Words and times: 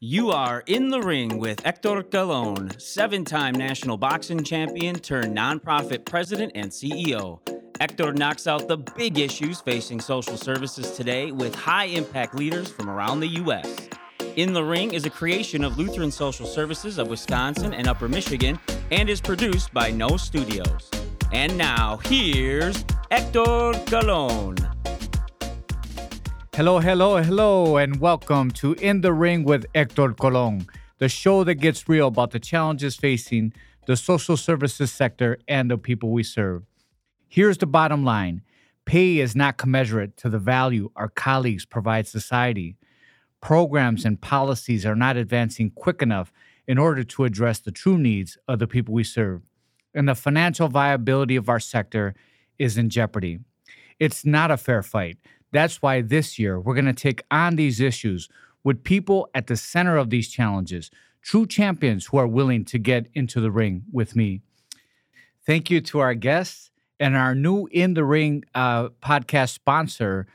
You 0.00 0.30
are 0.30 0.62
in 0.68 0.90
the 0.90 1.02
ring 1.02 1.38
with 1.38 1.58
Hector 1.58 2.04
Colon, 2.04 2.78
seven 2.78 3.24
time 3.24 3.56
national 3.56 3.96
boxing 3.96 4.44
champion 4.44 4.94
turned 4.94 5.36
nonprofit 5.36 6.04
president 6.04 6.52
and 6.54 6.70
CEO. 6.70 7.40
Hector 7.80 8.12
knocks 8.12 8.46
out 8.46 8.68
the 8.68 8.76
big 8.76 9.18
issues 9.18 9.60
facing 9.60 9.98
social 9.98 10.36
services 10.36 10.92
today 10.92 11.32
with 11.32 11.52
high 11.52 11.86
impact 11.86 12.36
leaders 12.36 12.70
from 12.70 12.88
around 12.88 13.18
the 13.18 13.26
U.S. 13.42 13.88
In 14.36 14.52
the 14.52 14.62
Ring 14.62 14.94
is 14.94 15.04
a 15.04 15.10
creation 15.10 15.64
of 15.64 15.78
Lutheran 15.78 16.12
Social 16.12 16.46
Services 16.46 16.98
of 16.98 17.08
Wisconsin 17.08 17.74
and 17.74 17.88
Upper 17.88 18.08
Michigan 18.08 18.56
and 18.92 19.10
is 19.10 19.20
produced 19.20 19.74
by 19.74 19.90
No 19.90 20.16
Studios. 20.16 20.88
And 21.32 21.58
now, 21.58 21.96
here's 22.04 22.84
Hector 23.10 23.72
Colon. 23.86 24.67
Hello, 26.58 26.80
hello, 26.80 27.22
hello, 27.22 27.76
and 27.76 28.00
welcome 28.00 28.50
to 28.50 28.72
In 28.72 29.00
the 29.00 29.12
Ring 29.12 29.44
with 29.44 29.64
Hector 29.76 30.12
Colon, 30.12 30.66
the 30.98 31.08
show 31.08 31.44
that 31.44 31.54
gets 31.54 31.88
real 31.88 32.08
about 32.08 32.32
the 32.32 32.40
challenges 32.40 32.96
facing 32.96 33.52
the 33.86 33.96
social 33.96 34.36
services 34.36 34.90
sector 34.90 35.38
and 35.46 35.70
the 35.70 35.78
people 35.78 36.10
we 36.10 36.24
serve. 36.24 36.64
Here's 37.28 37.58
the 37.58 37.66
bottom 37.66 38.04
line 38.04 38.42
pay 38.86 39.18
is 39.18 39.36
not 39.36 39.56
commensurate 39.56 40.16
to 40.16 40.28
the 40.28 40.40
value 40.40 40.90
our 40.96 41.08
colleagues 41.08 41.64
provide 41.64 42.08
society. 42.08 42.76
Programs 43.40 44.04
and 44.04 44.20
policies 44.20 44.84
are 44.84 44.96
not 44.96 45.16
advancing 45.16 45.70
quick 45.70 46.02
enough 46.02 46.32
in 46.66 46.76
order 46.76 47.04
to 47.04 47.22
address 47.22 47.60
the 47.60 47.70
true 47.70 47.98
needs 47.98 48.36
of 48.48 48.58
the 48.58 48.66
people 48.66 48.92
we 48.92 49.04
serve. 49.04 49.42
And 49.94 50.08
the 50.08 50.16
financial 50.16 50.66
viability 50.66 51.36
of 51.36 51.48
our 51.48 51.60
sector 51.60 52.16
is 52.58 52.76
in 52.76 52.90
jeopardy. 52.90 53.38
It's 54.00 54.24
not 54.24 54.50
a 54.50 54.56
fair 54.56 54.82
fight. 54.82 55.18
That's 55.52 55.80
why 55.80 56.02
this 56.02 56.38
year 56.38 56.60
we're 56.60 56.74
going 56.74 56.84
to 56.86 56.92
take 56.92 57.22
on 57.30 57.56
these 57.56 57.80
issues 57.80 58.28
with 58.64 58.84
people 58.84 59.28
at 59.34 59.46
the 59.46 59.56
center 59.56 59.96
of 59.96 60.10
these 60.10 60.28
challenges, 60.28 60.90
true 61.22 61.46
champions 61.46 62.06
who 62.06 62.18
are 62.18 62.26
willing 62.26 62.64
to 62.66 62.78
get 62.78 63.08
into 63.14 63.40
the 63.40 63.50
ring 63.50 63.84
with 63.92 64.14
me. 64.14 64.42
Thank 65.46 65.70
you 65.70 65.80
to 65.82 66.00
our 66.00 66.14
guests 66.14 66.70
and 67.00 67.16
our 67.16 67.34
new 67.34 67.66
In 67.70 67.94
the 67.94 68.04
Ring 68.04 68.44
uh, 68.54 68.88
podcast 69.02 69.50
sponsor, 69.50 70.26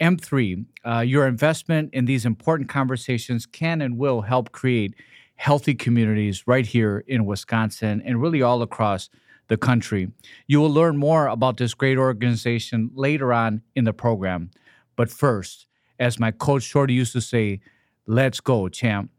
M3. 0.00 0.64
Uh, 0.84 1.00
your 1.00 1.26
investment 1.26 1.90
in 1.92 2.06
these 2.06 2.24
important 2.24 2.68
conversations 2.68 3.44
can 3.44 3.82
and 3.82 3.98
will 3.98 4.22
help 4.22 4.52
create 4.52 4.94
healthy 5.36 5.74
communities 5.74 6.46
right 6.46 6.66
here 6.66 7.04
in 7.06 7.26
Wisconsin 7.26 8.02
and 8.04 8.22
really 8.22 8.42
all 8.42 8.62
across 8.62 9.10
the 9.48 9.56
country. 9.56 10.10
You 10.46 10.60
will 10.60 10.72
learn 10.72 10.96
more 10.96 11.26
about 11.26 11.56
this 11.56 11.74
great 11.74 11.98
organization 11.98 12.90
later 12.94 13.32
on 13.32 13.62
in 13.74 13.84
the 13.84 13.92
program. 13.92 14.50
But 14.96 15.10
first, 15.10 15.66
as 15.98 16.18
my 16.18 16.30
coach 16.30 16.62
Shorty 16.62 16.94
used 16.94 17.12
to 17.12 17.20
say, 17.20 17.60
let's 18.06 18.40
go, 18.40 18.68
champ. 18.68 19.10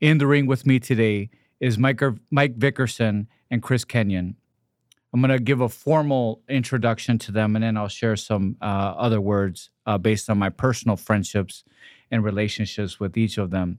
In 0.00 0.18
the 0.18 0.26
ring 0.26 0.46
with 0.46 0.66
me 0.66 0.78
today 0.78 1.30
is 1.60 1.78
Mike, 1.78 2.00
Mike 2.30 2.58
Victorson 2.58 3.26
and 3.50 3.62
Chris 3.62 3.84
Kenyon. 3.84 4.36
I'm 5.12 5.22
going 5.22 5.30
to 5.30 5.42
give 5.42 5.60
a 5.60 5.68
formal 5.68 6.42
introduction 6.48 7.18
to 7.20 7.32
them 7.32 7.56
and 7.56 7.62
then 7.62 7.76
I'll 7.76 7.88
share 7.88 8.16
some 8.16 8.56
uh, 8.60 8.64
other 8.64 9.20
words 9.20 9.70
uh, 9.86 9.96
based 9.96 10.28
on 10.28 10.38
my 10.38 10.50
personal 10.50 10.96
friendships 10.96 11.64
and 12.10 12.22
relationships 12.22 13.00
with 13.00 13.16
each 13.16 13.38
of 13.38 13.50
them. 13.50 13.78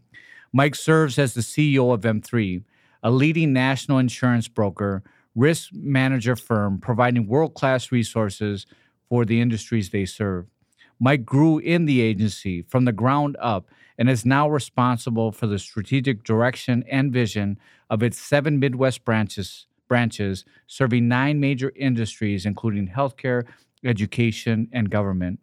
Mike 0.51 0.75
serves 0.75 1.19
as 1.19 1.33
the 1.33 1.41
CEO 1.41 1.93
of 1.93 2.01
M3, 2.01 2.63
a 3.03 3.11
leading 3.11 3.53
national 3.53 3.99
insurance 3.99 4.47
broker, 4.47 5.03
risk 5.35 5.69
manager 5.73 6.35
firm 6.35 6.79
providing 6.79 7.27
world 7.27 7.53
class 7.53 7.91
resources 7.91 8.65
for 9.07 9.23
the 9.23 9.39
industries 9.39 9.91
they 9.91 10.05
serve. 10.05 10.47
Mike 10.99 11.25
grew 11.25 11.59
in 11.59 11.85
the 11.85 12.01
agency 12.01 12.63
from 12.63 12.85
the 12.85 12.91
ground 12.91 13.37
up 13.39 13.67
and 13.97 14.09
is 14.09 14.25
now 14.25 14.49
responsible 14.49 15.31
for 15.31 15.45
the 15.47 15.59
strategic 15.59 16.23
direction 16.23 16.83
and 16.89 17.13
vision 17.13 17.59
of 17.89 18.01
its 18.01 18.17
seven 18.17 18.59
Midwest 18.59 19.05
branches, 19.05 19.67
branches 19.87 20.43
serving 20.65 21.07
nine 21.07 21.39
major 21.39 21.71
industries, 21.75 22.45
including 22.45 22.87
healthcare, 22.87 23.43
education, 23.83 24.67
and 24.71 24.89
government. 24.89 25.39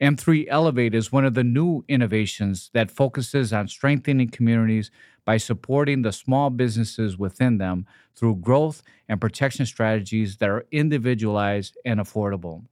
M3 0.00 0.46
Elevate 0.48 0.94
is 0.94 1.10
one 1.10 1.24
of 1.24 1.34
the 1.34 1.44
new 1.44 1.84
innovations 1.88 2.70
that 2.72 2.90
focuses 2.90 3.52
on 3.52 3.68
strengthening 3.68 4.28
communities 4.30 4.90
by 5.24 5.36
supporting 5.36 6.02
the 6.02 6.12
small 6.12 6.50
businesses 6.50 7.18
within 7.18 7.58
them 7.58 7.84
through 8.14 8.36
growth 8.36 8.82
and 9.08 9.20
protection 9.20 9.66
strategies 9.66 10.36
that 10.36 10.48
are 10.48 10.66
individualized 10.70 11.76
and 11.84 11.98
affordable 12.00 12.62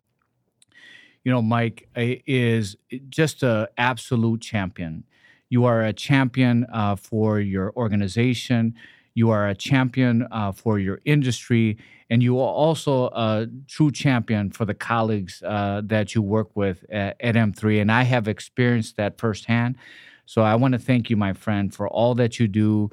you 1.26 1.32
know, 1.32 1.42
Mike 1.42 1.88
is 1.96 2.76
just 3.08 3.42
an 3.42 3.66
absolute 3.76 4.40
champion. 4.40 5.02
You 5.48 5.64
are 5.64 5.82
a 5.82 5.92
champion 5.92 6.66
uh, 6.72 6.94
for 6.94 7.40
your 7.40 7.72
organization. 7.74 8.76
You 9.14 9.30
are 9.30 9.48
a 9.48 9.54
champion 9.56 10.28
uh, 10.30 10.52
for 10.52 10.78
your 10.78 11.00
industry, 11.04 11.78
and 12.08 12.22
you 12.22 12.38
are 12.38 12.48
also 12.48 13.06
a 13.06 13.48
true 13.66 13.90
champion 13.90 14.50
for 14.50 14.64
the 14.64 14.74
colleagues 14.74 15.42
uh, 15.44 15.82
that 15.86 16.14
you 16.14 16.22
work 16.22 16.54
with 16.54 16.84
at, 16.92 17.16
at, 17.18 17.34
M3. 17.34 17.80
And 17.80 17.90
I 17.90 18.04
have 18.04 18.28
experienced 18.28 18.96
that 18.96 19.18
firsthand. 19.18 19.78
So 20.26 20.42
I 20.42 20.54
want 20.54 20.74
to 20.74 20.78
thank 20.78 21.10
you, 21.10 21.16
my 21.16 21.32
friend, 21.32 21.74
for 21.74 21.88
all 21.88 22.14
that 22.14 22.38
you 22.38 22.46
do 22.46 22.88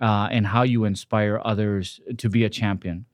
uh, 0.00 0.26
and 0.32 0.44
how 0.44 0.62
you 0.62 0.86
inspire 0.86 1.40
others 1.44 2.00
to 2.18 2.28
be 2.28 2.42
a 2.42 2.50
champion. 2.50 3.04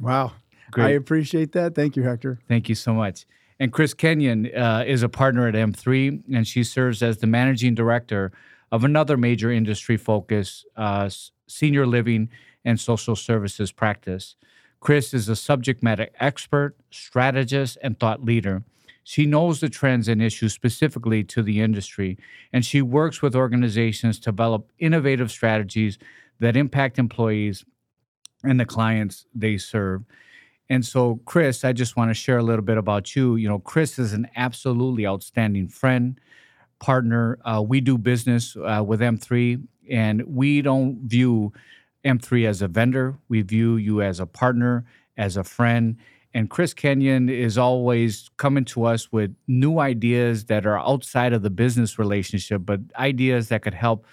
Wow. 0.00 0.32
Great. 0.70 0.86
I 0.86 0.90
appreciate 0.92 1.52
that. 1.52 1.74
Thank 1.74 1.94
you, 1.94 2.04
Hector. 2.04 2.40
Thank 2.48 2.70
you 2.70 2.74
so 2.74 2.94
much. 2.94 3.26
And 3.60 3.72
Chris 3.72 3.94
Kenyon 3.94 4.54
uh, 4.54 4.84
is 4.86 5.02
a 5.02 5.08
partner 5.08 5.46
at 5.46 5.54
M3, 5.54 6.22
and 6.34 6.46
she 6.46 6.64
serves 6.64 7.02
as 7.02 7.18
the 7.18 7.26
managing 7.26 7.74
director 7.74 8.32
of 8.72 8.82
another 8.82 9.16
major 9.16 9.50
industry 9.50 9.96
focus, 9.96 10.64
uh, 10.76 11.08
senior 11.46 11.86
living 11.86 12.28
and 12.64 12.80
social 12.80 13.14
services 13.14 13.70
practice. 13.70 14.36
Chris 14.80 15.14
is 15.14 15.28
a 15.28 15.36
subject 15.36 15.82
matter 15.82 16.08
expert, 16.18 16.76
strategist, 16.90 17.78
and 17.82 17.98
thought 17.98 18.24
leader. 18.24 18.64
She 19.04 19.26
knows 19.26 19.60
the 19.60 19.68
trends 19.68 20.08
and 20.08 20.22
issues 20.22 20.52
specifically 20.52 21.22
to 21.24 21.42
the 21.42 21.60
industry, 21.60 22.18
and 22.52 22.64
she 22.64 22.82
works 22.82 23.22
with 23.22 23.36
organizations 23.36 24.18
to 24.20 24.30
develop 24.32 24.70
innovative 24.78 25.30
strategies 25.30 25.98
that 26.40 26.56
impact 26.56 26.98
employees 26.98 27.64
and 28.42 28.58
the 28.58 28.64
clients 28.64 29.26
they 29.34 29.56
serve. 29.58 30.02
And 30.70 30.84
so, 30.84 31.20
Chris, 31.26 31.64
I 31.64 31.72
just 31.72 31.96
want 31.96 32.10
to 32.10 32.14
share 32.14 32.38
a 32.38 32.42
little 32.42 32.64
bit 32.64 32.78
about 32.78 33.14
you. 33.14 33.36
You 33.36 33.48
know, 33.48 33.58
Chris 33.58 33.98
is 33.98 34.12
an 34.12 34.28
absolutely 34.34 35.06
outstanding 35.06 35.68
friend, 35.68 36.18
partner. 36.80 37.38
Uh, 37.44 37.62
we 37.66 37.80
do 37.80 37.98
business 37.98 38.56
uh, 38.56 38.82
with 38.84 39.00
M3, 39.00 39.62
and 39.90 40.22
we 40.26 40.62
don't 40.62 41.00
view 41.02 41.52
M3 42.04 42.46
as 42.46 42.62
a 42.62 42.68
vendor. 42.68 43.16
We 43.28 43.42
view 43.42 43.76
you 43.76 44.02
as 44.02 44.20
a 44.20 44.26
partner, 44.26 44.84
as 45.16 45.36
a 45.36 45.44
friend. 45.44 45.96
And 46.32 46.50
Chris 46.50 46.74
Kenyon 46.74 47.28
is 47.28 47.56
always 47.56 48.30
coming 48.38 48.64
to 48.66 48.84
us 48.84 49.12
with 49.12 49.34
new 49.46 49.78
ideas 49.78 50.46
that 50.46 50.66
are 50.66 50.78
outside 50.78 51.32
of 51.32 51.42
the 51.42 51.50
business 51.50 51.98
relationship, 51.98 52.62
but 52.64 52.80
ideas 52.96 53.48
that 53.48 53.62
could 53.62 53.74
help 53.74 54.04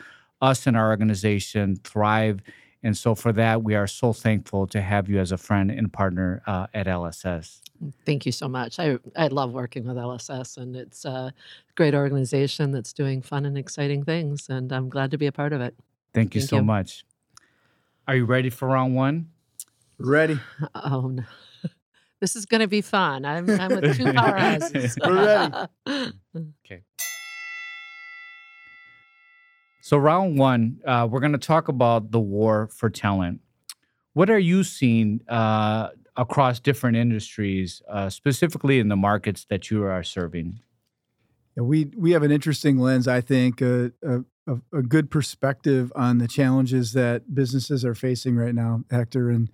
us 0.41 0.67
and 0.67 0.77
our 0.77 0.89
organization 0.89 1.77
thrive 1.83 2.41
and 2.83 2.97
so 2.97 3.13
for 3.13 3.31
that, 3.33 3.63
we 3.63 3.75
are 3.75 3.87
so 3.87 4.11
thankful 4.13 4.65
to 4.67 4.81
have 4.81 5.07
you 5.07 5.19
as 5.19 5.31
a 5.31 5.37
friend 5.37 5.69
and 5.69 5.91
partner 5.91 6.41
uh, 6.47 6.67
at 6.73 6.87
LSS. 6.87 7.61
Thank 8.05 8.25
you 8.25 8.31
so 8.31 8.47
much. 8.47 8.79
I, 8.79 8.97
I 9.15 9.27
love 9.27 9.53
working 9.53 9.85
with 9.85 9.97
LSS, 9.97 10.57
and 10.57 10.75
it's 10.75 11.05
a 11.05 11.33
great 11.75 11.93
organization 11.93 12.71
that's 12.71 12.93
doing 12.93 13.21
fun 13.21 13.45
and 13.45 13.57
exciting 13.57 14.03
things, 14.03 14.49
and 14.49 14.71
I'm 14.71 14.89
glad 14.89 15.11
to 15.11 15.17
be 15.17 15.27
a 15.27 15.31
part 15.31 15.53
of 15.53 15.61
it. 15.61 15.75
Thank 16.13 16.35
you 16.35 16.41
Thank 16.41 16.49
so 16.49 16.55
you. 16.57 16.63
much. 16.63 17.05
Are 18.07 18.15
you 18.15 18.25
ready 18.25 18.49
for 18.49 18.67
round 18.67 18.95
one? 18.95 19.29
Ready. 19.97 20.39
Oh, 20.75 21.07
no. 21.07 21.23
This 22.19 22.35
is 22.35 22.45
going 22.45 22.61
to 22.61 22.67
be 22.67 22.81
fun. 22.81 23.25
I'm, 23.25 23.49
I'm 23.49 23.69
with 23.69 23.97
two 23.97 24.05
powerhouses. 24.05 24.95
We're 25.07 25.25
ready. 25.87 26.11
okay. 26.63 26.83
So, 29.81 29.97
round 29.97 30.37
one, 30.37 30.79
uh, 30.85 31.07
we're 31.09 31.19
going 31.19 31.31
to 31.31 31.39
talk 31.39 31.67
about 31.67 32.11
the 32.11 32.19
war 32.19 32.69
for 32.71 32.89
talent. 32.89 33.41
What 34.13 34.29
are 34.29 34.39
you 34.39 34.63
seeing 34.63 35.21
uh, 35.27 35.89
across 36.15 36.59
different 36.59 36.97
industries, 36.97 37.81
uh, 37.89 38.09
specifically 38.11 38.77
in 38.77 38.89
the 38.89 38.95
markets 38.95 39.45
that 39.49 39.71
you 39.71 39.83
are 39.83 40.03
serving? 40.03 40.59
Yeah, 41.57 41.63
we 41.63 41.85
we 41.97 42.11
have 42.11 42.21
an 42.21 42.31
interesting 42.31 42.77
lens, 42.77 43.07
I 43.07 43.21
think, 43.21 43.61
a, 43.61 43.91
a, 44.03 44.23
a, 44.71 44.83
good 44.83 45.09
perspective 45.09 45.91
on 45.95 46.19
the 46.19 46.27
challenges 46.27 46.93
that 46.93 47.33
businesses 47.33 47.83
are 47.83 47.95
facing 47.95 48.35
right 48.35 48.53
now, 48.53 48.83
Hector. 48.91 49.31
And 49.31 49.49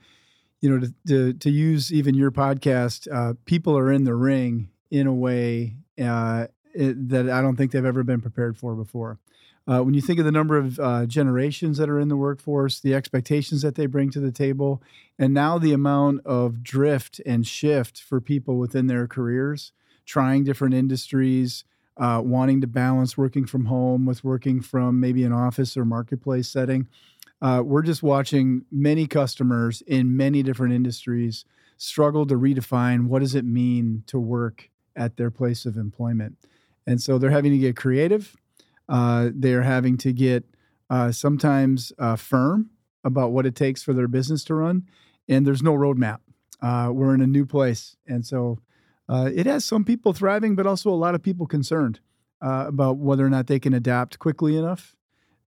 you 0.59 0.69
know, 0.69 0.85
to 0.85 0.93
to, 1.07 1.33
to 1.33 1.49
use 1.49 1.93
even 1.93 2.15
your 2.15 2.31
podcast, 2.31 3.07
uh, 3.11 3.35
people 3.45 3.77
are 3.77 3.93
in 3.93 4.03
the 4.03 4.15
ring 4.15 4.71
in 4.91 5.07
a 5.07 5.13
way 5.13 5.77
uh, 6.01 6.47
it, 6.73 7.09
that 7.09 7.29
I 7.29 7.41
don't 7.41 7.55
think 7.55 7.71
they've 7.71 7.85
ever 7.85 8.03
been 8.03 8.21
prepared 8.21 8.57
for 8.57 8.75
before. 8.75 9.19
Uh, 9.67 9.81
when 9.81 9.93
you 9.93 10.01
think 10.01 10.17
of 10.17 10.25
the 10.25 10.31
number 10.31 10.57
of 10.57 10.79
uh, 10.79 11.05
generations 11.05 11.77
that 11.77 11.89
are 11.89 11.99
in 11.99 12.07
the 12.07 12.15
workforce, 12.15 12.79
the 12.79 12.95
expectations 12.95 13.61
that 13.61 13.75
they 13.75 13.85
bring 13.85 14.09
to 14.09 14.19
the 14.19 14.31
table, 14.31 14.81
and 15.19 15.33
now 15.33 15.57
the 15.57 15.73
amount 15.73 16.25
of 16.25 16.63
drift 16.63 17.19
and 17.25 17.45
shift 17.45 18.01
for 18.01 18.21
people 18.21 18.57
within 18.57 18.87
their 18.87 19.07
careers, 19.07 19.73
trying 20.05 20.45
different 20.45 20.73
industries, 20.73 21.65
uh, 21.97 22.21
wanting 22.23 22.61
to 22.61 22.67
balance 22.67 23.17
working 23.17 23.45
from 23.45 23.65
home 23.65 24.05
with 24.05 24.23
working 24.23 24.61
from 24.61 24.99
maybe 24.99 25.23
an 25.23 25.33
office 25.33 25.75
or 25.75 25.83
marketplace 25.83 26.47
setting. 26.47 26.87
Uh, 27.41 27.61
we're 27.63 27.81
just 27.81 28.01
watching 28.01 28.63
many 28.71 29.05
customers 29.05 29.81
in 29.81 30.15
many 30.15 30.41
different 30.41 30.73
industries 30.73 31.43
struggle 31.77 32.25
to 32.25 32.35
redefine 32.35 33.07
what 33.07 33.19
does 33.19 33.35
it 33.35 33.45
mean 33.45 34.03
to 34.07 34.17
work 34.17 34.69
at 34.95 35.17
their 35.17 35.29
place 35.29 35.65
of 35.65 35.77
employment. 35.77 36.37
And 36.87 37.01
so 37.01 37.17
they're 37.17 37.29
having 37.29 37.51
to 37.51 37.57
get 37.57 37.75
creative. 37.75 38.35
Uh, 38.89 39.29
they're 39.33 39.63
having 39.63 39.97
to 39.97 40.13
get 40.13 40.45
uh, 40.89 41.11
sometimes 41.11 41.91
uh, 41.99 42.15
firm 42.15 42.69
about 43.03 43.31
what 43.31 43.45
it 43.45 43.55
takes 43.55 43.83
for 43.83 43.93
their 43.93 44.07
business 44.07 44.43
to 44.45 44.55
run. 44.55 44.83
And 45.27 45.45
there's 45.45 45.63
no 45.63 45.73
roadmap. 45.73 46.19
Uh, 46.61 46.89
we're 46.91 47.13
in 47.13 47.21
a 47.21 47.27
new 47.27 47.45
place. 47.45 47.95
And 48.07 48.25
so 48.25 48.59
uh, 49.09 49.29
it 49.33 49.45
has 49.45 49.65
some 49.65 49.83
people 49.83 50.13
thriving, 50.13 50.55
but 50.55 50.65
also 50.65 50.89
a 50.89 50.95
lot 50.95 51.15
of 51.15 51.21
people 51.21 51.45
concerned 51.45 51.99
uh, 52.41 52.65
about 52.67 52.97
whether 52.97 53.25
or 53.25 53.29
not 53.29 53.47
they 53.47 53.59
can 53.59 53.73
adapt 53.73 54.19
quickly 54.19 54.57
enough 54.57 54.95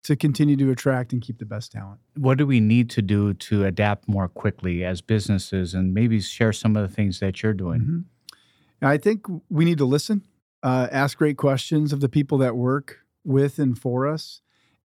to 0.03 0.17
continue 0.17 0.57
to 0.57 0.71
attract 0.71 1.13
and 1.13 1.21
keep 1.21 1.39
the 1.39 1.45
best 1.45 1.73
talent. 1.73 2.01
What 2.17 2.39
do 2.39 2.47
we 2.47 2.59
need 2.61 2.89
to 2.91 3.03
do 3.03 3.35
to 3.35 3.65
adapt 3.65 4.09
more 4.09 4.29
quickly 4.29 4.83
as 4.83 5.03
businesses 5.03 5.75
and 5.75 5.93
maybe 5.93 6.21
share 6.21 6.53
some 6.53 6.75
of 6.75 6.89
the 6.89 6.95
things 6.95 7.21
that 7.21 7.43
you're 7.43 7.53
doing? 7.53 7.81
Mm-hmm. 7.81 8.87
I 8.87 8.97
think 8.97 9.27
we 9.51 9.67
need 9.67 9.77
to 9.79 9.85
listen, 9.85 10.23
uh, 10.63 10.89
ask 10.91 11.19
great 11.19 11.37
questions 11.37 11.93
of 11.93 12.01
the 12.01 12.09
people 12.09 12.39
that 12.39 12.57
work 12.57 13.01
with 13.25 13.59
and 13.59 13.79
for 13.79 14.07
us. 14.07 14.41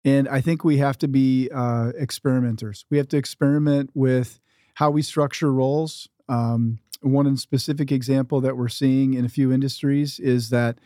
And 0.04 0.28
I 0.28 0.40
think 0.40 0.64
we 0.64 0.78
have 0.78 0.98
to 0.98 1.08
be 1.08 1.48
uh, 1.52 1.92
experimenters. 1.96 2.84
We 2.90 2.98
have 2.98 3.08
to 3.08 3.16
experiment 3.16 3.90
with 3.94 4.38
how 4.74 4.90
we 4.90 5.02
structure 5.02 5.52
roles. 5.52 6.08
Um, 6.28 6.78
one 7.00 7.36
specific 7.36 7.90
example 7.90 8.40
that 8.42 8.56
we're 8.56 8.68
seeing 8.68 9.14
in 9.14 9.24
a 9.24 9.30
few 9.30 9.52
industries 9.52 10.18
is 10.18 10.50
that 10.50 10.78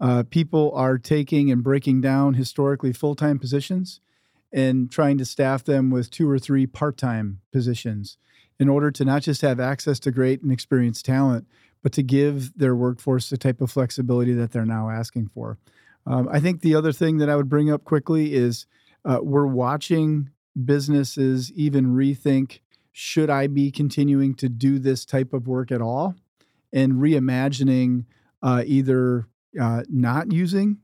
uh, 0.00 0.24
people 0.30 0.72
are 0.74 0.98
taking 0.98 1.50
and 1.50 1.62
breaking 1.62 2.00
down 2.00 2.34
historically 2.34 2.92
full 2.92 3.14
time 3.14 3.38
positions 3.38 4.00
and 4.52 4.90
trying 4.90 5.16
to 5.18 5.24
staff 5.24 5.64
them 5.64 5.90
with 5.90 6.10
two 6.10 6.28
or 6.28 6.38
three 6.38 6.66
part 6.66 6.96
time 6.96 7.40
positions 7.52 8.18
in 8.58 8.68
order 8.68 8.90
to 8.90 9.04
not 9.04 9.22
just 9.22 9.42
have 9.42 9.60
access 9.60 9.98
to 10.00 10.10
great 10.10 10.42
and 10.42 10.52
experienced 10.52 11.04
talent, 11.04 11.46
but 11.82 11.92
to 11.92 12.02
give 12.02 12.56
their 12.56 12.76
workforce 12.76 13.30
the 13.30 13.38
type 13.38 13.60
of 13.60 13.70
flexibility 13.70 14.32
that 14.32 14.52
they're 14.52 14.66
now 14.66 14.90
asking 14.90 15.28
for. 15.28 15.58
Um, 16.06 16.28
I 16.30 16.40
think 16.40 16.60
the 16.60 16.74
other 16.74 16.92
thing 16.92 17.18
that 17.18 17.30
I 17.30 17.36
would 17.36 17.48
bring 17.48 17.70
up 17.70 17.84
quickly 17.84 18.34
is 18.34 18.66
uh, 19.04 19.18
we're 19.22 19.46
watching 19.46 20.30
businesses 20.64 21.52
even 21.52 21.94
rethink 21.94 22.60
should 22.92 23.30
I 23.30 23.46
be 23.46 23.70
continuing 23.70 24.34
to 24.34 24.48
do 24.48 24.78
this 24.78 25.04
type 25.06 25.32
of 25.32 25.48
work 25.48 25.72
at 25.72 25.80
all? 25.80 26.14
And 26.72 26.94
reimagining 26.94 28.04
uh, 28.42 28.62
either 28.66 29.28
uh, 29.60 29.82
not 29.88 30.30
using 30.30 30.78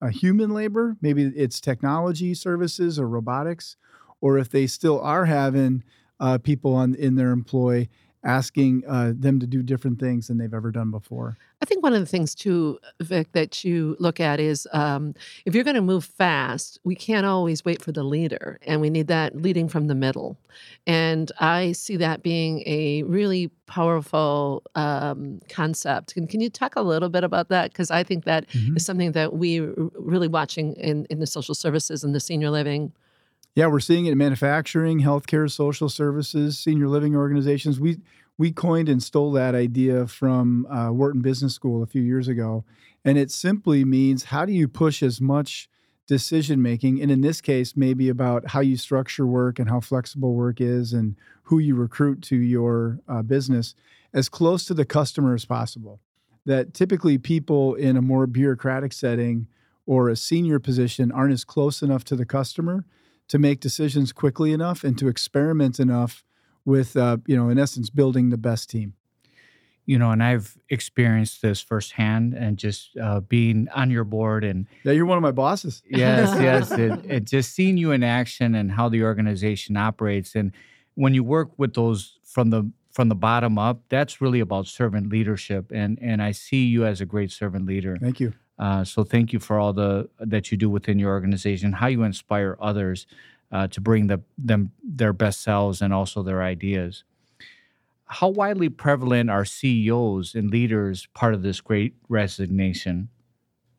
a 0.00 0.10
human 0.10 0.50
labor, 0.50 0.96
maybe 1.00 1.24
it's 1.36 1.60
technology 1.60 2.34
services 2.34 2.98
or 2.98 3.08
robotics, 3.08 3.76
or 4.20 4.36
if 4.36 4.50
they 4.50 4.66
still 4.66 5.00
are 5.00 5.26
having 5.26 5.84
uh, 6.18 6.38
people 6.38 6.74
on 6.74 6.94
in 6.94 7.14
their 7.14 7.30
employ 7.30 7.88
asking 8.24 8.82
uh, 8.88 9.12
them 9.14 9.38
to 9.38 9.46
do 9.46 9.62
different 9.62 10.00
things 10.00 10.28
than 10.28 10.38
they've 10.38 10.54
ever 10.54 10.70
done 10.70 10.90
before. 10.90 11.36
I 11.60 11.66
think 11.66 11.82
one 11.82 11.94
of 11.94 12.00
the 12.00 12.06
things 12.06 12.34
too, 12.34 12.78
Vic, 13.00 13.32
that 13.32 13.64
you 13.64 13.96
look 13.98 14.20
at 14.20 14.40
is 14.40 14.66
um, 14.72 15.14
if 15.44 15.54
you're 15.54 15.64
going 15.64 15.76
to 15.76 15.82
move 15.82 16.04
fast, 16.04 16.78
we 16.84 16.94
can't 16.94 17.26
always 17.26 17.64
wait 17.64 17.82
for 17.82 17.92
the 17.92 18.02
leader, 18.02 18.58
and 18.66 18.80
we 18.80 18.90
need 18.90 19.08
that 19.08 19.36
leading 19.36 19.68
from 19.68 19.86
the 19.86 19.94
middle. 19.94 20.38
And 20.86 21.30
I 21.38 21.72
see 21.72 21.96
that 21.96 22.22
being 22.22 22.62
a 22.66 23.02
really 23.04 23.48
powerful 23.66 24.62
um, 24.74 25.40
concept. 25.48 26.14
Can, 26.14 26.26
can 26.26 26.40
you 26.40 26.50
talk 26.50 26.76
a 26.76 26.82
little 26.82 27.08
bit 27.08 27.24
about 27.24 27.48
that? 27.48 27.72
Because 27.72 27.90
I 27.90 28.02
think 28.02 28.24
that 28.24 28.48
mm-hmm. 28.48 28.76
is 28.76 28.84
something 28.84 29.12
that 29.12 29.34
we 29.34 29.60
are 29.60 29.74
really 29.94 30.28
watching 30.28 30.74
in, 30.74 31.06
in 31.10 31.20
the 31.20 31.26
social 31.26 31.54
services 31.54 32.04
and 32.04 32.14
the 32.14 32.20
senior 32.20 32.50
living 32.50 32.92
yeah, 33.54 33.68
we're 33.68 33.80
seeing 33.80 34.06
it 34.06 34.12
in 34.12 34.18
manufacturing, 34.18 35.00
healthcare, 35.00 35.50
social 35.50 35.88
services, 35.88 36.58
senior 36.58 36.88
living 36.88 37.14
organizations. 37.14 37.78
We 37.78 37.98
we 38.36 38.50
coined 38.50 38.88
and 38.88 39.00
stole 39.00 39.30
that 39.32 39.54
idea 39.54 40.08
from 40.08 40.66
uh, 40.66 40.90
Wharton 40.90 41.22
Business 41.22 41.54
School 41.54 41.84
a 41.84 41.86
few 41.86 42.02
years 42.02 42.26
ago, 42.26 42.64
and 43.04 43.16
it 43.16 43.30
simply 43.30 43.84
means 43.84 44.24
how 44.24 44.44
do 44.44 44.52
you 44.52 44.66
push 44.66 45.04
as 45.04 45.20
much 45.20 45.68
decision 46.08 46.60
making, 46.60 47.00
and 47.00 47.10
in 47.12 47.20
this 47.20 47.40
case, 47.40 47.76
maybe 47.76 48.08
about 48.08 48.48
how 48.48 48.60
you 48.60 48.76
structure 48.76 49.26
work 49.26 49.58
and 49.58 49.70
how 49.70 49.80
flexible 49.80 50.34
work 50.34 50.60
is, 50.60 50.92
and 50.92 51.16
who 51.44 51.60
you 51.60 51.76
recruit 51.76 52.22
to 52.22 52.36
your 52.36 52.98
uh, 53.08 53.22
business, 53.22 53.76
as 54.12 54.28
close 54.28 54.64
to 54.64 54.74
the 54.74 54.84
customer 54.84 55.32
as 55.32 55.44
possible. 55.44 56.00
That 56.44 56.74
typically 56.74 57.18
people 57.18 57.74
in 57.74 57.96
a 57.96 58.02
more 58.02 58.26
bureaucratic 58.26 58.92
setting 58.92 59.46
or 59.86 60.08
a 60.08 60.16
senior 60.16 60.58
position 60.58 61.12
aren't 61.12 61.32
as 61.32 61.44
close 61.44 61.82
enough 61.82 62.04
to 62.04 62.16
the 62.16 62.26
customer 62.26 62.84
to 63.28 63.38
make 63.38 63.60
decisions 63.60 64.12
quickly 64.12 64.52
enough 64.52 64.84
and 64.84 64.98
to 64.98 65.08
experiment 65.08 65.80
enough 65.80 66.24
with, 66.64 66.96
uh, 66.96 67.18
you 67.26 67.36
know, 67.36 67.48
in 67.48 67.58
essence, 67.58 67.90
building 67.90 68.30
the 68.30 68.36
best 68.36 68.70
team. 68.70 68.94
You 69.86 69.98
know, 69.98 70.12
and 70.12 70.22
I've 70.22 70.56
experienced 70.70 71.42
this 71.42 71.60
firsthand, 71.60 72.32
and 72.32 72.56
just 72.56 72.96
uh, 72.96 73.20
being 73.20 73.68
on 73.74 73.90
your 73.90 74.04
board, 74.04 74.42
and 74.42 74.66
yeah, 74.82 74.92
you're 74.92 75.04
one 75.04 75.18
of 75.18 75.22
my 75.22 75.30
bosses. 75.30 75.82
yes, 75.90 76.34
yes, 76.40 76.70
it, 76.78 77.04
it 77.04 77.24
just 77.24 77.54
seeing 77.54 77.76
you 77.76 77.92
in 77.92 78.02
action 78.02 78.54
and 78.54 78.72
how 78.72 78.88
the 78.88 79.02
organization 79.02 79.76
operates, 79.76 80.34
and 80.34 80.52
when 80.94 81.12
you 81.12 81.22
work 81.22 81.50
with 81.58 81.74
those 81.74 82.18
from 82.24 82.48
the 82.48 82.70
from 82.92 83.10
the 83.10 83.14
bottom 83.14 83.58
up, 83.58 83.82
that's 83.90 84.22
really 84.22 84.40
about 84.40 84.68
servant 84.68 85.10
leadership, 85.10 85.70
and 85.70 85.98
and 86.00 86.22
I 86.22 86.32
see 86.32 86.64
you 86.64 86.86
as 86.86 87.02
a 87.02 87.06
great 87.06 87.30
servant 87.30 87.66
leader. 87.66 87.98
Thank 88.00 88.20
you. 88.20 88.32
Uh, 88.58 88.84
so 88.84 89.04
thank 89.04 89.32
you 89.32 89.38
for 89.38 89.58
all 89.58 89.72
the 89.72 90.08
that 90.20 90.50
you 90.50 90.58
do 90.58 90.70
within 90.70 90.98
your 90.98 91.10
organization, 91.10 91.72
how 91.72 91.88
you 91.88 92.02
inspire 92.02 92.56
others 92.60 93.06
uh, 93.50 93.66
to 93.68 93.80
bring 93.80 94.06
the, 94.06 94.20
them 94.38 94.72
their 94.82 95.12
best 95.12 95.42
selves 95.42 95.82
and 95.82 95.92
also 95.92 96.22
their 96.22 96.42
ideas. 96.42 97.04
How 98.06 98.28
widely 98.28 98.68
prevalent 98.68 99.30
are 99.30 99.44
CEOs 99.44 100.34
and 100.34 100.50
leaders 100.50 101.08
part 101.14 101.34
of 101.34 101.42
this 101.42 101.60
great 101.60 101.94
resignation? 102.08 103.08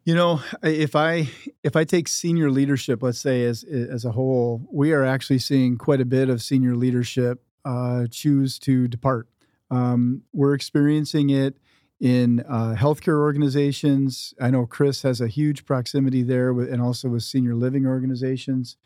You 0.03 0.13
know, 0.13 0.41
if 0.61 0.95
I 0.95 1.29
if 1.63 1.75
I 1.75 1.83
take 1.83 2.07
senior 2.07 2.51
leadership, 2.51 3.01
let's 3.01 3.19
say 3.19 3.43
as 3.45 3.63
as 3.63 4.05
a 4.05 4.11
whole, 4.11 4.67
we 4.71 4.91
are 4.91 5.03
actually 5.03 5.39
seeing 5.39 5.77
quite 5.77 6.01
a 6.01 6.05
bit 6.05 6.29
of 6.29 6.41
senior 6.43 6.75
leadership 6.75 7.41
uh, 7.65 8.05
choose 8.11 8.59
to 8.59 8.87
depart. 8.87 9.27
Um, 9.71 10.21
we're 10.31 10.53
experiencing 10.53 11.31
it 11.31 11.57
in 11.99 12.41
uh, 12.41 12.75
healthcare 12.77 13.19
organizations. 13.19 14.33
I 14.39 14.51
know 14.51 14.65
Chris 14.65 15.01
has 15.03 15.21
a 15.21 15.27
huge 15.27 15.65
proximity 15.65 16.23
there, 16.23 16.53
with, 16.53 16.71
and 16.71 16.81
also 16.81 17.09
with 17.09 17.23
senior 17.23 17.55
living 17.55 17.85
organizations. 17.85 18.77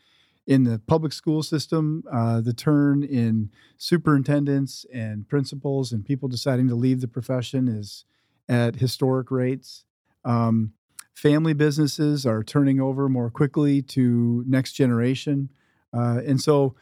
In 0.46 0.64
the 0.64 0.80
public 0.86 1.12
school 1.12 1.42
system, 1.42 2.02
uh, 2.10 2.40
the 2.40 2.52
turn 2.52 3.02
in 3.02 3.50
superintendents 3.78 4.86
and 4.92 5.28
principals 5.28 5.92
and 5.92 6.04
people 6.04 6.28
deciding 6.28 6.68
to 6.68 6.74
leave 6.74 7.00
the 7.00 7.08
profession 7.08 7.68
is 7.68 8.04
at 8.48 8.76
historic 8.76 9.30
rates. 9.30 9.84
Um, 10.24 10.72
family 11.14 11.52
businesses 11.52 12.26
are 12.26 12.42
turning 12.42 12.80
over 12.80 13.08
more 13.08 13.30
quickly 13.30 13.82
to 13.82 14.44
next 14.46 14.72
generation, 14.72 15.50
uh, 15.92 16.20
and 16.26 16.40
so 16.40 16.74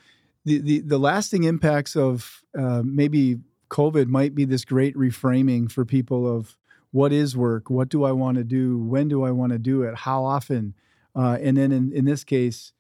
the, 0.45 0.59
the, 0.59 0.81
the 0.81 0.99
lasting 0.99 1.45
impacts 1.45 1.97
of 1.97 2.43
uh, 2.59 2.83
maybe 2.85 3.39
COVID 3.71 4.07
might 4.07 4.35
be 4.35 4.45
this 4.45 4.65
great 4.65 4.95
reframing 4.97 5.71
for 5.71 5.85
people 5.85 6.27
of 6.27 6.57
what 6.91 7.13
is 7.13 7.37
work, 7.37 7.69
what 7.69 7.89
do 7.89 8.05
I 8.05 8.13
want 8.13 8.39
to 8.39 8.45
do, 8.45 8.79
when 8.79 9.09
do 9.09 9.23
I 9.23 9.31
want 9.31 9.53
to 9.53 9.59
do 9.59 9.83
it, 9.83 9.95
how 9.95 10.25
often, 10.25 10.75
uh, 11.15 11.37
and 11.41 11.57
then 11.57 11.71
in, 11.71 11.93
in 11.93 12.05
this 12.07 12.25
case, 12.25 12.73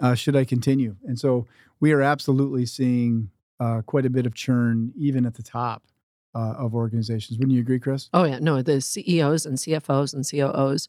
uh, 0.00 0.14
should 0.14 0.36
I 0.36 0.44
continue? 0.44 0.96
And 1.04 1.18
so 1.18 1.46
we 1.80 1.92
are 1.92 2.02
absolutely 2.02 2.66
seeing 2.66 3.30
uh, 3.58 3.82
quite 3.82 4.06
a 4.06 4.10
bit 4.10 4.26
of 4.26 4.34
churn 4.34 4.92
even 4.96 5.26
at 5.26 5.34
the 5.34 5.42
top 5.42 5.82
uh, 6.36 6.54
of 6.58 6.74
organizations. 6.74 7.38
Wouldn't 7.38 7.54
you 7.54 7.62
agree, 7.62 7.78
Chris? 7.78 8.10
Oh 8.12 8.24
yeah, 8.24 8.38
no. 8.38 8.60
The 8.60 8.82
CEOs 8.82 9.46
and 9.46 9.56
CFOs 9.56 10.12
and 10.12 10.28
COOs. 10.28 10.86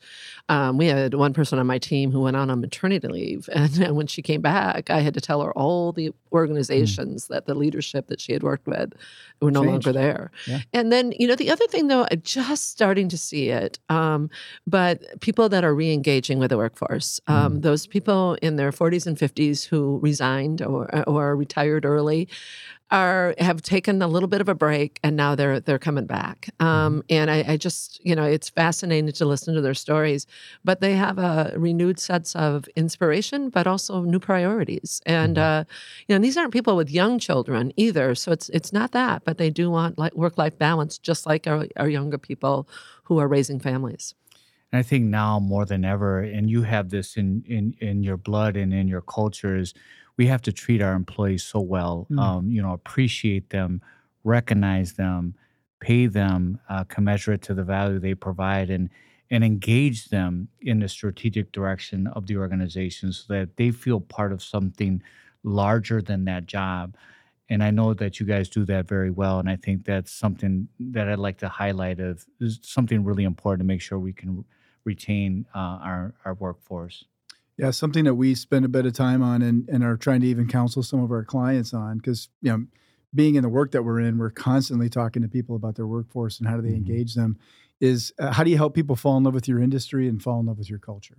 Um, 0.50 0.78
we 0.78 0.88
had 0.88 1.14
one 1.14 1.34
person 1.34 1.58
on 1.58 1.66
my 1.66 1.80
team 1.80 2.12
who 2.12 2.20
went 2.20 2.36
on 2.36 2.50
a 2.50 2.56
maternity 2.58 3.08
leave, 3.08 3.50
and, 3.54 3.78
and 3.78 3.96
when 3.96 4.08
she 4.08 4.22
came 4.22 4.42
back, 4.42 4.90
I 4.90 5.00
had 5.00 5.14
to 5.14 5.22
tell 5.22 5.42
her 5.42 5.54
all 5.54 5.94
the 5.94 6.12
organizations 6.34 7.26
mm. 7.26 7.28
that 7.30 7.46
the 7.46 7.56
leadership 7.56 8.08
that 8.08 8.20
she 8.20 8.34
had 8.34 8.44
worked 8.44 8.68
with 8.68 8.94
were 9.42 9.50
no 9.50 9.62
Changed. 9.62 9.86
longer 9.86 9.94
there. 9.94 10.32
Yeah. 10.46 10.60
And 10.74 10.92
then 10.92 11.14
you 11.18 11.28
know 11.28 11.36
the 11.36 11.50
other 11.50 11.68
thing 11.68 11.88
though, 11.88 12.06
I'm 12.12 12.22
just 12.22 12.70
starting 12.70 13.08
to 13.10 13.18
see 13.18 13.50
it, 13.50 13.80
um, 13.88 14.30
but 14.66 15.22
people 15.22 15.48
that 15.48 15.64
are 15.64 15.74
re-engaging 15.74 16.40
with 16.40 16.50
the 16.50 16.58
workforce, 16.58 17.22
um, 17.28 17.60
mm. 17.60 17.62
those 17.62 17.88
people 17.88 18.38
in 18.42 18.58
their 18.58 18.72
40s 18.72 19.08
and 19.08 19.18
50s 19.18 19.66
who 19.66 20.00
resigned 20.04 20.62
or 20.62 21.08
or 21.08 21.38
retired 21.38 21.86
early 21.86 22.28
are 22.90 23.36
have 23.38 23.62
taken 23.62 24.02
a 24.02 24.08
little 24.08 24.30
bit 24.30 24.40
of 24.40 24.48
a 24.48 24.56
break 24.56 25.00
and 25.04 25.18
now 25.18 25.36
they're 25.36 25.60
they're 25.60 25.80
coming 25.80 26.06
back. 26.06 26.50
Mm-hmm. 26.60 26.66
Um, 26.66 27.04
and 27.10 27.30
I, 27.30 27.44
I, 27.48 27.58
just 27.58 28.04
you 28.06 28.16
know 28.16 28.24
it's 28.24 28.50
fascinating 28.50 29.12
to 29.12 29.26
listen 29.26 29.54
to 29.56 29.62
their 29.62 29.74
stories, 29.74 30.26
but 30.64 30.80
they 30.80 30.96
have 30.96 31.18
a 31.18 31.54
renewed 31.58 32.00
sense 32.00 32.36
of 32.36 32.66
inspiration, 32.76 33.50
but 33.50 33.68
also 33.68 34.04
new 34.04 34.20
priorities. 34.20 35.02
And 35.06 35.36
mm-hmm. 35.36 35.62
uh, 35.62 35.74
you 36.08 36.16
know 36.16 36.22
these 36.22 36.38
aren't 36.38 36.54
people 36.54 36.78
with 36.78 36.90
young 36.90 37.20
children 37.20 37.74
either, 37.76 38.16
so 38.16 38.32
it's 38.32 38.48
it's 38.50 38.72
not 38.72 38.94
that, 38.94 39.26
but 39.26 39.38
they 39.38 39.50
do 39.50 39.70
want 39.70 39.98
like 39.98 40.16
work 40.16 40.38
life 40.38 40.58
balance, 40.58 40.98
just 40.98 41.26
like 41.26 41.46
our, 41.46 41.68
our 41.76 41.90
younger 41.90 42.18
people 42.18 42.70
who 43.04 43.20
are 43.20 43.28
raising 43.28 43.60
families. 43.60 44.14
And 44.72 44.80
I 44.80 44.84
think 44.84 45.06
now 45.06 45.40
more 45.40 45.66
than 45.66 45.84
ever, 45.86 46.20
and 46.22 46.50
you 46.50 46.62
have 46.64 46.90
this 46.90 47.18
in 47.18 47.44
in 47.48 47.76
in 47.80 48.04
your 48.04 48.18
blood 48.18 48.56
and 48.56 48.74
in 48.74 48.88
your 48.88 49.02
cultures, 49.02 49.74
we 50.18 50.28
have 50.28 50.42
to 50.44 50.52
treat 50.52 50.82
our 50.82 50.94
employees 50.94 51.44
so 51.44 51.60
well. 51.60 52.08
Mm. 52.12 52.20
Um, 52.20 52.50
you 52.50 52.62
know, 52.62 52.74
appreciate 52.74 53.50
them, 53.50 53.82
recognize 54.24 54.94
them, 54.94 55.36
pay 55.80 56.08
them 56.08 56.60
uh, 56.70 56.84
commensurate 56.86 57.42
to 57.44 57.54
the 57.54 57.64
value 57.64 58.00
they 58.00 58.16
provide, 58.16 58.70
and 58.70 58.90
and 59.30 59.44
engage 59.44 60.06
them 60.06 60.48
in 60.62 60.80
the 60.80 60.88
strategic 60.88 61.52
direction 61.52 62.08
of 62.08 62.28
the 62.28 62.38
organization 62.38 63.12
so 63.12 63.34
that 63.34 63.58
they 63.58 63.72
feel 63.72 64.00
part 64.00 64.32
of 64.32 64.42
something 64.42 65.02
larger 65.44 66.02
than 66.02 66.26
that 66.26 66.46
job. 66.46 66.96
And 67.50 67.64
I 67.64 67.72
know 67.72 67.94
that 67.94 68.20
you 68.20 68.26
guys 68.26 68.50
do 68.50 68.66
that 68.66 68.88
very 68.88 69.12
well. 69.12 69.40
And 69.40 69.50
I 69.50 69.56
think 69.56 69.86
that's 69.86 70.12
something 70.12 70.68
that 70.80 71.08
I'd 71.10 71.20
like 71.20 71.38
to 71.40 71.50
highlight 71.50 72.00
of 72.00 72.26
is 72.40 72.60
something 72.62 73.04
really 73.04 73.24
important 73.24 73.62
to 73.62 73.68
make 73.68 73.82
sure 73.82 74.00
we 74.00 74.14
can 74.14 74.44
retain 74.84 75.46
uh, 75.56 75.80
our, 75.82 76.14
our 76.26 76.34
workforce. 76.36 77.06
Yeah, 77.58 77.72
something 77.72 78.04
that 78.06 78.14
we 78.16 78.36
spend 78.36 78.66
a 78.66 78.70
bit 78.70 78.86
of 78.86 78.94
time 78.94 79.24
on 79.24 79.42
and, 79.42 79.68
and 79.68 79.84
are 79.84 79.98
trying 79.98 80.22
to 80.22 80.28
even 80.28 80.48
counsel 80.48 80.84
some 80.84 81.02
of 81.02 81.12
our 81.12 81.24
clients 81.24 81.74
on 81.74 81.98
because 81.98 82.30
you 82.42 82.52
know, 82.52 82.66
being 83.16 83.36
in 83.36 83.42
the 83.42 83.50
work 83.50 83.72
that 83.72 83.84
we're 83.84 84.00
in, 84.00 84.18
we're 84.20 84.30
constantly 84.30 84.90
talking 84.90 85.24
to 85.24 85.28
people 85.28 85.56
about 85.56 85.76
their 85.76 85.88
workforce 85.88 86.40
and 86.40 86.48
how 86.48 86.56
do 86.56 86.62
they 86.62 86.70
Mhm. 86.74 86.78
engage 86.78 87.16
them. 87.16 87.38
Is 87.80 88.14
uh, 88.20 88.32
how 88.32 88.44
do 88.44 88.50
you 88.52 88.58
help 88.58 88.74
people 88.76 88.96
fall 88.96 89.18
in 89.18 89.24
love 89.24 89.34
with 89.34 89.48
your 89.48 89.60
industry 89.60 90.08
and 90.08 90.22
fall 90.22 90.40
in 90.40 90.46
love 90.48 90.58
with 90.58 90.70
your 90.70 90.80
culture? 90.80 91.18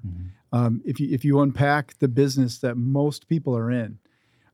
Um, 0.53 0.81
if 0.85 0.99
you 1.01 1.09
if 1.11 1.25
you 1.25 1.41
unpack 1.41 1.99
the 1.99 2.09
business 2.09 2.59
that 2.59 2.77
most 2.77 3.27
people 3.29 3.57
are 3.57 3.71
in, 3.71 3.99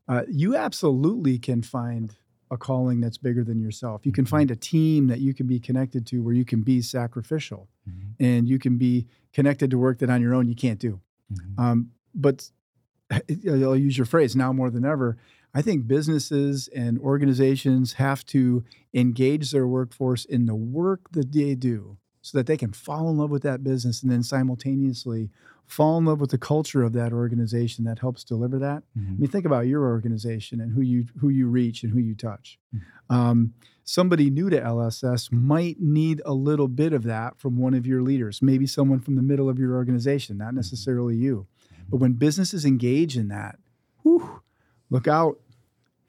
uh, 0.07 0.23
you 0.29 0.55
absolutely 0.55 1.37
can 1.39 1.61
find 1.61 2.15
a 2.51 2.57
calling 2.57 2.99
that's 3.01 3.17
bigger 3.17 3.43
than 3.43 3.59
yourself. 3.59 4.05
You 4.05 4.11
can 4.11 4.25
Mhm. 4.25 4.29
find 4.29 4.51
a 4.51 4.55
team 4.55 5.07
that 5.07 5.19
you 5.19 5.33
can 5.33 5.47
be 5.47 5.59
connected 5.59 6.05
to 6.07 6.21
where 6.21 6.33
you 6.33 6.45
can 6.45 6.61
be 6.61 6.81
sacrificial 6.81 7.69
Mhm. 7.89 8.15
and 8.19 8.47
you 8.47 8.59
can 8.59 8.77
be 8.77 9.07
connected 9.33 9.71
to 9.71 9.77
work 9.79 9.97
that 9.99 10.09
on 10.11 10.21
your 10.21 10.33
own 10.35 10.47
you 10.47 10.55
can't 10.55 10.79
do. 10.79 10.99
Mhm. 11.31 11.59
Um, 11.59 11.91
but 12.13 12.49
I'll 13.11 13.75
use 13.75 13.97
your 13.97 14.05
phrase 14.05 14.35
now 14.35 14.53
more 14.53 14.69
than 14.69 14.85
ever. 14.85 15.17
I 15.53 15.61
think 15.61 15.87
businesses 15.87 16.67
and 16.69 16.99
organizations 16.99 17.93
have 17.93 18.25
to 18.27 18.63
engage 18.93 19.51
their 19.51 19.67
workforce 19.67 20.25
in 20.25 20.45
the 20.47 20.55
work 20.55 21.11
that 21.11 21.31
they 21.31 21.55
do 21.55 21.97
so 22.21 22.37
that 22.37 22.47
they 22.47 22.57
can 22.57 22.73
fall 22.73 23.09
in 23.09 23.17
love 23.17 23.29
with 23.29 23.43
that 23.43 23.63
business 23.63 24.01
and 24.03 24.11
then 24.11 24.23
simultaneously 24.23 25.29
fall 25.67 25.97
in 25.97 26.05
love 26.05 26.19
with 26.19 26.31
the 26.31 26.37
culture 26.37 26.83
of 26.83 26.93
that 26.93 27.13
organization 27.13 27.85
that 27.85 27.99
helps 27.99 28.23
deliver 28.23 28.59
that. 28.59 28.83
I 28.95 28.99
Mhm. 28.99 29.19
mean, 29.19 29.29
think 29.29 29.45
about 29.45 29.67
your 29.67 29.85
organization 29.85 30.59
and 30.61 30.71
who 30.71 30.81
you 30.81 31.05
who 31.19 31.29
you 31.29 31.47
reach 31.47 31.83
and 31.83 31.93
who 31.93 31.99
you 31.99 32.15
touch. 32.15 32.59
Mhm. 32.73 32.81
Um, 33.09 33.53
somebody 33.85 34.29
new 34.29 34.49
to 34.49 34.59
LSS 34.59 35.31
might 35.31 35.79
need 35.79 36.21
a 36.25 36.33
little 36.33 36.67
bit 36.67 36.91
of 36.91 37.03
that 37.03 37.37
from 37.37 37.57
one 37.57 37.73
of 37.73 37.87
your 37.87 38.01
leaders, 38.01 38.41
maybe 38.41 38.67
someone 38.67 38.99
from 38.99 39.15
the 39.15 39.21
middle 39.21 39.47
of 39.47 39.59
your 39.59 39.75
organization, 39.75 40.37
not 40.37 40.47
mm-hmm. 40.49 40.57
necessarily 40.57 41.15
you. 41.15 41.47
Mm-hmm. 41.71 41.83
But 41.89 41.97
when 41.97 42.13
businesses 42.13 42.65
engage 42.65 43.15
in 43.15 43.29
that, 43.29 43.57
whew, 44.01 44.41
look 44.89 45.07
out! 45.07 45.39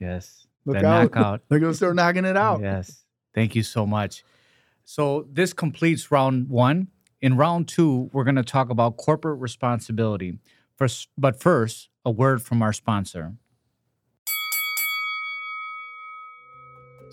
Yes. 0.01 0.47
Look 0.65 0.79
out! 0.79 1.15
knockout. 1.15 1.43
They're 1.49 1.61
going 1.61 1.73
to 1.73 1.77
start 1.77 1.95
knocking 1.95 2.25
it 2.25 2.37
out. 2.37 2.61
Yes. 2.61 3.05
Thank 3.35 3.55
you 3.55 3.63
so 3.63 3.87
much. 3.87 4.25
So 4.85 5.27
this 5.31 5.53
completes 5.53 6.11
round 6.11 6.49
one. 6.49 6.89
In 7.21 7.37
round 7.37 7.69
two, 7.69 8.11
we're 8.13 8.25
going 8.25 8.37
to 8.37 8.43
talk 8.43 8.71
about 8.71 8.97
corporate 8.97 9.41
responsibility. 9.41 10.39
First, 10.77 11.09
but 11.17 11.41
first, 11.41 11.89
a 12.05 12.11
word 12.11 12.43
from 12.43 12.63
our 12.63 12.73
sponsor. 12.73 13.35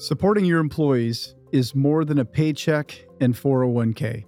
Supporting 0.04 0.44
your 0.44 0.60
employees 0.60 1.34
is 1.54 1.74
more 1.74 2.04
than 2.04 2.20
a 2.20 2.26
paycheck 2.26 3.06
and 3.22 3.34
401k. 3.34 4.26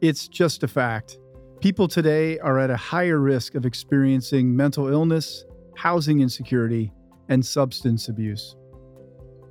It's 0.00 0.26
just 0.26 0.64
a 0.64 0.66
fact. 0.66 1.20
People 1.60 1.86
today 1.86 2.40
are 2.40 2.58
at 2.58 2.70
a 2.70 2.76
higher 2.76 3.20
risk 3.20 3.54
of 3.54 3.64
experiencing 3.64 4.56
mental 4.56 4.88
illness, 4.88 5.44
housing 5.76 6.22
insecurity, 6.22 6.92
and 7.28 7.46
substance 7.46 8.08
abuse. 8.08 8.56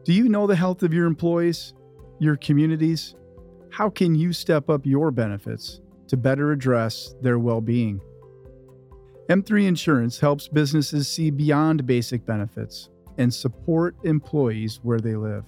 Do 0.03 0.12
you 0.12 0.27
know 0.27 0.45
the 0.45 0.57
health 0.57 0.83
of 0.83 0.93
your 0.93 1.05
employees, 1.05 1.74
your 2.19 2.35
communities? 2.35 3.15
How 3.69 3.89
can 3.89 4.13
you 4.13 4.33
step 4.33 4.69
up 4.69 4.85
your 4.85 5.09
benefits 5.09 5.79
to 6.09 6.17
better 6.17 6.51
address 6.51 7.15
their 7.21 7.39
well 7.39 7.62
being? 7.62 8.01
M3 9.29 9.67
Insurance 9.67 10.19
helps 10.19 10.50
businesses 10.50 11.07
see 11.07 11.31
beyond 11.31 11.85
basic 11.85 12.25
benefits 12.25 12.89
and 13.17 13.34
support 13.34 13.95
employees 14.03 14.79
where 14.84 15.00
they 15.00 15.15
live. 15.15 15.43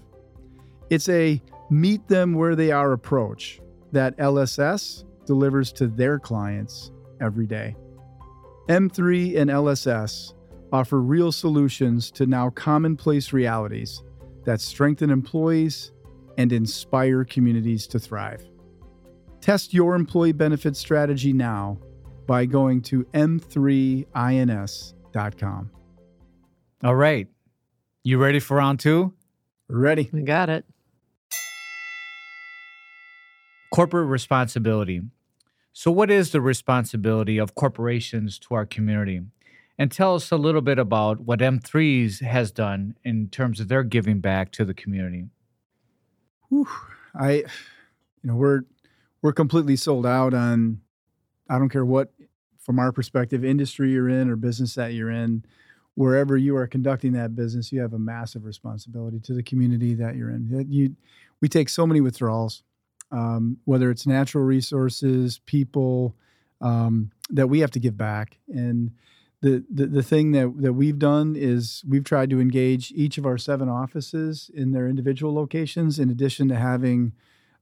It's 0.90 1.10
a 1.10 1.42
meet 1.70 2.08
them 2.08 2.34
where 2.34 2.56
they 2.56 2.72
are 2.72 2.94
approach 2.94 3.60
that 3.92 4.18
LSS 4.18 5.04
delivers 5.26 5.72
to 5.74 5.88
their 5.88 6.20
clients 6.20 6.92
every 7.22 7.46
day. 7.46 7.76
M3 8.70 9.38
and 9.38 9.50
LSS 9.50 10.34
offer 10.72 11.02
real 11.02 11.32
solutions 11.32 12.12
to 12.12 12.26
now 12.26 12.50
commonplace 12.50 13.34
realities 13.34 14.04
that 14.46 14.62
strengthen 14.62 15.10
employees 15.10 15.92
and 16.38 16.54
inspire 16.54 17.26
communities 17.26 17.88
to 17.88 18.00
thrive. 18.00 18.46
Test 19.42 19.74
your 19.74 19.96
employee 19.96 20.34
benefit 20.34 20.76
strategy 20.76 21.34
now 21.34 21.80
by 22.26 22.46
going 22.46 22.82
to 22.82 23.04
m3ins.com. 23.14 25.72
All 26.84 26.96
right. 26.96 27.28
You 28.08 28.18
ready 28.18 28.40
for 28.40 28.56
round 28.56 28.80
two? 28.80 29.12
Ready? 29.68 30.10
We 30.14 30.22
got 30.22 30.50
it. 30.50 30.64
Corporate 33.70 34.08
responsibility. 34.08 35.02
So, 35.74 35.92
what 35.92 36.10
is 36.10 36.32
the 36.32 36.40
responsibility 36.40 37.38
of 37.38 37.54
corporations 37.54 38.40
to 38.40 38.56
our 38.56 38.66
community? 38.66 39.24
And 39.78 39.92
tell 39.92 40.16
us 40.16 40.32
a 40.32 40.38
little 40.38 40.62
bit 40.62 40.80
about 40.80 41.20
what 41.20 41.40
M3s 41.40 42.22
has 42.22 42.50
done 42.50 42.96
in 43.04 43.28
terms 43.28 43.60
of 43.60 43.68
their 43.68 43.84
giving 43.84 44.22
back 44.22 44.54
to 44.54 44.64
the 44.64 44.74
community. 44.74 45.26
Whew, 46.48 46.70
I, 47.14 47.32
you 47.34 47.44
know, 48.24 48.36
we're 48.38 48.62
we're 49.22 49.34
completely 49.34 49.76
sold 49.76 50.06
out 50.06 50.34
on. 50.34 50.80
I 51.50 51.60
don't 51.60 51.68
care 51.68 51.84
what, 51.84 52.14
from 52.58 52.80
our 52.80 52.94
perspective, 52.94 53.44
industry 53.44 53.92
you're 53.92 54.08
in 54.08 54.30
or 54.30 54.38
business 54.38 54.76
that 54.76 54.94
you're 54.94 55.12
in, 55.12 55.44
wherever 55.98 56.38
you 56.38 56.56
are 56.56 56.68
conducting 56.68 57.14
that 57.14 57.36
business, 57.36 57.72
you 57.72 57.82
have 57.82 57.92
a 57.94 57.98
massive 57.98 58.46
responsibility 58.46 59.20
to 59.20 59.34
the 59.34 59.42
community 59.42 59.96
that 59.96 60.16
you're 60.16 60.30
in. 60.30 60.68
You, 60.70 60.96
we 61.42 61.50
take 61.50 61.70
so 61.70 61.88
many 61.88 62.02
withdrawals, 62.02 62.62
um, 63.12 63.58
whether 63.66 63.90
it's 63.90 64.06
natural 64.06 64.44
resources, 64.44 65.40
people, 65.48 66.16
um, 66.62 67.10
that 67.32 67.48
we 67.48 67.62
have 67.62 67.72
to 67.72 67.80
give 67.80 67.98
back. 67.98 68.38
And 68.48 68.92
the, 69.42 69.66
the 69.74 69.88
the 69.88 70.04
thing 70.04 70.34
that 70.34 70.54
that 70.62 70.74
we've 70.74 71.00
done 71.00 71.36
is 71.36 71.84
we've 71.88 72.04
tried 72.04 72.30
to 72.30 72.40
engage 72.40 72.92
each 72.92 73.18
of 73.18 73.26
our 73.26 73.40
seven 73.40 73.68
offices 73.68 74.52
in 74.54 74.74
their 74.74 74.88
individual 74.88 75.34
locations, 75.34 75.98
in 75.98 76.12
addition 76.12 76.48
to 76.50 76.56
having 76.56 77.14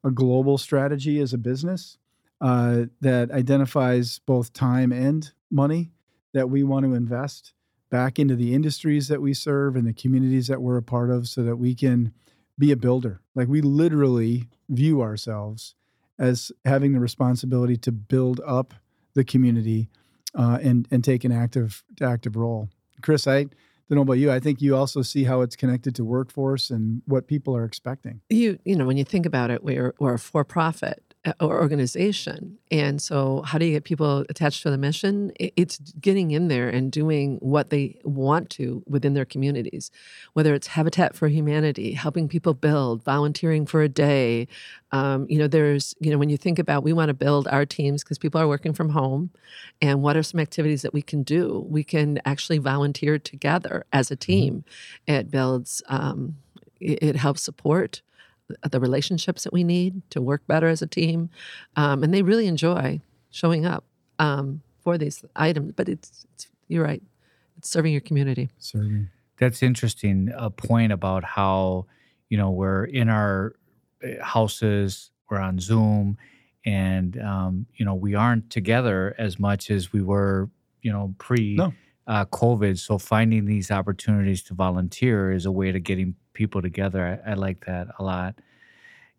a 0.03 0.11
global 0.11 0.57
strategy 0.57 1.21
as 1.21 1.33
a 1.33 1.37
business 1.37 1.97
uh, 2.41 2.83
that 2.99 3.31
identifies 3.31 4.19
both 4.19 4.51
time 4.51 4.91
and 4.91 5.31
money 5.49 5.93
that 6.33 6.49
we 6.49 6.63
want 6.63 6.85
to 6.85 6.93
invest 6.93 7.53
back 7.89 8.19
into 8.19 8.35
the 8.35 8.53
industries 8.53 9.07
that 9.07 9.21
we 9.21 9.33
serve 9.33 9.75
and 9.75 9.87
the 9.87 9.93
communities 9.93 10.47
that 10.47 10.61
we're 10.61 10.77
a 10.77 10.83
part 10.83 11.09
of, 11.09 11.27
so 11.27 11.43
that 11.43 11.57
we 11.57 11.75
can 11.75 12.13
be 12.57 12.71
a 12.71 12.77
builder. 12.77 13.21
Like 13.33 13.47
we 13.47 13.61
literally 13.61 14.47
view 14.69 15.01
ourselves 15.01 15.75
as 16.17 16.51
having 16.63 16.93
the 16.93 16.99
responsibility 16.99 17.77
to 17.77 17.91
build 17.91 18.39
up 18.45 18.73
the 19.13 19.23
community 19.23 19.89
uh, 20.33 20.59
and 20.61 20.87
and 20.91 21.03
take 21.03 21.23
an 21.23 21.31
active 21.31 21.83
active 22.01 22.35
role. 22.35 22.69
Chris, 23.01 23.27
I 23.27 23.43
don't 23.43 23.97
know 23.97 24.01
about 24.01 24.13
you. 24.13 24.31
I 24.31 24.39
think 24.39 24.61
you 24.61 24.75
also 24.75 25.01
see 25.01 25.25
how 25.25 25.41
it's 25.41 25.55
connected 25.55 25.95
to 25.95 26.05
workforce 26.05 26.69
and 26.69 27.01
what 27.05 27.27
people 27.27 27.55
are 27.55 27.65
expecting. 27.65 28.21
You 28.29 28.59
you 28.65 28.75
know 28.75 28.85
when 28.85 28.97
you 28.97 29.03
think 29.03 29.25
about 29.25 29.51
it, 29.51 29.63
we're 29.63 29.93
we're 29.99 30.15
a 30.15 30.19
for 30.19 30.43
profit 30.43 31.03
or 31.39 31.59
organization, 31.59 32.57
and 32.71 33.01
so 33.01 33.41
how 33.43 33.57
do 33.57 33.65
you 33.65 33.71
get 33.71 33.83
people 33.83 34.25
attached 34.29 34.63
to 34.63 34.71
the 34.71 34.77
mission? 34.77 35.31
It's 35.39 35.77
getting 35.99 36.31
in 36.31 36.47
there 36.47 36.69
and 36.69 36.91
doing 36.91 37.37
what 37.41 37.69
they 37.69 37.99
want 38.03 38.49
to 38.51 38.83
within 38.87 39.13
their 39.13 39.25
communities, 39.25 39.91
whether 40.33 40.53
it's 40.53 40.67
Habitat 40.67 41.15
for 41.15 41.27
Humanity, 41.27 41.93
helping 41.93 42.27
people 42.27 42.53
build, 42.53 43.03
volunteering 43.03 43.65
for 43.65 43.81
a 43.81 43.89
day. 43.89 44.47
Um, 44.91 45.25
you 45.29 45.39
know, 45.39 45.47
there's 45.47 45.95
you 45.99 46.11
know 46.11 46.17
when 46.17 46.29
you 46.29 46.37
think 46.37 46.59
about 46.59 46.83
we 46.83 46.93
want 46.93 47.09
to 47.09 47.13
build 47.13 47.47
our 47.47 47.65
teams 47.65 48.03
because 48.03 48.17
people 48.17 48.39
are 48.39 48.47
working 48.47 48.73
from 48.73 48.89
home, 48.89 49.31
and 49.81 50.01
what 50.01 50.17
are 50.17 50.23
some 50.23 50.39
activities 50.39 50.81
that 50.83 50.93
we 50.93 51.01
can 51.01 51.23
do? 51.23 51.65
We 51.69 51.83
can 51.83 52.19
actually 52.25 52.59
volunteer 52.59 53.17
together 53.19 53.85
as 53.91 54.11
a 54.11 54.15
team. 54.15 54.63
It 55.07 55.31
builds. 55.31 55.81
Um, 55.87 56.37
it, 56.79 56.99
it 57.01 57.15
helps 57.15 57.41
support 57.41 58.01
the 58.69 58.79
relationships 58.79 59.43
that 59.43 59.53
we 59.53 59.63
need 59.63 60.01
to 60.11 60.21
work 60.21 60.45
better 60.47 60.67
as 60.67 60.81
a 60.81 60.87
team, 60.87 61.29
um, 61.75 62.03
and 62.03 62.13
they 62.13 62.21
really 62.21 62.47
enjoy 62.47 63.01
showing 63.31 63.65
up 63.65 63.83
um, 64.19 64.61
for 64.83 64.97
these 64.97 65.23
items. 65.35 65.73
But 65.75 65.89
it's, 65.89 66.25
it's 66.33 66.47
you're 66.67 66.83
right, 66.83 67.01
it's 67.57 67.69
serving 67.69 67.91
your 67.91 68.01
community. 68.01 68.49
Serving. 68.59 69.09
That's 69.37 69.61
interesting. 69.63 70.31
A 70.37 70.49
point 70.49 70.91
about 70.93 71.23
how, 71.23 71.87
you 72.29 72.37
know, 72.37 72.51
we're 72.51 72.85
in 72.85 73.09
our 73.09 73.55
uh, 74.03 74.23
houses, 74.23 75.11
we're 75.29 75.39
on 75.39 75.59
Zoom, 75.59 76.17
and 76.65 77.19
um, 77.21 77.65
you 77.75 77.85
know 77.85 77.95
we 77.95 78.15
aren't 78.15 78.49
together 78.49 79.13
as 79.17 79.37
much 79.39 79.69
as 79.69 79.91
we 79.91 80.01
were 80.01 80.49
you 80.81 80.91
know 80.91 81.13
pre 81.17 81.55
No. 81.55 81.73
uh, 82.07 82.25
COVID. 82.25 82.77
So 82.79 82.97
finding 82.97 83.45
these 83.45 83.71
opportunities 83.71 84.41
to 84.43 84.53
volunteer 84.53 85.31
is 85.31 85.45
a 85.45 85.51
way 85.51 85.71
to 85.71 85.79
getting 85.79 86.15
people 86.35 86.61
together. 86.61 87.19
I, 87.25 87.31
I 87.31 87.33
like 87.33 87.65
that 87.65 87.87
a 87.97 88.03
lot. 88.03 88.35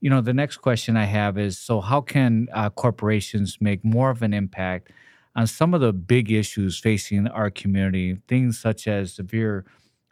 You 0.01 0.11
know, 0.11 0.21
the 0.21 0.35
next 0.35 0.59
question 0.59 0.97
I 0.97 1.07
have 1.07 1.39
is 1.39 1.59
so 1.59 1.81
how 1.81 2.01
can 2.03 2.49
uh, 2.53 2.71
corporations 2.71 3.59
make 3.61 3.85
more 3.85 4.11
of 4.11 4.23
an 4.23 4.33
impact 4.33 4.93
on 5.35 5.47
some 5.47 5.75
of 5.75 5.81
the 5.81 5.93
big 5.93 6.31
issues 6.31 6.79
facing 6.79 7.27
our 7.29 7.51
community, 7.51 8.19
things 8.29 8.59
such 8.59 8.87
as 8.87 9.15
severe 9.15 9.65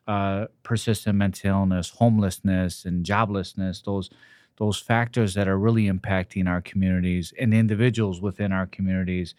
uh, 0.06 0.46
persistent 0.62 1.16
mental 1.16 1.50
illness, 1.50 1.90
homelessness, 1.90 2.84
and 2.84 3.04
joblessness, 3.06 3.84
those 3.84 4.10
those 4.56 4.78
factors 4.78 5.34
that 5.34 5.48
are 5.48 5.58
really 5.58 5.90
impacting 5.90 6.46
our 6.46 6.60
communities 6.60 7.32
and 7.40 7.52
individuals 7.52 8.20
within 8.20 8.52
our 8.52 8.66
communities 8.66 9.34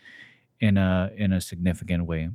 in 0.59 0.77
a 0.77 1.11
in 1.15 1.31
a 1.31 1.41
significant 1.41 2.05
way. 2.05 2.29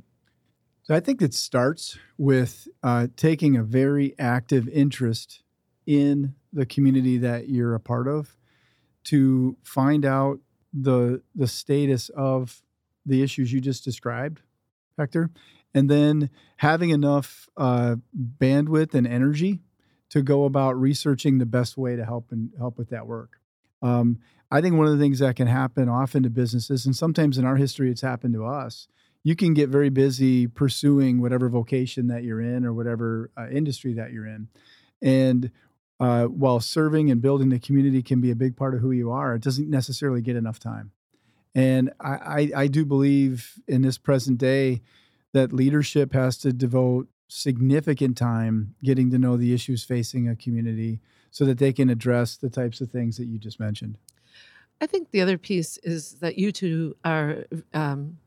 So 0.83 0.95
I 0.95 0.99
think 0.99 1.21
it 1.21 1.33
starts 1.33 1.97
with 2.17 2.67
uh, 2.81 3.07
taking 3.15 3.55
a 3.55 3.63
very 3.63 4.15
active 4.17 4.67
interest 4.67 5.43
in 5.85 6.35
the 6.51 6.65
community 6.65 7.17
that 7.19 7.49
you're 7.49 7.75
a 7.75 7.79
part 7.79 8.07
of 8.07 8.35
to 9.05 9.57
find 9.63 10.05
out 10.05 10.39
the 10.73 11.21
the 11.35 11.47
status 11.47 12.09
of 12.09 12.61
the 13.05 13.23
issues 13.23 13.51
you 13.51 13.59
just 13.61 13.83
described, 13.83 14.41
Hector, 14.97 15.29
and 15.73 15.89
then 15.89 16.29
having 16.57 16.91
enough 16.91 17.49
uh, 17.57 17.95
bandwidth 18.39 18.93
and 18.93 19.07
energy 19.07 19.59
to 20.09 20.21
go 20.21 20.45
about 20.45 20.79
researching 20.79 21.37
the 21.37 21.45
best 21.45 21.77
way 21.77 21.95
to 21.95 22.05
help 22.05 22.31
and 22.31 22.51
help 22.57 22.77
with 22.77 22.89
that 22.89 23.07
work. 23.07 23.39
Um, 23.81 24.19
I 24.51 24.61
think 24.61 24.75
one 24.75 24.87
of 24.87 24.93
the 24.93 25.03
things 25.03 25.19
that 25.19 25.35
can 25.35 25.47
happen 25.47 25.89
often 25.89 26.23
to 26.23 26.29
businesses, 26.29 26.85
and 26.85 26.95
sometimes 26.95 27.37
in 27.37 27.45
our 27.45 27.55
history 27.55 27.89
it's 27.89 28.01
happened 28.01 28.33
to 28.33 28.45
us, 28.45 28.87
you 29.23 29.35
can 29.35 29.53
get 29.53 29.69
very 29.69 29.89
busy 29.89 30.47
pursuing 30.47 31.21
whatever 31.21 31.49
vocation 31.49 32.07
that 32.07 32.23
you're 32.23 32.41
in 32.41 32.65
or 32.65 32.73
whatever 32.73 33.29
uh, 33.37 33.47
industry 33.49 33.93
that 33.93 34.11
you're 34.11 34.25
in. 34.25 34.47
And 35.01 35.51
uh, 35.99 36.25
while 36.25 36.59
serving 36.59 37.11
and 37.11 37.21
building 37.21 37.49
the 37.49 37.59
community 37.59 38.01
can 38.01 38.21
be 38.21 38.31
a 38.31 38.35
big 38.35 38.55
part 38.55 38.73
of 38.73 38.81
who 38.81 38.91
you 38.91 39.11
are, 39.11 39.35
it 39.35 39.43
doesn't 39.43 39.69
necessarily 39.69 40.21
get 40.21 40.35
enough 40.35 40.59
time. 40.59 40.91
And 41.53 41.91
I, 41.99 42.09
I, 42.09 42.51
I 42.63 42.67
do 42.67 42.85
believe 42.85 43.59
in 43.67 43.81
this 43.81 43.97
present 43.97 44.37
day 44.37 44.81
that 45.33 45.53
leadership 45.53 46.13
has 46.13 46.37
to 46.39 46.51
devote 46.51 47.07
significant 47.27 48.17
time 48.17 48.75
getting 48.83 49.11
to 49.11 49.17
know 49.17 49.37
the 49.37 49.53
issues 49.53 49.83
facing 49.83 50.27
a 50.27 50.35
community 50.35 50.99
so 51.29 51.45
that 51.45 51.59
they 51.59 51.71
can 51.71 51.89
address 51.89 52.35
the 52.35 52.49
types 52.49 52.81
of 52.81 52.91
things 52.91 53.17
that 53.17 53.25
you 53.25 53.37
just 53.37 53.59
mentioned. 53.59 53.97
I 54.81 54.87
think 54.87 55.11
the 55.11 55.21
other 55.21 55.37
piece 55.37 55.77
is 55.77 56.15
that 56.15 56.37
you 56.37 56.51
two 56.51 56.95
are 57.05 57.45
um, 57.73 58.17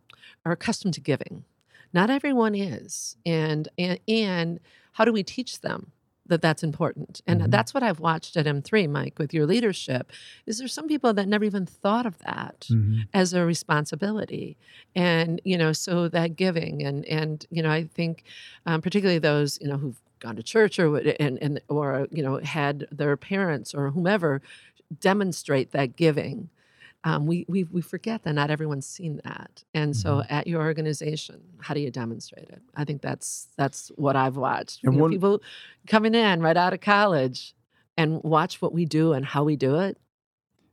are 0.45 0.53
accustomed 0.53 0.95
to 0.95 1.01
giving. 1.01 1.45
Not 1.93 2.11
everyone 2.11 2.55
is, 2.55 3.17
and 3.25 3.69
and 3.79 3.99
and 4.09 4.61
how 4.93 5.05
do 5.05 5.13
we 5.13 5.23
teach 5.23 5.61
them 5.61 5.93
that 6.27 6.41
that's 6.43 6.63
important? 6.63 7.21
And 7.27 7.43
Mhm. 7.43 7.51
that's 7.51 7.75
what 7.75 7.83
I've 7.83 8.01
watched 8.01 8.37
at 8.37 8.47
M3, 8.47 8.87
Mike, 8.87 9.19
with 9.19 9.33
your 9.35 9.47
leadership. 9.47 10.11
Is 10.47 10.59
there 10.59 10.69
some 10.69 10.89
people 10.89 11.13
that 11.15 11.29
never 11.29 11.45
even 11.45 11.67
thought 11.67 12.07
of 12.07 12.19
that 12.19 12.67
as 13.13 13.33
a 13.33 13.45
responsibility, 13.45 14.57
and 14.97 15.41
you 15.45 15.57
know, 15.57 15.73
so 15.73 16.09
that 16.09 16.37
giving 16.37 16.83
and 16.83 17.05
and 17.07 17.47
you 17.51 17.63
know, 17.63 17.71
I 17.71 17.85
think 17.85 18.25
um, 18.67 18.81
particularly 18.83 19.19
those 19.21 19.59
you 19.61 19.69
know 19.69 19.77
who've 19.77 20.01
gone 20.21 20.37
to 20.37 20.43
church 20.43 20.79
or 20.81 20.97
and 21.21 21.39
and 21.41 21.61
or 21.69 22.09
you 22.11 22.23
know 22.23 22.39
had 22.39 22.87
their 22.91 23.17
parents 23.17 23.73
or 23.75 23.91
whomever 23.91 24.43
demonstrate 25.01 25.73
that 25.73 25.97
giving 25.97 26.49
um, 27.07 27.27
we, 27.27 27.45
we 27.49 27.65
we 27.65 27.81
forget 27.83 28.23
that 28.25 28.33
not 28.35 28.51
everyone's 28.51 28.87
seen 28.87 29.21
that 29.25 29.63
and 29.75 29.95
so 29.97 30.17
Mm-hmm. 30.17 30.35
at 30.35 30.47
your 30.47 30.63
organization 30.63 31.41
how 31.61 31.75
do 31.75 31.81
you 31.81 31.91
demonstrate 31.91 32.49
it 32.49 32.63
i 32.75 32.85
think 32.85 33.03
that's 33.03 33.49
that's 33.57 33.91
what 33.97 34.17
i've 34.17 34.37
watched 34.37 34.81
And 34.85 34.95
You 34.95 35.01
know, 35.01 35.09
people 35.09 35.43
coming 35.87 36.15
in 36.15 36.41
right 36.41 36.57
out 36.57 36.73
of 36.73 36.81
college 36.81 37.55
and 37.97 38.23
watch 38.23 38.61
what 38.63 38.73
we 38.73 38.85
do 38.87 39.13
and 39.13 39.25
how 39.25 39.45
we 39.45 39.57
do 39.57 39.77
it 39.81 39.99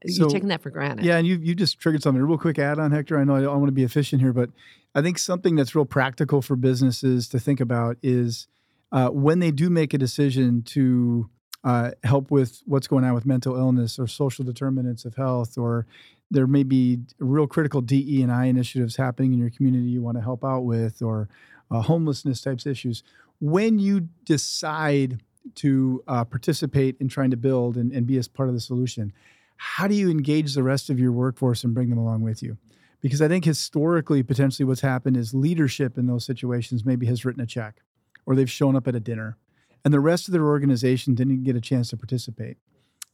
So- 0.07 0.21
you're 0.23 0.29
taking 0.29 0.49
that 0.49 0.61
for 0.61 0.69
granted 0.71 1.05
Yeah, 1.05 1.17
and 1.17 1.27
you 1.27 1.37
you 1.37 1.53
just 1.53 1.79
triggered 1.79 2.01
something. 2.01 2.21
A 2.21 2.25
real 2.25 2.37
quick 2.37 2.57
add 2.59 2.79
on, 2.79 2.91
Hector. 2.91 3.19
I 3.19 3.23
know 3.23 3.35
I, 3.35 3.43
I 3.43 3.55
want 3.55 3.67
to 3.67 3.71
be 3.73 3.83
efficient 3.83 4.21
here, 4.21 4.33
but 4.33 4.49
I 4.95 5.01
think 5.03 5.19
something 5.19 5.55
that's 5.55 5.75
real 5.75 5.85
practical 5.85 6.41
for 6.41 6.55
businesses 6.55 7.27
to 7.29 7.39
think 7.39 7.59
about 7.59 7.97
is 8.01 8.47
uh, 8.91 9.09
when 9.09 9.39
they 9.39 9.51
do 9.51 9.69
make 9.69 9.93
a 9.93 9.97
decision 9.99 10.63
to 10.63 11.29
uh, 11.63 11.91
help 12.03 12.31
with 12.31 12.61
what's 12.65 12.87
going 12.87 13.03
on 13.05 13.13
with 13.13 13.25
mental 13.27 13.55
illness 13.55 13.99
or 13.99 14.07
social 14.07 14.43
determinants 14.43 15.05
of 15.05 15.13
health, 15.15 15.55
or 15.57 15.85
there 16.31 16.47
may 16.47 16.63
be 16.63 16.99
real 17.19 17.45
critical 17.45 17.81
DE 17.81 18.23
and 18.23 18.31
I 18.31 18.45
initiatives 18.45 18.95
happening 18.95 19.33
in 19.33 19.39
your 19.39 19.49
community 19.49 19.85
you 19.85 20.01
want 20.01 20.17
to 20.17 20.23
help 20.23 20.43
out 20.43 20.61
with, 20.61 21.01
or 21.01 21.29
uh, 21.69 21.81
homelessness 21.81 22.41
types 22.41 22.65
issues. 22.65 23.03
When 23.39 23.79
you 23.79 24.09
decide 24.25 25.21
to 25.55 26.03
uh, 26.07 26.23
participate 26.25 26.95
in 26.99 27.07
trying 27.07 27.31
to 27.31 27.37
build 27.37 27.75
and, 27.77 27.91
and 27.91 28.07
be 28.07 28.17
as 28.17 28.27
part 28.27 28.49
of 28.49 28.55
the 28.55 28.61
solution, 28.61 29.11
how 29.57 29.87
do 29.87 29.93
you 29.93 30.09
engage 30.09 30.55
the 30.55 30.63
rest 30.63 30.89
of 30.89 30.99
your 30.99 31.11
workforce 31.11 31.63
and 31.63 31.73
bring 31.73 31.89
them 31.89 31.99
along 31.99 32.21
with 32.21 32.41
you? 32.41 32.57
Because 33.01 33.21
I 33.21 33.27
think 33.27 33.45
historically, 33.45 34.23
potentially 34.23 34.65
what's 34.65 34.81
happened 34.81 35.17
is 35.17 35.33
leadership 35.33 35.97
in 35.97 36.07
those 36.07 36.25
situations 36.25 36.85
maybe 36.85 37.05
has 37.07 37.25
written 37.25 37.41
a 37.41 37.45
check 37.45 37.81
or 38.25 38.35
they've 38.35 38.49
shown 38.49 38.75
up 38.75 38.87
at 38.87 38.95
a 38.95 38.99
dinner 38.99 39.37
and 39.83 39.93
the 39.93 39.99
rest 39.99 40.27
of 40.27 40.31
their 40.31 40.45
organization 40.45 41.15
didn't 41.15 41.43
get 41.43 41.55
a 41.55 41.61
chance 41.61 41.89
to 41.89 41.97
participate. 41.97 42.57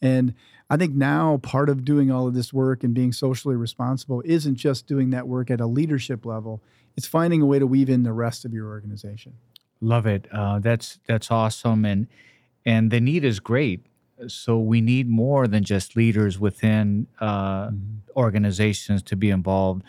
And 0.01 0.33
I 0.69 0.77
think 0.77 0.93
now 0.93 1.37
part 1.37 1.69
of 1.69 1.85
doing 1.85 2.11
all 2.11 2.27
of 2.27 2.33
this 2.33 2.53
work 2.53 2.83
and 2.83 2.93
being 2.93 3.11
socially 3.11 3.55
responsible 3.55 4.21
isn't 4.25 4.55
just 4.55 4.85
doing 4.85 5.09
that 5.11 5.27
work 5.27 5.49
at 5.49 5.61
a 5.61 5.65
leadership 5.65 6.25
level, 6.25 6.61
it's 6.95 7.07
finding 7.07 7.41
a 7.41 7.45
way 7.45 7.59
to 7.59 7.67
weave 7.67 7.89
in 7.89 8.03
the 8.03 8.13
rest 8.13 8.45
of 8.45 8.53
your 8.53 8.67
organization. 8.67 9.33
Love 9.81 10.05
it. 10.05 10.27
Uh, 10.31 10.59
that's 10.59 10.99
that's 11.07 11.29
awesome, 11.29 11.85
and 11.85 12.07
and 12.65 12.89
the 12.91 12.99
need 12.99 13.23
is 13.23 13.39
great. 13.39 13.85
So 14.27 14.57
we 14.57 14.81
need 14.81 15.07
more 15.07 15.47
than 15.47 15.63
just 15.63 15.95
leaders 15.95 16.39
within 16.39 17.05
uh, 17.19 17.69
organizations 18.15 19.03
to 19.03 19.15
be 19.15 19.29
involved 19.29 19.83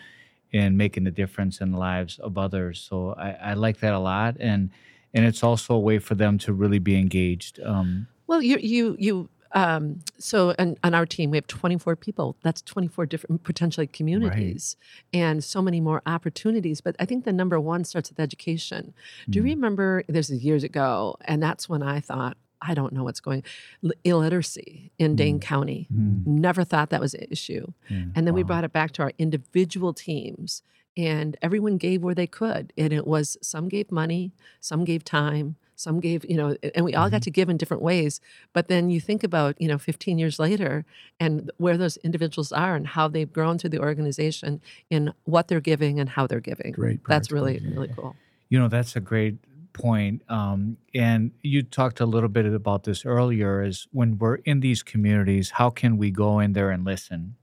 in 0.51 0.77
making 0.77 1.07
a 1.07 1.11
difference 1.11 1.59
in 1.61 1.71
the 1.71 1.79
lives 1.79 2.19
of 2.19 2.37
others. 2.37 2.79
So 2.79 3.13
I, 3.13 3.31
I 3.31 3.53
like 3.53 3.79
that 3.79 3.93
a 3.93 3.99
lot, 3.99 4.37
and 4.39 4.69
and 5.13 5.25
it's 5.25 5.43
also 5.43 5.73
a 5.73 5.79
way 5.79 5.97
for 5.97 6.13
them 6.15 6.37
to 6.39 6.53
really 6.53 6.79
be 6.79 6.95
engaged. 6.95 7.59
Um, 7.63 8.07
Well, 8.27 8.43
you 8.43 8.57
you 8.61 8.95
you 8.99 9.29
um, 9.53 9.99
so 10.17 10.53
on, 10.59 10.77
on 10.83 10.93
our 10.93 11.05
team 11.05 11.31
we 11.31 11.37
have 11.37 11.47
24 11.47 11.95
people. 11.95 12.35
That's 12.43 12.61
24 12.61 13.05
different 13.07 13.43
potentially 13.43 13.87
communities, 13.87 14.75
and 15.13 15.43
so 15.43 15.61
many 15.61 15.81
more 15.81 16.01
opportunities. 16.05 16.81
But 16.81 16.95
I 16.99 17.05
think 17.05 17.25
the 17.25 17.33
number 17.33 17.59
one 17.59 17.83
starts 17.83 18.09
with 18.09 18.19
education. 18.19 18.93
Do 19.29 19.39
you 19.39 19.43
Mm. 19.43 19.49
remember? 19.55 20.03
This 20.07 20.29
is 20.29 20.43
years 20.43 20.63
ago, 20.63 21.15
and 21.25 21.41
that's 21.41 21.67
when 21.69 21.81
I 21.83 21.99
thought. 21.99 22.37
I 22.61 22.73
don't 22.73 22.91
know 22.91 23.05
what's 23.05 23.21
going. 23.21 23.43
Illiteracy 24.03 24.91
in 24.99 25.15
Dane 25.15 25.39
County. 25.39 25.87
mm, 25.93 26.25
Never 26.25 26.63
thought 26.63 26.89
that 26.89 26.99
was 27.01 27.13
an 27.13 27.25
issue. 27.29 27.67
yeah, 27.89 28.05
And 28.15 28.27
then 28.27 28.33
we 28.33 28.43
brought 28.43 28.63
it 28.63 28.73
back 28.73 28.91
to 28.93 29.01
our 29.03 29.11
individual 29.17 29.93
teams, 29.93 30.61
and 30.97 31.37
everyone 31.41 31.77
gave 31.77 32.03
where 32.03 32.15
they 32.15 32.27
could. 32.27 32.73
And 32.77 32.91
it 32.91 33.05
was 33.07 33.37
some 33.41 33.69
gave 33.69 33.91
money, 33.91 34.33
some 34.59 34.83
gave 34.83 35.03
time, 35.03 35.55
some 35.79 35.99
gave, 35.99 36.25
you 36.29 36.35
know, 36.35 36.57
and 36.75 36.83
we 36.83 36.93
all 36.93 37.09
got 37.09 37.21
to 37.23 37.31
give 37.31 37.49
in 37.49 37.57
different 37.57 37.81
ways. 37.81 38.19
But 38.53 38.67
then 38.67 38.89
you 38.89 38.99
think 38.99 39.23
about, 39.23 39.59
you 39.61 39.67
know, 39.67 39.77
15 39.77 40.19
years 40.19 40.37
later 40.37 40.85
and 41.19 41.49
where 41.57 41.77
those 41.77 41.97
individuals 41.97 42.51
are 42.51 42.75
and 42.75 42.85
how 42.85 43.07
they've 43.07 43.31
grown 43.31 43.57
through 43.57 43.69
the 43.69 43.79
organization 43.79 44.61
in 44.89 45.13
what 45.23 45.47
they're 45.47 45.61
giving 45.61 45.99
and 45.99 46.09
how 46.09 46.27
they're 46.27 46.41
giving. 46.41 46.73
Great. 46.73 46.99
That's 47.07 47.31
really, 47.31 47.61
really 47.63 47.87
cool. 47.95 48.15
You 48.49 48.59
know, 48.59 48.67
that's 48.67 48.95
a 48.95 48.99
great 48.99 49.37
point. 49.71 50.21
Um, 50.27 50.77
and 50.93 51.31
you 51.41 51.63
talked 51.63 52.01
a 52.01 52.05
little 52.05 52.29
bit 52.29 52.45
about 52.45 52.83
this 52.83 53.05
earlier 53.05 53.63
is 53.63 53.87
when 53.91 54.17
we're 54.17 54.35
in 54.35 54.59
these 54.59 54.83
communities, 54.83 55.51
how 55.51 55.69
can 55.69 55.97
we 55.97 56.11
go 56.11 56.39
in 56.39 56.53
there 56.53 56.71
and 56.71 56.83
listen 56.83 57.35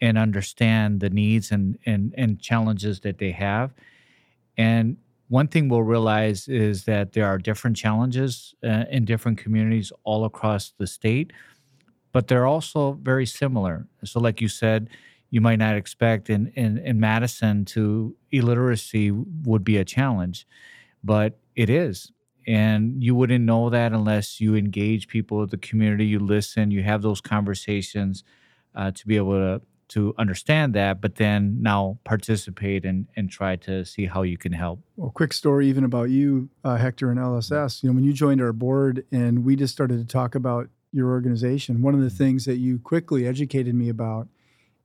and 0.00 0.18
understand 0.18 0.98
the 0.98 1.10
needs 1.10 1.52
and, 1.52 1.78
and, 1.86 2.12
and 2.18 2.40
challenges 2.40 3.00
that 3.00 3.18
they 3.18 3.30
have? 3.30 3.72
And 4.56 4.96
one 5.28 5.48
thing 5.48 5.68
we'll 5.68 5.82
realize 5.82 6.48
is 6.48 6.84
that 6.84 7.12
there 7.12 7.26
are 7.26 7.38
different 7.38 7.76
challenges 7.76 8.54
uh, 8.64 8.84
in 8.90 9.04
different 9.04 9.38
communities 9.38 9.92
all 10.04 10.24
across 10.24 10.72
the 10.78 10.86
state, 10.86 11.32
but 12.12 12.28
they're 12.28 12.46
also 12.46 12.92
very 13.02 13.26
similar. 13.26 13.86
So, 14.04 14.20
like 14.20 14.40
you 14.40 14.48
said, 14.48 14.90
you 15.30 15.40
might 15.40 15.58
not 15.58 15.76
expect 15.76 16.28
in, 16.28 16.52
in, 16.54 16.78
in 16.78 17.00
Madison 17.00 17.64
to 17.64 18.14
illiteracy 18.30 19.10
would 19.10 19.64
be 19.64 19.78
a 19.78 19.84
challenge, 19.84 20.46
but 21.02 21.38
it 21.56 21.70
is. 21.70 22.12
And 22.46 23.02
you 23.02 23.14
wouldn't 23.14 23.44
know 23.44 23.70
that 23.70 23.92
unless 23.92 24.40
you 24.40 24.56
engage 24.56 25.08
people, 25.08 25.46
the 25.46 25.56
community, 25.56 26.04
you 26.04 26.18
listen, 26.18 26.70
you 26.70 26.82
have 26.82 27.00
those 27.00 27.20
conversations 27.20 28.24
uh, 28.74 28.90
to 28.90 29.06
be 29.06 29.16
able 29.16 29.34
to 29.34 29.62
to 29.92 30.14
understand 30.18 30.74
that, 30.74 31.00
but 31.00 31.16
then 31.16 31.58
now 31.60 31.98
participate 32.04 32.84
and, 32.84 33.06
and 33.16 33.30
try 33.30 33.56
to 33.56 33.84
see 33.84 34.06
how 34.06 34.22
you 34.22 34.38
can 34.38 34.52
help. 34.52 34.80
Well, 34.96 35.10
quick 35.10 35.32
story 35.32 35.68
even 35.68 35.84
about 35.84 36.10
you, 36.10 36.48
uh, 36.64 36.76
Hector, 36.76 37.10
and 37.10 37.18
LSS. 37.20 37.82
You 37.82 37.90
know, 37.90 37.94
when 37.94 38.04
you 38.04 38.12
joined 38.12 38.40
our 38.40 38.52
board 38.52 39.04
and 39.12 39.44
we 39.44 39.56
just 39.56 39.72
started 39.74 39.98
to 39.98 40.06
talk 40.06 40.34
about 40.34 40.68
your 40.92 41.10
organization, 41.10 41.82
one 41.82 41.94
of 41.94 42.00
the 42.00 42.10
things 42.10 42.44
that 42.46 42.56
you 42.56 42.78
quickly 42.78 43.26
educated 43.26 43.74
me 43.74 43.88
about 43.88 44.28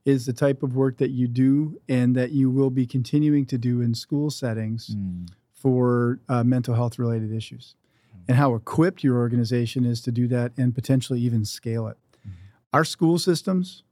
is 0.04 0.26
the 0.26 0.32
type 0.32 0.62
of 0.62 0.74
work 0.74 0.98
that 0.98 1.10
you 1.10 1.26
do 1.28 1.80
and 1.88 2.14
that 2.14 2.30
you 2.32 2.50
will 2.50 2.70
be 2.70 2.86
continuing 2.86 3.44
to 3.46 3.58
do 3.58 3.80
in 3.80 3.94
school 3.94 4.30
settings 4.30 4.94
Mm. 4.94 5.28
for 5.52 6.20
uh, 6.28 6.44
mental 6.44 6.74
health 6.74 6.98
related 6.98 7.32
issues 7.32 7.74
and 8.28 8.36
how 8.36 8.54
equipped 8.54 9.02
your 9.02 9.16
organization 9.16 9.84
is 9.84 10.00
to 10.02 10.12
do 10.12 10.28
that 10.28 10.52
and 10.56 10.74
potentially 10.74 11.18
even 11.20 11.44
scale 11.44 11.86
it. 11.88 11.96
Our 12.72 12.84
school 12.84 13.18
systems 13.18 13.82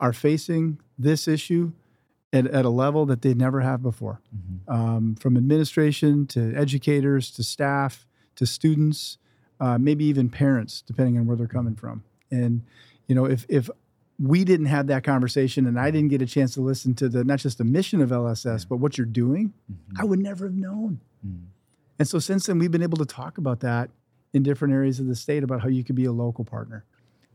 are 0.00 0.12
facing 0.12 0.78
this 0.98 1.28
issue 1.28 1.72
at, 2.32 2.46
at 2.46 2.64
a 2.64 2.70
level 2.70 3.06
that 3.06 3.22
they 3.22 3.34
never 3.34 3.60
have 3.60 3.82
before, 3.82 4.20
Mhm. 4.34 4.72
um, 4.74 5.14
from 5.16 5.36
administration 5.36 6.26
to 6.28 6.54
educators 6.54 7.30
to 7.32 7.42
staff 7.42 8.06
to 8.36 8.46
students, 8.46 9.18
uh, 9.60 9.76
maybe 9.78 10.04
even 10.06 10.28
parents, 10.30 10.82
depending 10.86 11.18
on 11.18 11.26
where 11.26 11.36
they're 11.36 11.46
coming 11.46 11.74
from. 11.74 12.02
And 12.30 12.62
you 13.08 13.14
know, 13.14 13.24
if 13.26 13.44
if 13.48 13.68
we 14.18 14.44
didn't 14.44 14.66
have 14.66 14.86
that 14.86 15.02
conversation 15.02 15.66
and 15.66 15.80
I 15.80 15.90
didn't 15.90 16.08
get 16.10 16.22
a 16.22 16.26
chance 16.26 16.54
to 16.54 16.60
listen 16.60 16.94
to 16.94 17.08
the 17.08 17.24
not 17.24 17.38
just 17.40 17.58
the 17.58 17.64
mission 17.64 18.00
of 18.00 18.10
LSS, 18.12 18.64
but 18.64 18.76
what 18.76 18.96
you're 18.98 19.06
doing, 19.06 19.52
I 19.98 20.04
would 20.04 20.18
never 20.20 20.44
have 20.46 20.54
known. 20.54 21.00
Mm. 21.26 21.46
And 21.98 22.06
so 22.08 22.18
since 22.18 22.46
then, 22.46 22.58
we've 22.58 22.70
been 22.70 22.82
able 22.82 22.98
to 22.98 23.04
talk 23.06 23.38
about 23.38 23.60
that 23.60 23.90
in 24.32 24.42
different 24.42 24.72
areas 24.74 25.00
of 25.00 25.06
the 25.06 25.16
state 25.16 25.42
about 25.42 25.60
how 25.62 25.68
you 25.68 25.82
could 25.82 25.96
be 25.96 26.04
a 26.04 26.12
local 26.12 26.44
partner. 26.44 26.84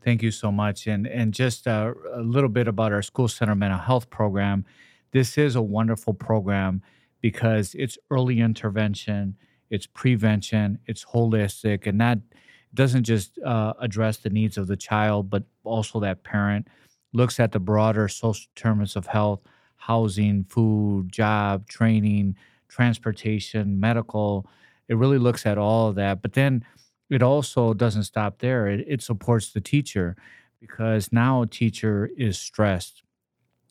Thank 0.05 0.21
you 0.23 0.31
so 0.31 0.51
much. 0.51 0.87
And 0.87 1.07
and 1.07 1.33
just 1.33 1.67
uh, 1.67 1.93
a 2.13 2.21
little 2.21 2.49
bit 2.49 2.67
about 2.67 2.93
our 2.93 3.01
school 3.01 3.27
center 3.27 3.55
mental 3.55 3.79
health 3.79 4.09
program. 4.11 4.65
This 5.11 5.37
is 5.37 5.55
a 5.55 5.63
wonderful 5.63 6.13
program 6.13 6.83
because 7.21 7.75
it's 7.75 7.97
early 8.11 8.39
intervention, 8.39 9.35
it's 9.71 9.87
prevention, 9.87 10.79
it's 10.85 11.03
holistic, 11.05 11.87
and 11.87 11.99
that 12.01 12.19
doesn't 12.75 13.05
just 13.05 13.39
uh, 13.39 13.73
address 13.79 14.17
the 14.17 14.29
needs 14.29 14.57
of 14.57 14.67
the 14.67 14.77
child, 14.77 15.29
but 15.29 15.43
also 15.63 15.99
that 16.01 16.23
parent 16.23 16.67
looks 17.13 17.39
at 17.39 17.51
the 17.51 17.59
broader 17.59 18.07
social 18.07 18.47
determinants 18.55 18.95
of 18.95 19.07
health, 19.07 19.41
housing, 19.77 20.43
food, 20.43 21.11
job, 21.11 21.67
training, 21.67 22.35
transportation, 22.67 23.79
medical. 23.79 24.45
It 24.89 24.97
really 24.97 25.17
looks 25.17 25.47
at 25.47 25.57
all 25.57 25.87
of 25.89 25.95
that. 25.95 26.21
But 26.21 26.33
then 26.33 26.63
it 27.09 27.21
also 27.21 27.73
doesn't 27.73 28.03
stop 28.03 28.39
there. 28.39 28.67
It, 28.67 28.85
it 28.87 29.01
supports 29.01 29.51
the 29.51 29.61
teacher 29.61 30.15
because 30.59 31.11
now 31.11 31.43
a 31.43 31.47
teacher 31.47 32.09
is 32.17 32.37
stressed. 32.37 33.03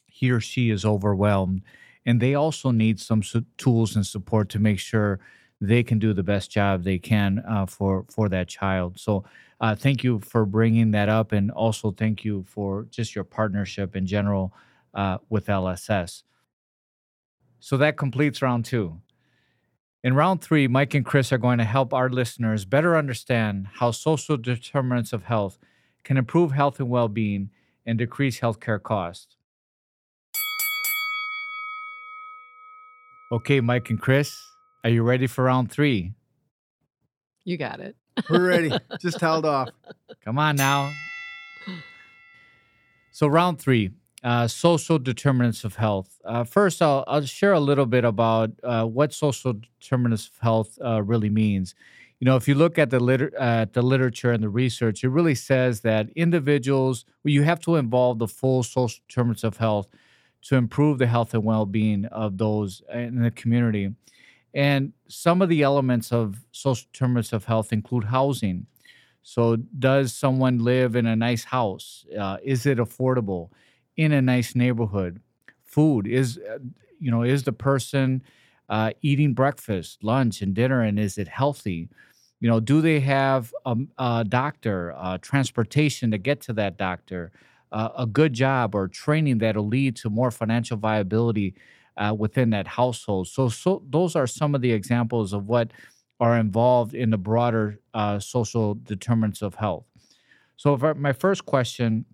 He 0.07 0.31
or 0.31 0.40
she 0.40 0.70
is 0.70 0.85
overwhelmed. 0.85 1.62
And 2.07 2.20
they 2.20 2.35
also 2.35 2.70
need 2.70 3.01
some 3.01 3.23
su- 3.23 3.47
tools 3.57 3.97
and 3.97 4.07
support 4.07 4.49
to 4.51 4.59
make 4.59 4.79
sure 4.79 5.18
they 5.61 5.83
can 5.83 5.99
do 5.99 6.12
the 6.12 6.23
best 6.23 6.51
job 6.51 6.83
they 6.85 6.99
can 6.99 7.42
uh, 7.49 7.66
for, 7.66 8.05
for 8.11 8.29
that 8.29 8.49
child. 8.49 8.99
So 9.01 9.25
uh, 9.61 9.75
thank 9.75 10.05
you 10.05 10.20
for 10.20 10.44
bringing 10.44 10.90
that 10.92 11.09
up. 11.09 11.33
And 11.33 11.51
also 11.51 11.90
thank 11.90 12.25
you 12.25 12.44
for 12.47 12.87
just 12.90 13.14
your 13.14 13.25
partnership 13.25 13.97
in 13.97 14.07
general 14.07 14.53
uh, 14.92 15.18
with 15.29 15.49
LSS. 15.49 16.23
So 17.61 17.77
that 17.79 17.97
completes 17.97 18.42
round 18.42 18.66
two. 18.66 19.01
In 20.05 20.12
round 20.12 20.43
three, 20.43 20.69
Mike 20.69 20.93
and 20.93 21.03
Chris 21.05 21.33
are 21.33 21.38
going 21.38 21.57
to 21.57 21.64
help 21.64 21.95
our 21.95 22.11
listeners 22.11 22.67
better 22.67 22.95
understand 22.95 23.69
how 23.77 23.90
social 23.90 24.37
determinants 24.37 25.14
of 25.14 25.25
health 25.25 25.59
can 26.05 26.19
improve 26.19 26.53
health 26.53 26.79
and 26.79 26.90
well 26.90 27.09
being 27.09 27.49
and 27.87 27.97
decrease 27.97 28.38
healthcare 28.38 28.81
costs. 28.83 29.37
Okay, 33.33 33.62
Mike 33.62 33.88
and 33.88 33.99
Chris, 33.99 34.31
are 34.85 34.90
you 34.90 35.03
ready 35.03 35.27
for 35.27 35.45
round 35.45 35.73
three? 35.73 36.12
You 37.45 37.57
got 37.57 37.81
it. 37.81 37.97
We're 38.29 38.47
ready. 38.47 38.73
Just 39.01 39.23
held 39.23 39.47
off. 39.47 39.71
Come 40.23 40.38
on 40.38 40.57
now. 40.57 40.93
So, 43.11 43.27
round 43.27 43.59
three 43.59 43.93
uh, 44.24 44.48
social 44.48 44.98
determinants 44.98 45.64
of 45.64 45.76
health. 45.76 46.20
Uh, 46.24 46.44
first, 46.44 46.80
I'll, 46.82 47.04
I'll 47.06 47.26
share 47.26 47.52
a 47.52 47.60
little 47.60 47.87
bit 47.87 48.04
about 48.04 48.50
uh, 48.64 48.84
what 48.87 49.12
social 49.12 49.52
determinants 49.80 50.28
of 50.28 50.38
health 50.40 50.78
uh, 50.84 51.02
really 51.02 51.30
means. 51.30 51.74
You 52.20 52.24
know, 52.24 52.37
if 52.37 52.48
you 52.48 52.54
look 52.54 52.78
at 52.78 52.88
the 52.90 53.00
liter- 53.00 53.68
the 53.72 53.82
literature 53.82 54.32
and 54.32 54.42
the 54.42 54.48
research, 54.48 55.04
it 55.04 55.10
really 55.10 55.34
says 55.34 55.82
that 55.82 56.08
individuals, 56.16 57.04
well, 57.22 57.32
you 57.32 57.42
have 57.42 57.60
to 57.60 57.76
involve 57.76 58.18
the 58.18 58.28
full 58.28 58.62
social 58.62 59.00
determinants 59.06 59.44
of 59.44 59.58
health 59.58 59.88
to 60.42 60.56
improve 60.56 60.98
the 60.98 61.06
health 61.06 61.34
and 61.34 61.44
well-being 61.44 62.06
of 62.06 62.38
those 62.38 62.82
in 62.92 63.22
the 63.22 63.30
community. 63.30 63.94
And 64.54 64.92
some 65.08 65.42
of 65.42 65.48
the 65.48 65.62
elements 65.62 66.12
of 66.12 66.46
social 66.52 66.87
determinants 66.92 67.32
of 67.32 67.44
health 67.44 67.72
include 67.72 68.04
housing. 68.04 68.66
So, 69.22 69.56
does 69.56 70.14
someone 70.14 70.58
live 70.58 70.96
in 70.96 71.06
a 71.06 71.16
nice 71.16 71.44
house? 71.44 72.06
Uh, 72.18 72.37
is 72.42 72.66
it 72.66 72.78
affordable? 72.78 73.50
In 73.96 74.12
a 74.12 74.20
nice 74.20 74.54
neighborhood? 74.54 75.20
Food 75.64 76.07
is, 76.07 76.38
uh, 76.38 76.59
you 76.98 77.11
know, 77.11 77.22
is 77.22 77.44
the 77.44 77.52
person 77.52 78.22
uh, 78.68 78.90
eating 79.02 79.35
breakfast, 79.35 80.02
lunch, 80.02 80.42
and 80.42 80.54
dinner, 80.54 80.80
and 80.80 80.98
is 80.98 81.16
it 81.18 81.28
healthy? 81.28 81.88
You 82.40 82.48
know, 82.48 82.61
do 82.61 82.80
they 82.80 83.00
have 83.00 83.52
a, 83.64 83.76
a 83.98 84.24
doctor, 84.24 84.92
uh, 84.96 85.18
transportation 85.18 86.11
to 86.11 86.18
get 86.18 86.40
to 86.42 86.52
that 86.54 86.76
doctor, 86.76 87.33
uh, 87.72 87.90
a 87.96 88.07
good 88.07 88.33
job 88.33 88.74
or 88.74 88.88
training 88.88 89.38
that'll 89.38 89.66
lead 89.66 89.96
to 89.96 90.11
more 90.11 90.30
financial 90.30 90.76
viability 90.76 91.54
uh, 91.96 92.14
within 92.16 92.50
that 92.50 92.66
household? 92.66 93.28
So, 93.28 93.48
so 93.48 93.83
those 93.88 94.16
are 94.16 94.26
some 94.26 94.54
of 94.54 94.61
the 94.61 94.72
examples 94.72 95.33
of 95.33 95.46
what 95.46 95.70
are 96.20 96.37
involved 96.37 96.94
in 96.94 97.11
the 97.11 97.18
broader 97.18 97.80
uh, 97.92 98.18
social 98.18 98.74
determinants 98.74 99.42
of 99.42 99.54
health. 99.57 99.85
So, 100.57 100.76
my 100.96 101.12
first 101.12 101.46
question 101.46 102.04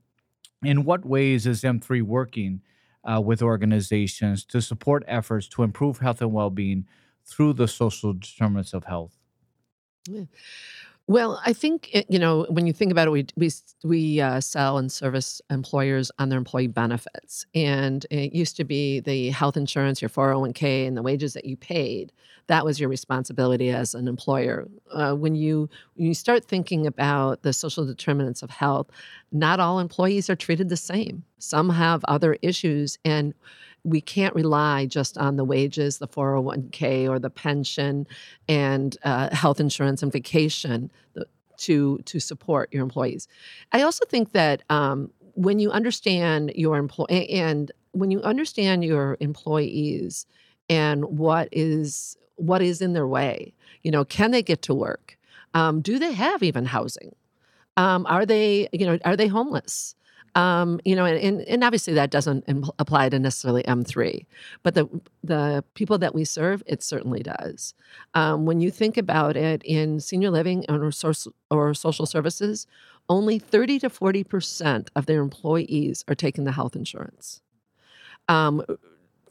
in 0.62 0.84
what 0.84 1.04
ways 1.04 1.46
is 1.46 1.62
M3 1.62 2.02
working 2.02 2.62
uh, 3.04 3.20
with 3.20 3.42
organizations 3.42 4.44
to 4.46 4.60
support 4.60 5.04
efforts 5.06 5.48
to 5.48 5.62
improve 5.62 5.98
health 5.98 6.20
and 6.20 6.32
well 6.32 6.50
being 6.50 6.86
through 7.24 7.54
the 7.54 7.68
social 7.68 8.12
determinants 8.12 8.74
of 8.74 8.84
health? 8.84 9.18
Well, 11.10 11.42
I 11.44 11.52
think 11.54 11.88
it, 11.92 12.06
you 12.08 12.20
know 12.20 12.46
when 12.50 12.68
you 12.68 12.72
think 12.72 12.92
about 12.92 13.08
it, 13.08 13.10
we 13.10 13.26
we 13.36 13.50
we 13.82 14.20
uh, 14.20 14.40
sell 14.40 14.78
and 14.78 14.92
service 14.92 15.42
employers 15.50 16.12
on 16.20 16.28
their 16.28 16.38
employee 16.38 16.68
benefits, 16.68 17.44
and 17.52 18.06
it 18.12 18.32
used 18.32 18.56
to 18.58 18.64
be 18.64 19.00
the 19.00 19.30
health 19.30 19.56
insurance, 19.56 20.00
your 20.00 20.08
four 20.08 20.28
hundred 20.28 20.38
one 20.38 20.52
k, 20.52 20.86
and 20.86 20.96
the 20.96 21.02
wages 21.02 21.32
that 21.32 21.46
you 21.46 21.56
paid. 21.56 22.12
That 22.46 22.64
was 22.64 22.78
your 22.78 22.88
responsibility 22.88 23.70
as 23.70 23.92
an 23.96 24.06
employer. 24.06 24.68
Uh, 24.92 25.14
when 25.14 25.34
you 25.34 25.68
when 25.96 26.06
you 26.06 26.14
start 26.14 26.44
thinking 26.44 26.86
about 26.86 27.42
the 27.42 27.52
social 27.52 27.84
determinants 27.84 28.44
of 28.44 28.50
health, 28.50 28.86
not 29.32 29.58
all 29.58 29.80
employees 29.80 30.30
are 30.30 30.36
treated 30.36 30.68
the 30.68 30.76
same. 30.76 31.24
Some 31.38 31.70
have 31.70 32.04
other 32.04 32.36
issues, 32.40 32.98
and 33.04 33.34
we 33.84 34.00
can't 34.00 34.34
rely 34.34 34.86
just 34.86 35.16
on 35.16 35.36
the 35.36 35.44
wages, 35.44 35.98
the 35.98 36.08
401k, 36.08 37.08
or 37.08 37.18
the 37.18 37.30
pension 37.30 38.06
and 38.48 38.96
uh, 39.04 39.34
health 39.34 39.60
insurance 39.60 40.02
and 40.02 40.12
vacation 40.12 40.90
to 41.60 41.98
to 42.06 42.18
support 42.18 42.72
your 42.72 42.82
employees. 42.82 43.28
I 43.72 43.82
also 43.82 44.04
think 44.06 44.32
that 44.32 44.62
um, 44.70 45.10
when 45.34 45.58
you 45.58 45.70
understand 45.70 46.52
your 46.56 46.76
employee 46.76 47.28
and 47.30 47.70
when 47.92 48.10
you 48.10 48.20
understand 48.22 48.84
your 48.84 49.16
employees 49.20 50.26
and 50.68 51.04
what 51.04 51.48
is 51.52 52.16
what 52.36 52.62
is 52.62 52.80
in 52.80 52.94
their 52.94 53.06
way, 53.06 53.52
you 53.82 53.90
know, 53.90 54.04
can 54.04 54.30
they 54.30 54.42
get 54.42 54.62
to 54.62 54.74
work? 54.74 55.18
Um, 55.52 55.82
do 55.82 55.98
they 55.98 56.12
have 56.12 56.42
even 56.42 56.64
housing? 56.64 57.14
Um, 57.76 58.06
are 58.06 58.26
they 58.26 58.68
you 58.72 58.86
know 58.86 58.98
are 59.04 59.16
they 59.16 59.28
homeless? 59.28 59.94
Um, 60.34 60.80
you 60.84 60.94
know, 60.94 61.04
and, 61.04 61.18
and, 61.18 61.40
and 61.42 61.64
obviously 61.64 61.92
that 61.94 62.10
doesn't 62.10 62.46
impl- 62.46 62.72
apply 62.78 63.08
to 63.08 63.18
necessarily 63.18 63.62
M3, 63.64 64.24
but 64.62 64.74
the 64.74 64.88
the 65.24 65.64
people 65.74 65.98
that 65.98 66.14
we 66.14 66.24
serve, 66.24 66.62
it 66.66 66.82
certainly 66.82 67.22
does. 67.22 67.74
Um, 68.14 68.46
when 68.46 68.60
you 68.60 68.70
think 68.70 68.96
about 68.96 69.36
it 69.36 69.62
in 69.64 69.98
senior 69.98 70.30
living 70.30 70.64
or, 70.68 70.92
source, 70.92 71.26
or 71.50 71.74
social 71.74 72.06
services, 72.06 72.66
only 73.08 73.38
30 73.40 73.80
to 73.80 73.90
40 73.90 74.24
percent 74.24 74.90
of 74.94 75.06
their 75.06 75.20
employees 75.20 76.04
are 76.06 76.14
taking 76.14 76.44
the 76.44 76.52
health 76.52 76.76
insurance. 76.76 77.40
Um, 78.28 78.62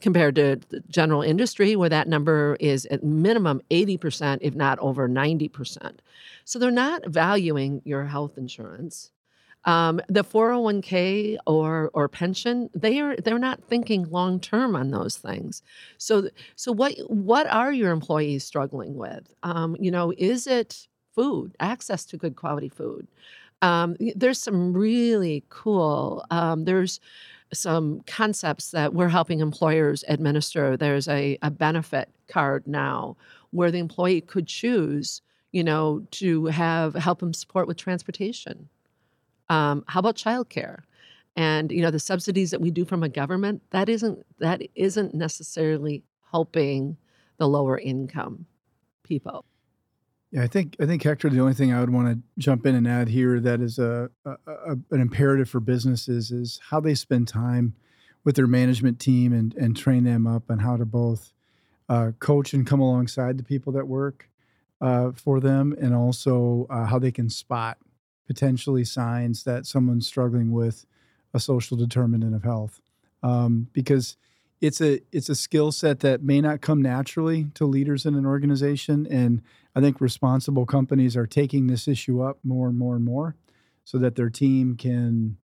compared 0.00 0.34
to 0.36 0.58
the 0.68 0.80
general 0.88 1.22
industry, 1.22 1.76
where 1.76 1.88
that 1.88 2.08
number 2.08 2.56
is 2.60 2.86
at 2.86 3.04
minimum 3.04 3.60
80%, 3.70 4.38
if 4.40 4.54
not 4.54 4.78
over 4.78 5.08
90%. 5.08 5.98
So 6.44 6.58
they're 6.58 6.70
not 6.70 7.06
valuing 7.06 7.82
your 7.84 8.04
health 8.04 8.38
insurance. 8.38 9.12
Um, 9.66 10.00
the 10.08 10.24
401k 10.24 11.36
or 11.46 11.90
or 11.92 12.08
pension, 12.08 12.70
they 12.74 13.00
are 13.00 13.16
they're 13.16 13.38
not 13.38 13.62
thinking 13.64 14.04
long 14.10 14.40
term 14.40 14.74
on 14.74 14.90
those 14.90 15.16
things. 15.16 15.62
So 15.98 16.30
so 16.56 16.72
what 16.72 16.94
what 17.08 17.46
are 17.48 17.72
your 17.72 17.90
employees 17.92 18.44
struggling 18.44 18.96
with? 18.96 19.34
Um, 19.42 19.76
you 19.78 19.90
know, 19.90 20.12
is 20.16 20.46
it 20.46 20.88
food, 21.14 21.54
access 21.60 22.06
to 22.06 22.16
good 22.16 22.36
quality 22.36 22.68
food? 22.68 23.06
Um, 23.62 23.96
there's 24.16 24.38
some 24.42 24.72
really 24.72 25.44
cool. 25.50 26.24
Um, 26.30 26.64
there's 26.64 27.00
some 27.52 28.00
concepts 28.06 28.70
that 28.70 28.94
we're 28.94 29.08
helping 29.08 29.40
employers 29.40 30.04
administer. 30.08 30.76
There's 30.76 31.08
a, 31.08 31.36
a 31.42 31.50
benefit 31.50 32.08
card 32.28 32.66
now 32.66 33.16
where 33.50 33.70
the 33.70 33.78
employee 33.78 34.20
could 34.20 34.46
choose, 34.46 35.20
you 35.52 35.64
know, 35.64 36.06
to 36.12 36.46
have 36.46 36.94
help 36.94 37.18
them 37.20 37.32
support 37.34 37.66
with 37.66 37.76
transportation. 37.76 38.68
Um, 39.50 39.84
how 39.88 40.00
about 40.00 40.16
childcare? 40.16 40.82
And 41.36 41.70
you 41.70 41.82
know, 41.82 41.90
the 41.90 41.98
subsidies 41.98 42.52
that 42.52 42.60
we 42.60 42.70
do 42.70 42.84
from 42.84 43.02
a 43.02 43.08
government 43.08 43.62
that 43.70 43.88
isn't 43.88 44.24
that 44.38 44.62
isn't 44.74 45.14
necessarily 45.14 46.02
helping 46.30 46.96
the 47.36 47.48
lower 47.48 47.78
income 47.78 48.46
people. 49.02 49.44
Yeah, 50.30 50.44
I 50.44 50.46
think 50.46 50.76
I 50.80 50.86
think 50.86 51.02
Hector. 51.02 51.28
The 51.28 51.40
only 51.40 51.54
thing 51.54 51.72
I 51.72 51.80
would 51.80 51.90
want 51.90 52.08
to 52.08 52.18
jump 52.38 52.64
in 52.64 52.76
and 52.76 52.86
add 52.86 53.08
here 53.08 53.40
that 53.40 53.60
is 53.60 53.78
a, 53.78 54.10
a, 54.24 54.30
a, 54.46 54.70
an 54.92 55.00
imperative 55.00 55.48
for 55.48 55.60
businesses 55.60 56.30
is 56.30 56.60
how 56.70 56.78
they 56.80 56.94
spend 56.94 57.26
time 57.26 57.74
with 58.22 58.36
their 58.36 58.46
management 58.46 59.00
team 59.00 59.32
and 59.32 59.54
and 59.54 59.76
train 59.76 60.04
them 60.04 60.26
up 60.26 60.50
on 60.50 60.60
how 60.60 60.76
to 60.76 60.84
both 60.84 61.32
uh, 61.88 62.12
coach 62.20 62.52
and 62.52 62.66
come 62.66 62.80
alongside 62.80 63.38
the 63.38 63.42
people 63.42 63.72
that 63.72 63.88
work 63.88 64.28
uh, 64.80 65.10
for 65.12 65.40
them, 65.40 65.74
and 65.80 65.94
also 65.94 66.68
uh, 66.70 66.84
how 66.84 67.00
they 67.00 67.10
can 67.10 67.28
spot 67.28 67.78
potentially 68.30 68.84
signs 68.84 69.42
that 69.42 69.66
someone's 69.66 70.06
struggling 70.06 70.52
with 70.52 70.86
a 71.34 71.40
social 71.40 71.76
determinant 71.76 72.32
of 72.32 72.44
health, 72.44 72.80
um, 73.24 73.66
because 73.72 74.16
it's 74.60 74.80
a 74.80 75.00
it's 75.10 75.28
a 75.28 75.34
skill 75.34 75.72
set 75.72 75.98
that 75.98 76.22
may 76.22 76.40
not 76.40 76.60
come 76.60 76.80
naturally 76.80 77.48
to 77.54 77.66
leaders 77.66 78.06
in 78.06 78.14
an 78.14 78.24
organization 78.24 79.04
and 79.10 79.42
i 79.74 79.80
think 79.80 80.00
responsible 80.00 80.66
companies 80.66 81.16
are 81.16 81.26
taking 81.26 81.66
this 81.66 81.88
issue 81.88 82.20
up 82.20 82.38
more 82.44 82.68
and 82.68 82.78
more 82.78 82.94
and 82.94 83.04
more 83.04 83.34
so 83.84 83.98
that 83.98 84.14
their 84.16 84.30
team 84.30 84.76
can 84.76 85.36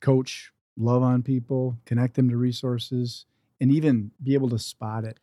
coach 0.00 0.50
love 0.76 1.02
on 1.02 1.22
people 1.22 1.76
connect 1.84 2.14
them 2.14 2.28
to 2.28 2.36
resources 2.36 3.26
and 3.60 3.70
even 3.70 4.10
be 4.22 4.34
able 4.34 4.48
to 4.48 4.58
spot 4.58 5.04
it 5.04 5.20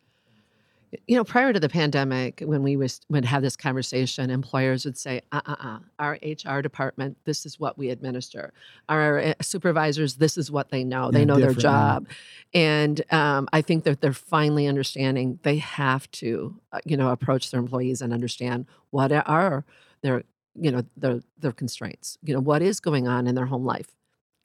you 1.06 1.16
know, 1.16 1.24
prior 1.24 1.52
to 1.52 1.60
the 1.60 1.68
pandemic, 1.68 2.42
when 2.44 2.62
we 2.62 2.76
was, 2.76 3.00
would 3.08 3.24
have 3.24 3.42
this 3.42 3.56
conversation, 3.56 4.30
employers 4.30 4.84
would 4.84 4.98
say, 4.98 5.22
uh 5.32 5.40
uh 5.46 5.56
uh, 5.58 5.78
our 5.98 6.18
HR 6.22 6.60
department, 6.60 7.16
this 7.24 7.46
is 7.46 7.58
what 7.58 7.78
we 7.78 7.90
administer. 7.90 8.52
Our 8.88 9.18
uh, 9.18 9.34
supervisors, 9.40 10.16
this 10.16 10.36
is 10.36 10.50
what 10.50 10.70
they 10.70 10.84
know. 10.84 11.10
They 11.10 11.24
know 11.24 11.36
their 11.36 11.54
different, 11.54 11.64
yeah. 11.64 11.70
job. 11.70 12.08
And 12.52 13.12
um, 13.12 13.48
I 13.52 13.62
think 13.62 13.84
that 13.84 14.00
they're 14.00 14.12
finally 14.12 14.66
understanding 14.66 15.38
they 15.42 15.56
have 15.56 16.10
to, 16.12 16.60
uh, 16.72 16.80
you 16.84 16.96
know, 16.96 17.10
approach 17.10 17.50
their 17.50 17.60
employees 17.60 18.02
and 18.02 18.12
understand 18.12 18.66
what 18.90 19.12
are 19.12 19.64
their, 20.02 20.24
you 20.54 20.70
know, 20.70 20.82
their, 20.96 21.20
their 21.38 21.52
constraints. 21.52 22.18
You 22.22 22.34
know, 22.34 22.40
what 22.40 22.60
is 22.60 22.80
going 22.80 23.08
on 23.08 23.26
in 23.26 23.34
their 23.34 23.46
home 23.46 23.64
life 23.64 23.94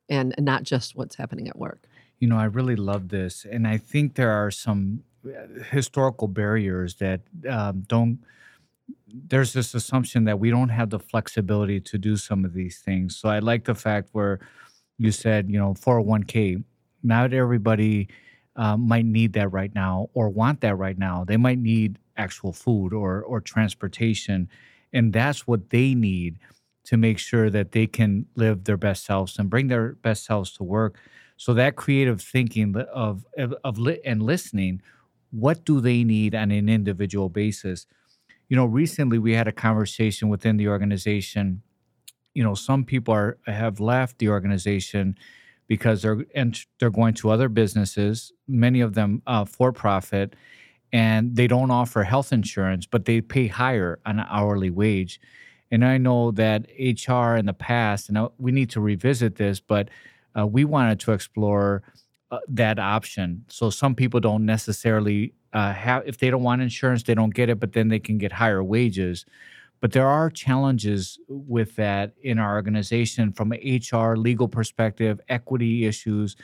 and 0.09 0.33
and 0.37 0.45
not 0.45 0.63
just 0.63 0.95
what's 0.95 1.15
happening 1.15 1.47
at 1.47 1.57
work. 1.57 1.87
You 2.19 2.27
know, 2.27 2.37
I 2.37 2.45
really 2.45 2.75
love 2.75 3.09
this, 3.09 3.45
and 3.49 3.67
I 3.67 3.77
think 3.77 4.15
there 4.15 4.31
are 4.31 4.49
some 4.49 5.03
historical 5.71 6.27
barriers 6.27 6.95
that 6.95 7.21
um, 7.49 7.83
don't. 7.87 8.19
There's 9.07 9.53
this 9.53 9.73
assumption 9.73 10.25
that 10.25 10.39
we 10.39 10.49
don't 10.49 10.69
have 10.69 10.89
the 10.89 10.99
flexibility 10.99 11.79
to 11.81 11.97
do 11.97 12.17
some 12.17 12.45
of 12.45 12.53
these 12.53 12.79
things. 12.79 13.15
So 13.17 13.29
I 13.29 13.39
like 13.39 13.65
the 13.65 13.75
fact 13.75 14.09
where 14.11 14.39
you 14.97 15.11
said, 15.11 15.49
you 15.49 15.57
know, 15.59 15.73
401k. 15.73 16.63
Not 17.03 17.33
everybody 17.33 18.09
uh, 18.55 18.75
might 18.75 19.05
need 19.05 19.33
that 19.33 19.49
right 19.49 19.73
now 19.73 20.09
or 20.13 20.29
want 20.29 20.61
that 20.61 20.75
right 20.75 20.97
now. 20.97 21.23
They 21.23 21.37
might 21.37 21.59
need 21.59 21.99
actual 22.17 22.51
food 22.51 22.93
or 22.93 23.21
or 23.21 23.39
transportation, 23.39 24.49
and 24.91 25.13
that's 25.13 25.47
what 25.47 25.69
they 25.69 25.93
need 25.93 26.39
to 26.85 26.97
make 26.97 27.19
sure 27.19 27.49
that 27.49 27.73
they 27.73 27.85
can 27.85 28.25
live 28.35 28.63
their 28.63 28.77
best 28.77 29.05
selves 29.05 29.37
and 29.37 29.49
bring 29.49 29.67
their 29.67 29.93
best 29.93 30.25
selves 30.25 30.53
to 30.53 30.63
work. 30.63 30.97
So 31.35 31.53
that 31.53 31.75
creative 31.75 32.21
thinking 32.21 32.75
of 32.75 33.25
of, 33.37 33.53
of 33.63 33.77
li- 33.77 34.01
and 34.03 34.23
listening, 34.23 34.81
what 35.31 35.65
do 35.65 35.81
they 35.81 36.03
need 36.03 36.35
on 36.35 36.51
an 36.51 36.69
individual 36.69 37.29
basis? 37.29 37.85
You 38.49 38.55
know, 38.55 38.65
recently 38.65 39.19
we 39.19 39.33
had 39.33 39.47
a 39.47 39.51
conversation 39.51 40.29
within 40.29 40.57
the 40.57 40.67
organization. 40.67 41.61
You 42.33 42.43
know, 42.43 42.53
some 42.53 42.85
people 42.85 43.13
are 43.13 43.37
have 43.45 43.79
left 43.79 44.19
the 44.19 44.29
organization 44.29 45.17
because 45.67 46.01
they're 46.01 46.25
and 46.33 46.59
they're 46.79 46.89
going 46.89 47.13
to 47.15 47.29
other 47.29 47.49
businesses, 47.49 48.31
many 48.47 48.79
of 48.81 48.93
them 48.93 49.21
uh, 49.27 49.45
for 49.45 49.71
profit, 49.71 50.35
and 50.93 51.35
they 51.35 51.47
don't 51.47 51.71
offer 51.71 52.03
health 52.03 52.31
insurance, 52.31 52.85
but 52.85 53.05
they 53.05 53.21
pay 53.21 53.47
higher 53.47 53.99
on 54.05 54.19
an 54.19 54.25
hourly 54.29 54.69
wage. 54.69 55.19
And 55.69 55.83
I 55.83 55.97
know 55.97 56.31
that 56.31 56.67
HR 56.79 57.35
in 57.35 57.45
the 57.45 57.53
past, 57.53 58.07
and 58.07 58.29
we 58.37 58.53
need 58.53 58.69
to 58.71 58.79
revisit 58.79 59.35
this, 59.35 59.59
but 59.59 59.89
uh, 60.37 60.47
we 60.47 60.63
wanted 60.63 60.99
to 61.01 61.11
explore 61.11 61.83
uh, 62.31 62.39
that 62.47 62.79
option. 62.79 63.45
So 63.47 63.69
some 63.69 63.95
people 63.95 64.19
don't 64.19 64.45
necessarily 64.45 65.33
uh, 65.53 65.73
have, 65.73 66.03
if 66.05 66.17
they 66.17 66.29
don't 66.29 66.43
want 66.43 66.61
insurance, 66.61 67.03
they 67.03 67.15
don't 67.15 67.33
get 67.33 67.49
it, 67.49 67.59
but 67.59 67.73
then 67.73 67.87
they 67.87 67.99
can 67.99 68.17
get 68.17 68.31
higher 68.31 68.63
wages. 68.63 69.25
But 69.79 69.91
there 69.91 70.07
are 70.07 70.29
challenges 70.29 71.19
with 71.27 71.75
that 71.75 72.13
in 72.21 72.39
our 72.39 72.55
organization 72.55 73.31
from 73.31 73.51
an 73.51 73.59
HR 73.59 74.15
legal 74.15 74.47
perspective, 74.47 75.19
equity 75.29 75.85
issues. 75.85 76.35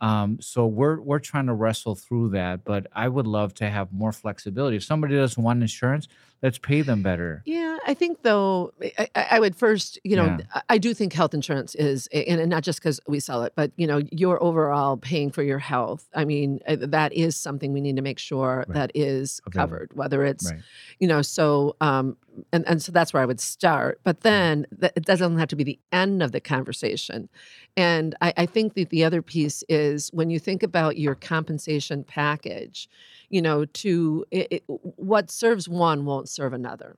Um, 0.00 0.40
so 0.40 0.66
we're 0.66 1.00
we're 1.00 1.18
trying 1.18 1.46
to 1.46 1.54
wrestle 1.54 1.94
through 1.94 2.30
that. 2.30 2.64
But 2.64 2.86
I 2.94 3.08
would 3.08 3.26
love 3.26 3.54
to 3.54 3.68
have 3.68 3.92
more 3.92 4.12
flexibility. 4.12 4.76
If 4.76 4.84
somebody 4.84 5.14
doesn't 5.16 5.42
want 5.42 5.60
insurance, 5.62 6.08
let's 6.42 6.56
pay 6.58 6.80
them 6.82 7.02
better. 7.02 7.42
Yeah, 7.44 7.76
I 7.86 7.92
think 7.94 8.22
though, 8.22 8.72
I, 8.98 9.08
I 9.32 9.40
would 9.40 9.54
first, 9.56 9.98
you 10.04 10.16
know, 10.16 10.24
Yeah. 10.38 10.60
I- 10.68 10.78
do 10.78 10.94
think 10.94 11.12
health 11.12 11.34
insurance 11.34 11.74
is, 11.74 12.06
and 12.06 12.48
not 12.48 12.62
just 12.62 12.78
because 12.80 12.98
we 13.06 13.20
sell 13.20 13.42
it, 13.42 13.52
but 13.54 13.70
you 13.76 13.86
know, 13.86 14.00
your 14.10 14.42
overall 14.42 14.96
paying 14.96 15.30
for 15.30 15.42
your 15.42 15.58
health. 15.58 16.08
I 16.14 16.24
mean, 16.24 16.60
uh, 16.66 16.76
that 16.80 17.12
is 17.12 17.36
something 17.36 17.74
we 17.74 17.82
need 17.82 17.96
to 17.96 18.02
make 18.02 18.18
sure 18.18 18.64
Right. 18.66 18.72
that 18.74 18.92
is 18.94 19.42
Available. 19.46 19.60
covered, 19.76 19.90
whether 19.92 20.24
it's, 20.24 20.50
Right. 20.50 20.60
you 20.98 21.08
know, 21.08 21.20
so, 21.20 21.76
um, 21.82 22.16
and 22.52 22.66
and 22.68 22.82
so 22.82 22.92
that's 22.92 23.12
where 23.12 23.22
I 23.22 23.26
would 23.26 23.40
start. 23.40 24.00
But 24.04 24.20
then 24.22 24.66
that, 24.72 24.92
it 24.96 25.04
doesn't 25.04 25.38
have 25.38 25.48
to 25.48 25.56
be 25.56 25.64
the 25.64 25.78
end 25.92 26.22
of 26.22 26.32
the 26.32 26.40
conversation. 26.40 27.28
And 27.76 28.14
I, 28.20 28.32
I 28.36 28.46
think 28.46 28.74
that 28.74 28.90
the 28.90 29.04
other 29.04 29.22
piece 29.22 29.62
is 29.68 30.10
when 30.12 30.30
you 30.30 30.38
think 30.38 30.62
about 30.62 30.98
your 30.98 31.14
compensation 31.14 32.04
package, 32.04 32.88
you 33.28 33.42
know, 33.42 33.64
to 33.64 34.24
it, 34.30 34.48
it, 34.50 34.64
what 34.66 35.30
serves 35.30 35.68
one 35.68 36.04
won't 36.04 36.28
serve 36.28 36.52
another. 36.52 36.96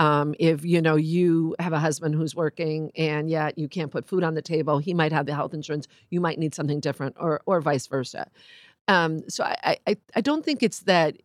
Um, 0.00 0.34
if 0.38 0.64
you 0.64 0.80
know 0.80 0.94
you 0.96 1.56
have 1.58 1.72
a 1.72 1.80
husband 1.80 2.14
who's 2.14 2.34
working 2.34 2.92
and 2.96 3.28
yet 3.28 3.58
you 3.58 3.68
can't 3.68 3.90
put 3.90 4.06
food 4.06 4.22
on 4.22 4.34
the 4.34 4.42
table, 4.42 4.78
he 4.78 4.94
might 4.94 5.12
have 5.12 5.26
the 5.26 5.34
health 5.34 5.54
insurance. 5.54 5.88
You 6.10 6.20
might 6.20 6.38
need 6.38 6.54
something 6.54 6.80
different, 6.80 7.16
or 7.18 7.40
or 7.46 7.60
vice 7.60 7.86
versa. 7.88 8.28
Um, 8.88 9.28
so 9.28 9.44
I 9.44 9.78
I- 9.86 9.96
I 10.16 10.20
don't 10.20 10.44
think 10.44 10.62
it's 10.62 10.80
that 10.80 11.16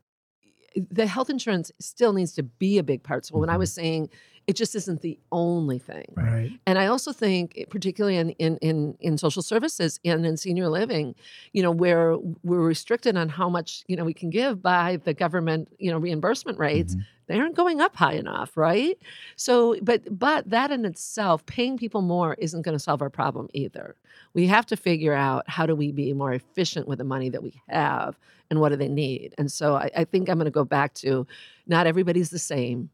the 0.76 1.08
health 1.08 1.30
insurance 1.30 1.72
still 1.80 2.14
needs 2.14 2.34
to 2.34 2.44
be 2.44 2.78
a 2.78 2.84
big 2.84 3.04
part. 3.04 3.26
So 3.26 3.38
when 3.38 3.50
I 3.50 3.58
was 3.58 3.72
mm-hmm. 3.72 3.82
saying 3.82 4.10
it 4.48 4.56
just 4.56 4.76
isn't 4.76 5.02
the 5.02 5.18
only 5.32 5.80
thing. 5.80 6.06
right 6.16 6.52
And 6.68 6.78
I 6.78 6.88
also 6.88 7.12
think, 7.14 7.54
eh, 7.58 7.66
particularly 7.70 8.18
in, 8.18 8.30
in 8.32 8.58
in 8.58 8.98
in 9.00 9.18
social 9.18 9.42
services 9.42 10.00
and 10.04 10.26
in 10.26 10.38
senior 10.38 10.70
living, 10.70 11.16
you 11.54 11.62
know, 11.64 11.72
where 11.72 12.18
we're 12.44 12.60
restricted 12.68 13.16
on 13.18 13.30
how 13.30 13.50
much 13.50 13.84
you 13.88 13.96
know 13.96 14.04
we 14.06 14.14
can 14.14 14.30
give 14.30 14.62
by 14.62 14.98
the 14.98 15.14
government, 15.14 15.70
you 15.80 15.92
know, 15.92 15.98
reimbursement 15.98 16.58
rates, 16.60 16.96
Mhm. 16.96 17.02
they 17.28 17.40
aren't 17.40 17.56
going 17.56 17.80
up 17.82 17.96
high 17.96 18.14
enough, 18.14 18.58
right? 18.58 18.98
So, 19.36 19.78
but 19.82 20.02
but 20.26 20.50
that 20.50 20.72
in 20.72 20.84
itself, 20.86 21.46
paying 21.46 21.78
people 21.78 22.02
more 22.02 22.34
isn't 22.46 22.64
going 22.64 22.78
to 22.78 22.84
solve 22.84 23.02
our 23.02 23.10
problem 23.10 23.48
either. 23.54 23.96
We 24.34 24.48
have 24.48 24.66
to 24.68 24.76
figure 24.76 25.14
out 25.14 25.50
how 25.50 25.66
do 25.66 25.76
we 25.76 25.92
be 25.92 26.12
more 26.14 26.34
efficient 26.34 26.88
with 26.88 26.98
the 26.98 27.04
money 27.16 27.30
that 27.30 27.44
we 27.44 27.54
have 27.70 28.18
and 28.50 28.60
what 28.60 28.70
do 28.70 28.76
they 28.76 28.90
need. 28.90 29.34
And 29.38 29.50
so, 29.52 29.76
I, 29.76 29.90
I 30.02 30.04
think 30.04 30.28
I'm 30.28 30.38
going 30.38 30.46
to 30.54 30.60
go 30.62 30.66
back 30.66 30.94
to 30.96 31.26
not 31.66 31.88
everybody's 31.88 32.30
the 32.30 32.40
same. 32.40 32.90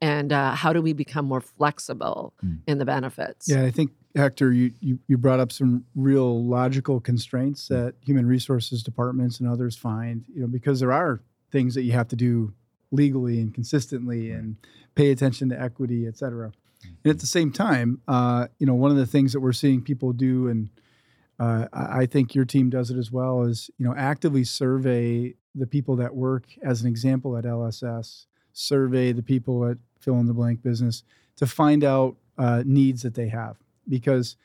And 0.00 0.32
uh, 0.32 0.54
how 0.54 0.72
do 0.72 0.80
we 0.80 0.92
become 0.92 1.26
more 1.26 1.40
flexible 1.40 2.32
Mm. 2.44 2.58
in 2.66 2.78
the 2.78 2.84
benefits? 2.84 3.48
Yeah, 3.48 3.64
I 3.64 3.70
think 3.70 3.90
Hector, 4.16 4.52
you, 4.52 4.72
you 4.80 4.98
you 5.06 5.16
brought 5.18 5.40
up 5.40 5.52
some 5.52 5.84
real 5.94 6.44
logical 6.44 7.00
constraints 7.00 7.68
that 7.68 7.94
human 8.00 8.26
resources 8.26 8.82
departments 8.82 9.38
and 9.40 9.48
others 9.48 9.76
find, 9.76 10.24
you 10.34 10.40
know, 10.40 10.46
because 10.48 10.80
there 10.80 10.92
are 10.92 11.20
things 11.52 11.74
that 11.74 11.82
you 11.82 11.92
have 11.92 12.08
to 12.08 12.16
do 12.16 12.52
legally 12.90 13.38
and 13.40 13.54
consistently 13.54 14.30
and 14.32 14.56
pay 14.94 15.10
attention 15.12 15.48
to 15.50 15.60
equity, 15.60 16.06
et 16.06 16.16
cetera. 16.16 16.52
And 17.04 17.10
at 17.10 17.20
the 17.20 17.26
same 17.26 17.52
time, 17.52 18.00
uh, 18.08 18.48
you 18.58 18.66
know, 18.66 18.74
one 18.74 18.90
of 18.90 18.96
the 18.96 19.06
things 19.06 19.32
that 19.32 19.40
we're 19.40 19.52
seeing 19.52 19.80
people 19.82 20.12
do, 20.12 20.48
and 20.48 20.70
uh, 21.38 21.66
I 21.72 22.00
I 22.02 22.06
think 22.06 22.34
your 22.34 22.44
team 22.46 22.70
does 22.70 22.90
it 22.90 22.96
as 22.98 23.12
well, 23.12 23.42
is 23.42 23.70
you 23.78 23.84
know 23.86 23.94
actively 23.96 24.44
survey 24.44 25.34
the 25.54 25.66
people 25.66 25.94
that 25.96 26.14
work. 26.16 26.44
As 26.62 26.80
an 26.82 26.88
example, 26.88 27.36
at 27.36 27.44
LSS, 27.44 28.26
survey 28.52 29.12
the 29.12 29.22
people 29.22 29.66
at 29.66 29.76
fill 30.00 30.18
in 30.18 30.26
the 30.26 30.34
blank 30.34 30.62
business 30.62 31.04
to 31.36 31.46
find 31.46 31.84
out 31.84 32.16
uh, 32.38 32.62
needs 32.66 33.02
that 33.02 33.14
they 33.14 33.28
have, 33.28 33.56
because 33.88 34.36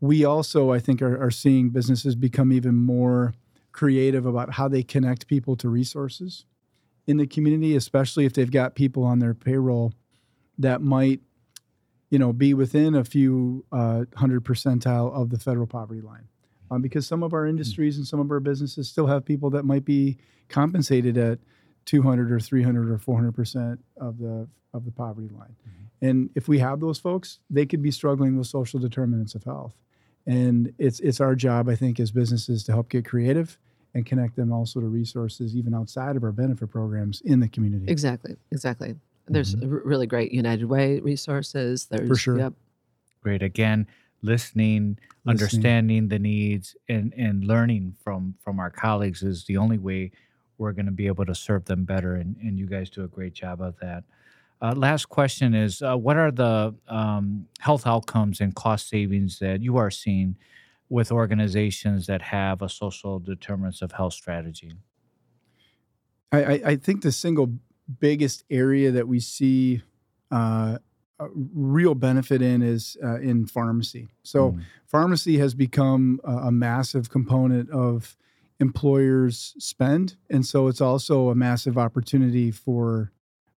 we 0.00 0.24
also, 0.24 0.72
I 0.72 0.78
think, 0.78 1.02
are, 1.02 1.22
are 1.22 1.30
seeing 1.30 1.70
businesses 1.70 2.14
become 2.14 2.52
even 2.52 2.74
more 2.74 3.34
creative 3.72 4.24
about 4.24 4.54
how 4.54 4.66
they 4.68 4.82
connect 4.82 5.26
people 5.26 5.56
to 5.56 5.68
resources 5.68 6.46
in 7.06 7.16
the 7.18 7.26
community, 7.26 7.76
especially 7.76 8.24
if 8.24 8.32
they've 8.32 8.50
got 8.50 8.74
people 8.74 9.04
on 9.04 9.18
their 9.18 9.34
payroll 9.34 9.92
that 10.58 10.80
might, 10.80 11.20
you 12.10 12.18
know, 12.18 12.32
be 12.32 12.54
within 12.54 12.94
a 12.94 13.04
few 13.04 13.64
uh, 13.72 14.04
hundred 14.16 14.44
percentile 14.44 15.12
of 15.12 15.30
the 15.30 15.38
federal 15.38 15.66
poverty 15.66 16.00
line. 16.00 16.28
Um, 16.70 16.82
because 16.82 17.06
some 17.06 17.22
of 17.22 17.32
our 17.32 17.46
industries 17.46 17.96
and 17.96 18.06
some 18.06 18.20
of 18.20 18.30
our 18.30 18.40
businesses 18.40 18.88
still 18.88 19.06
have 19.06 19.24
people 19.24 19.50
that 19.50 19.64
might 19.64 19.84
be 19.84 20.18
compensated 20.48 21.18
at 21.18 21.40
200 21.86 22.30
or 22.32 22.40
300 22.40 22.90
or 22.90 22.98
400 22.98 23.32
percent 23.32 23.84
of 23.96 24.18
the 24.18 24.46
of 24.72 24.84
the 24.84 24.90
poverty 24.92 25.28
line. 25.28 25.54
And 26.02 26.30
if 26.34 26.48
we 26.48 26.58
have 26.60 26.80
those 26.80 26.98
folks, 26.98 27.40
they 27.50 27.66
could 27.66 27.82
be 27.82 27.90
struggling 27.90 28.36
with 28.38 28.46
social 28.46 28.78
determinants 28.80 29.34
of 29.34 29.44
health. 29.44 29.74
And 30.26 30.72
it's 30.78 31.00
it's 31.00 31.20
our 31.20 31.34
job, 31.34 31.68
I 31.68 31.74
think, 31.76 31.98
as 32.00 32.10
businesses 32.10 32.64
to 32.64 32.72
help 32.72 32.88
get 32.88 33.04
creative 33.04 33.58
and 33.94 34.06
connect 34.06 34.36
them 34.36 34.52
also 34.52 34.80
to 34.80 34.86
resources 34.86 35.56
even 35.56 35.74
outside 35.74 36.14
of 36.16 36.22
our 36.22 36.30
benefit 36.32 36.70
programs 36.70 37.20
in 37.22 37.40
the 37.40 37.48
community. 37.48 37.86
Exactly, 37.90 38.36
exactly. 38.52 38.94
There's 39.26 39.56
Mhm. 39.56 39.72
r- 39.72 39.82
really 39.84 40.06
great 40.06 40.30
United 40.32 40.66
Way 40.66 41.00
resources. 41.00 41.86
There's 41.86 42.20
sure. 42.20 42.38
Yep. 42.38 42.54
Great. 43.20 43.42
Again, 43.42 43.86
listening, 44.22 44.98
understanding 45.26 46.08
the 46.08 46.18
needs, 46.18 46.76
and 46.88 47.12
and 47.16 47.44
learning 47.44 47.96
from 48.02 48.34
from 48.44 48.58
our 48.60 48.70
colleagues 48.70 49.22
is 49.22 49.44
the 49.46 49.56
only 49.56 49.78
way 49.78 50.12
we're 50.60 50.72
going 50.72 50.86
to 50.86 50.92
be 50.92 51.06
able 51.06 51.24
to 51.26 51.34
serve 51.34 51.64
them 51.64 51.84
better. 51.84 52.14
And 52.14 52.36
and 52.36 52.58
you 52.58 52.66
guys 52.66 52.90
do 52.90 53.02
a 53.02 53.08
great 53.08 53.32
job 53.32 53.60
of 53.60 53.76
that. 53.80 54.04
Uh, 54.62 54.74
last 54.76 55.08
question 55.08 55.54
is: 55.54 55.82
uh, 55.82 55.96
What 55.96 56.16
are 56.16 56.30
the 56.30 56.74
um, 56.86 57.46
health 57.58 57.86
outcomes 57.86 58.40
and 58.40 58.54
cost 58.54 58.88
savings 58.88 59.38
that 59.38 59.62
you 59.62 59.76
are 59.78 59.90
seeing 59.90 60.36
with 60.90 61.10
organizations 61.10 62.06
that 62.06 62.20
have 62.20 62.62
a 62.62 62.68
social 62.68 63.18
determinants 63.18 63.80
of 63.80 63.92
health 63.92 64.12
strategy? 64.12 64.72
I, 66.32 66.62
I, 66.64 66.76
think 66.76 67.02
the 67.02 67.10
single 67.10 67.54
biggest 67.98 68.44
area 68.50 68.92
that 68.92 69.08
we 69.08 69.18
see 69.18 69.82
uh, 70.30 70.78
real 71.18 71.94
benefit 71.94 72.40
in 72.40 72.62
is 72.62 72.96
uh, 73.02 73.18
in 73.20 73.46
pharmacy. 73.46 74.10
So, 74.22 74.52
Mm. 74.52 74.62
pharmacy 74.86 75.38
has 75.38 75.54
become 75.54 76.20
a, 76.22 76.36
a 76.36 76.52
massive 76.52 77.10
component 77.10 77.68
of 77.70 78.16
employers' 78.60 79.54
spend, 79.58 80.16
and 80.28 80.44
so 80.46 80.68
it's 80.68 80.80
also 80.80 81.30
a 81.30 81.34
massive 81.34 81.78
opportunity 81.78 82.50
for 82.50 83.10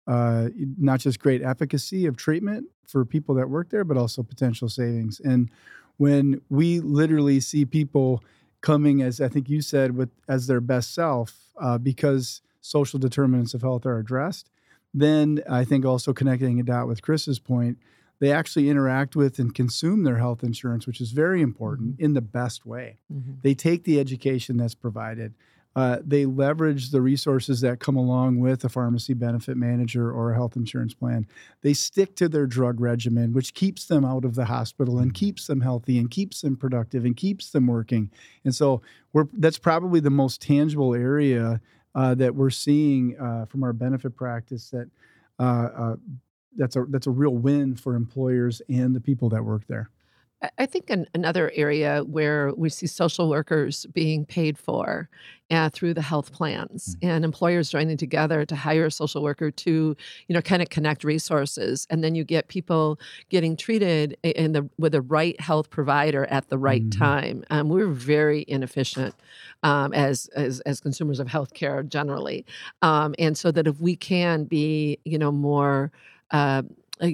uh, 0.07 0.49
not 0.79 1.01
just 1.01 1.21
great 1.21 1.43
efficacy 1.43 2.07
of 2.07 2.17
treatment 2.17 2.67
for 2.87 3.05
people 3.05 3.35
that 3.35 3.51
work 3.51 3.71
there, 3.71 3.85
but 3.85 3.97
also 3.97 4.23
potential 4.23 4.69
savings. 4.69 5.21
And 5.21 5.51
when 5.97 6.41
we 6.49 6.81
literally 6.81 7.41
see 7.41 7.65
people 7.65 8.23
coming, 8.61 9.03
as 9.03 9.21
I 9.21 9.29
think 9.29 9.49
you 9.49 9.61
said, 9.61 9.97
with 9.97 10.11
as 10.29 10.47
their 10.47 10.61
best 10.61 10.95
self, 10.95 11.53
uh, 11.61 11.79
because 11.79 12.43
social 12.61 12.99
determinants 12.99 13.55
of 13.55 13.62
health 13.62 13.85
are 13.87 13.99
addressed, 13.99 14.51
then 14.95 15.43
I 15.49 15.65
think 15.65 15.85
also 15.85 16.12
connecting 16.12 16.59
it 16.59 16.69
out 16.69 16.87
with 16.87 17.03
Chris's 17.03 17.38
point, 17.38 17.79
they 18.23 18.31
actually 18.31 18.71
interact 18.71 19.17
with 19.17 19.41
and 19.41 19.53
consume 19.53 20.05
their 20.05 20.19
health 20.19 20.45
insurance, 20.45 20.87
which 20.87 21.01
is 21.01 21.11
very 21.11 21.43
important 21.43 21.99
in 21.99 22.13
the 22.13 22.21
best 22.21 22.65
way. 22.65 23.01
Mhm. 23.13 23.43
They 23.43 23.53
take 23.53 23.83
the 23.83 23.99
education 23.99 24.59
that's 24.59 24.77
provided. 24.77 25.35
Uh, 25.75 25.99
they 26.07 26.25
leverage 26.25 26.91
the 26.91 27.01
resources 27.01 27.63
that 27.63 27.81
come 27.81 27.97
along 27.97 28.39
with 28.39 28.65
a 28.65 28.69
pharmacy 28.69 29.13
benefit 29.13 29.57
manager 29.57 30.09
or 30.13 30.31
a 30.31 30.35
health 30.37 30.55
insurance 30.55 30.95
plan. 30.95 31.27
They 31.63 31.75
stick 31.75 32.15
to 32.17 32.29
their 32.29 32.47
drug 32.47 32.81
regimen, 32.81 33.33
which 33.33 33.55
keeps 33.55 33.87
them 33.87 34.05
out 34.05 34.25
of 34.25 34.37
the 34.37 34.45
hospital 34.45 35.01
and 35.01 35.13
keeps 35.13 35.49
them 35.49 35.63
healthy 35.63 35.99
and 35.99 36.09
keeps 36.09 36.43
them 36.43 36.57
productive 36.57 37.05
and 37.05 37.17
keeps 37.17 37.51
them 37.51 37.67
working. 37.67 38.09
And 38.45 38.55
so 38.55 38.83
we're 39.13 39.27
that's 39.33 39.59
probably 39.59 39.99
the 39.99 40.11
most 40.11 40.41
tangible 40.41 40.95
area 40.95 41.61
uh, 41.97 42.15
that 42.15 42.37
we're 42.37 42.51
seeing 42.51 43.19
uh, 43.19 43.47
from 43.47 43.65
our 43.65 43.73
benefit 43.73 44.15
practice 44.15 44.71
that 44.71 44.89
uh, 45.41 45.69
uh, 45.75 45.97
that's 46.57 46.77
a 46.77 46.85
that's 46.88 47.07
a 47.07 47.11
real 47.11 47.35
win 47.37 47.77
for 47.77 47.95
employers 47.95 48.62
and 48.69 48.95
the 48.95 49.01
people 49.01 49.29
that 49.31 49.45
work 49.45 49.67
there. 49.69 49.91
I- 50.59 50.67
think 50.67 50.91
an, 50.91 51.07
another 51.15 51.53
area 51.55 52.03
where 52.03 52.53
we 52.55 52.69
see 52.69 52.88
social 52.88 53.29
workers 53.31 53.87
being 53.93 54.27
paid 54.27 54.59
for 54.59 55.09
uh, 55.53 55.69
through 55.71 55.95
the 55.95 56.03
health 56.03 56.33
plans 56.33 56.97
and 57.01 57.25
employers 57.25 57.71
joining 57.71 57.97
together 57.97 58.45
to 58.47 58.57
hire 58.57 58.87
a 58.87 58.91
social 58.91 59.23
worker 59.23 59.53
to, 59.53 59.97
you 60.27 60.35
know, 60.35 60.43
kind 60.43 60.61
of 60.61 60.69
connect 60.71 61.05
resources, 61.05 61.87
and 61.91 62.03
then 62.03 62.17
you 62.17 62.25
get 62.25 62.49
people 62.49 62.99
getting 63.29 63.57
treated 63.57 64.17
in 64.25 64.51
the 64.53 64.69
with 64.79 64.93
the 64.93 65.03
right 65.03 65.38
health 65.41 65.71
provider 65.71 66.25
at 66.27 66.49
the 66.49 66.59
right 66.59 66.91
Mhm. 66.91 66.91
time. 66.91 67.45
Um, 67.51 67.69
we're 67.69 67.87
very 67.88 68.45
inefficient 68.49 69.15
um, 69.62 69.93
as, 69.93 70.27
as 70.35 70.61
as 70.61 70.81
consumers 70.81 71.21
of 71.21 71.29
healthcare 71.29 71.87
generally, 71.88 72.45
um, 72.83 73.15
and 73.19 73.37
so 73.38 73.53
that 73.53 73.67
if 73.69 73.79
we 73.81 73.95
can 73.95 74.45
be, 74.45 74.99
you 75.05 75.19
know, 75.19 75.31
more 75.31 75.93
uh, 76.33 76.62
uh, 77.01 77.07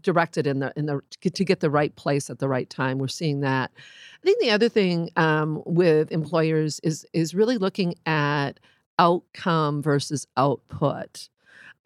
directed 0.00 0.46
in 0.46 0.60
the 0.60 0.72
in 0.76 0.86
the 0.86 1.00
to 1.20 1.44
get, 1.44 1.60
the 1.60 1.70
right 1.70 1.94
place 1.96 2.30
at 2.30 2.38
the 2.38 2.48
right 2.48 2.68
time. 2.70 2.98
We're 2.98 3.08
seeing 3.08 3.40
that. 3.40 3.70
I 3.74 4.22
think 4.24 4.40
the 4.40 4.50
other 4.50 4.68
thing 4.68 5.10
um, 5.16 5.62
with 5.66 6.12
employers 6.12 6.80
is 6.80 7.06
is 7.12 7.34
really 7.34 7.58
looking 7.58 7.94
at 8.06 8.60
outcome 8.98 9.82
versus 9.82 10.26
output. 10.36 11.28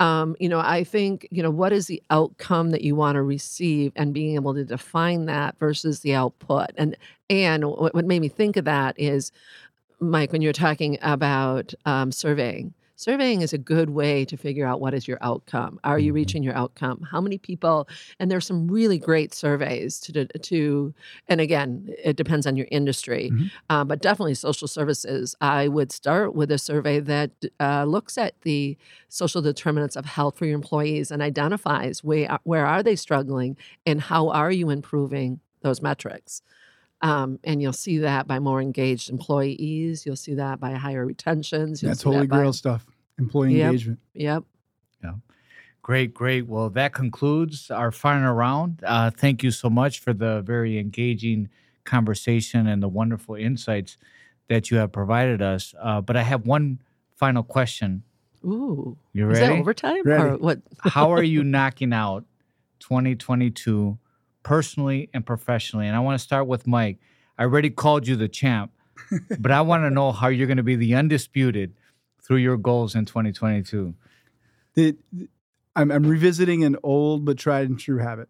Um, 0.00 0.34
you 0.40 0.48
know, 0.48 0.58
I 0.58 0.84
think 0.84 1.28
you 1.30 1.42
know 1.42 1.50
what 1.50 1.72
is 1.72 1.86
the 1.86 2.02
outcome 2.10 2.70
that 2.70 2.82
you 2.82 2.96
want 2.96 3.16
to 3.16 3.22
receive, 3.22 3.92
and 3.96 4.12
being 4.12 4.34
able 4.34 4.54
to 4.54 4.64
define 4.64 5.26
that 5.26 5.58
versus 5.58 6.00
the 6.00 6.14
output. 6.14 6.70
And 6.76 6.96
and 7.30 7.64
what, 7.64 7.94
made 7.94 8.20
me 8.20 8.28
think 8.28 8.56
of 8.56 8.64
that 8.66 8.98
is, 8.98 9.32
Mike, 10.00 10.32
when 10.32 10.42
you're 10.42 10.52
talking 10.52 10.98
about 11.02 11.72
um, 11.86 12.12
surveying, 12.12 12.74
surveying 12.96 13.42
is 13.42 13.52
a 13.52 13.58
good 13.58 13.90
way 13.90 14.24
to 14.26 14.36
figure 14.36 14.66
out 14.66 14.80
what 14.80 14.94
is 14.94 15.08
your 15.08 15.18
outcome. 15.22 15.78
Are 15.84 15.98
you 15.98 16.12
Mhm. 16.12 16.14
reaching 16.14 16.42
your 16.42 16.54
outcome? 16.54 17.00
How 17.10 17.20
many 17.20 17.38
people? 17.38 17.88
And 18.20 18.30
there's 18.30 18.46
some 18.46 18.68
really 18.68 18.98
great 18.98 19.34
surveys 19.34 19.98
to 20.00 20.26
to. 20.26 20.94
And 21.28 21.40
again, 21.40 21.88
it 22.04 22.16
depends 22.16 22.46
on 22.46 22.56
your 22.56 22.68
industry, 22.70 23.30
Mhm. 23.30 23.50
uh, 23.70 23.84
but 23.84 24.00
definitely 24.02 24.34
social 24.34 24.68
services. 24.68 25.34
I 25.40 25.68
would 25.68 25.90
start 25.92 26.34
with 26.34 26.50
a 26.50 26.58
survey 26.58 27.00
that 27.00 27.30
uh, 27.60 27.84
looks 27.84 28.16
at 28.18 28.40
the 28.42 28.76
social 29.08 29.42
determinants 29.42 29.96
of 29.96 30.04
health 30.04 30.38
for 30.38 30.46
your 30.46 30.54
employees 30.54 31.10
and 31.10 31.22
identifies 31.22 32.04
where 32.04 32.38
where 32.44 32.66
are 32.66 32.82
they 32.82 32.96
struggling 32.96 33.56
and 33.86 34.00
how 34.00 34.28
are 34.28 34.52
you 34.52 34.70
improving 34.70 35.40
those 35.62 35.80
metrics. 35.82 36.42
Um, 37.02 37.40
and 37.42 37.60
you'll 37.60 37.72
see 37.72 37.98
that 37.98 38.26
by 38.28 38.38
more 38.38 38.60
engaged 38.62 39.10
employees. 39.10 40.06
You'll 40.06 40.14
see 40.16 40.34
that 40.34 40.60
by 40.60 40.72
higher 40.74 41.04
retentions. 41.04 41.82
You'll 41.82 41.90
That's 41.90 42.00
see 42.02 42.10
that 42.10 42.14
holy 42.14 42.26
by- 42.28 42.36
grail 42.38 42.52
stuff. 42.52 42.86
Employee 43.18 43.56
Yep. 43.58 43.66
engagement. 43.66 43.98
Yep. 44.14 44.44
Yeah. 45.02 45.12
Great, 45.82 46.14
great. 46.14 46.46
Well, 46.46 46.70
that 46.70 46.92
concludes 46.94 47.70
our 47.70 47.90
final 47.90 48.32
round. 48.34 48.82
Uh, 48.86 49.10
thank 49.10 49.42
you 49.42 49.50
so 49.50 49.68
much 49.68 49.98
for 49.98 50.12
the 50.12 50.42
very 50.42 50.78
engaging 50.78 51.48
conversation 51.84 52.68
and 52.68 52.80
the 52.82 52.88
wonderful 52.88 53.34
insights 53.34 53.98
that 54.48 54.70
you 54.70 54.76
have 54.76 54.92
provided 54.92 55.42
us. 55.42 55.74
Uh, 55.82 56.00
but 56.00 56.16
I 56.16 56.22
have 56.22 56.46
one 56.46 56.80
final 57.16 57.42
question. 57.42 58.04
Ooh. 58.44 58.96
You 59.12 59.26
ready? 59.26 59.40
Is 59.40 59.48
that 59.48 59.58
overtime 59.58 60.02
Ready. 60.04 60.22
or 60.30 60.36
what? 60.36 60.60
How 60.80 61.10
are 61.12 61.22
you 61.22 61.42
knocking 61.56 61.92
out 61.92 62.24
2022 62.78 63.98
personally 64.42 65.10
and 65.12 65.24
professionally? 65.24 65.86
And 65.86 65.96
I 65.96 66.00
want 66.00 66.18
to 66.18 66.22
start 66.22 66.46
with 66.46 66.66
Mike. 66.66 66.98
I 67.38 67.44
already 67.44 67.70
called 67.70 68.06
you 68.06 68.16
the 68.16 68.28
champ, 68.28 68.72
but 69.38 69.50
I 69.50 69.60
want 69.62 69.84
to 69.84 69.90
know 69.90 70.12
how 70.12 70.28
you're 70.28 70.46
going 70.46 70.56
to 70.58 70.62
be 70.62 70.76
the 70.76 70.94
undisputed 70.94 71.74
through 72.22 72.38
your 72.38 72.56
goals 72.56 72.94
in 72.94 73.04
2022. 73.04 73.94
the, 74.74 74.96
I'm, 75.74 75.90
I'm 75.90 76.06
revisiting 76.06 76.64
an 76.64 76.76
old 76.82 77.24
but 77.24 77.38
tried 77.38 77.68
and 77.68 77.78
true 77.78 77.98
habit, 77.98 78.28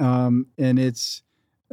um, 0.00 0.46
and 0.56 0.78
it's 0.78 1.22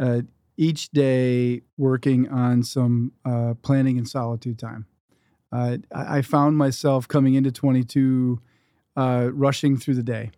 uh, 0.02 0.22
each 0.58 0.90
day 0.92 1.62
working 1.78 2.30
on 2.30 2.64
some 2.64 3.14
uh, 3.24 3.54
planning 3.62 3.98
and 3.98 4.08
solitude 4.08 4.60
time. 4.60 4.86
Uh, 5.52 5.78
I, 5.94 6.18
I 6.18 6.22
found 6.22 6.58
myself 6.58 7.08
coming 7.08 7.36
into 7.36 7.52
22 7.52 8.42
uh, 8.98 9.30
rushing 9.32 9.78
through 9.78 9.96
the 9.96 10.04
day, 10.04 10.32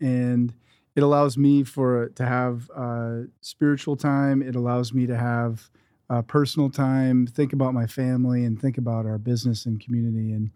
and 0.00 0.52
it 0.98 1.02
allows 1.02 1.38
me 1.38 1.62
for 1.62 2.08
to 2.08 2.26
have 2.26 2.68
uh, 2.74 3.20
spiritual 3.40 3.96
time. 3.96 4.42
It 4.42 4.56
allows 4.56 4.92
me 4.92 5.06
to 5.06 5.16
have 5.16 5.70
uh, 6.10 6.22
personal 6.22 6.70
time, 6.70 7.26
think 7.26 7.52
about 7.52 7.72
my 7.72 7.86
family, 7.86 8.44
and 8.44 8.60
think 8.60 8.78
about 8.78 9.06
our 9.06 9.18
business 9.18 9.66
and 9.66 9.80
community. 9.80 10.32
And 10.32 10.50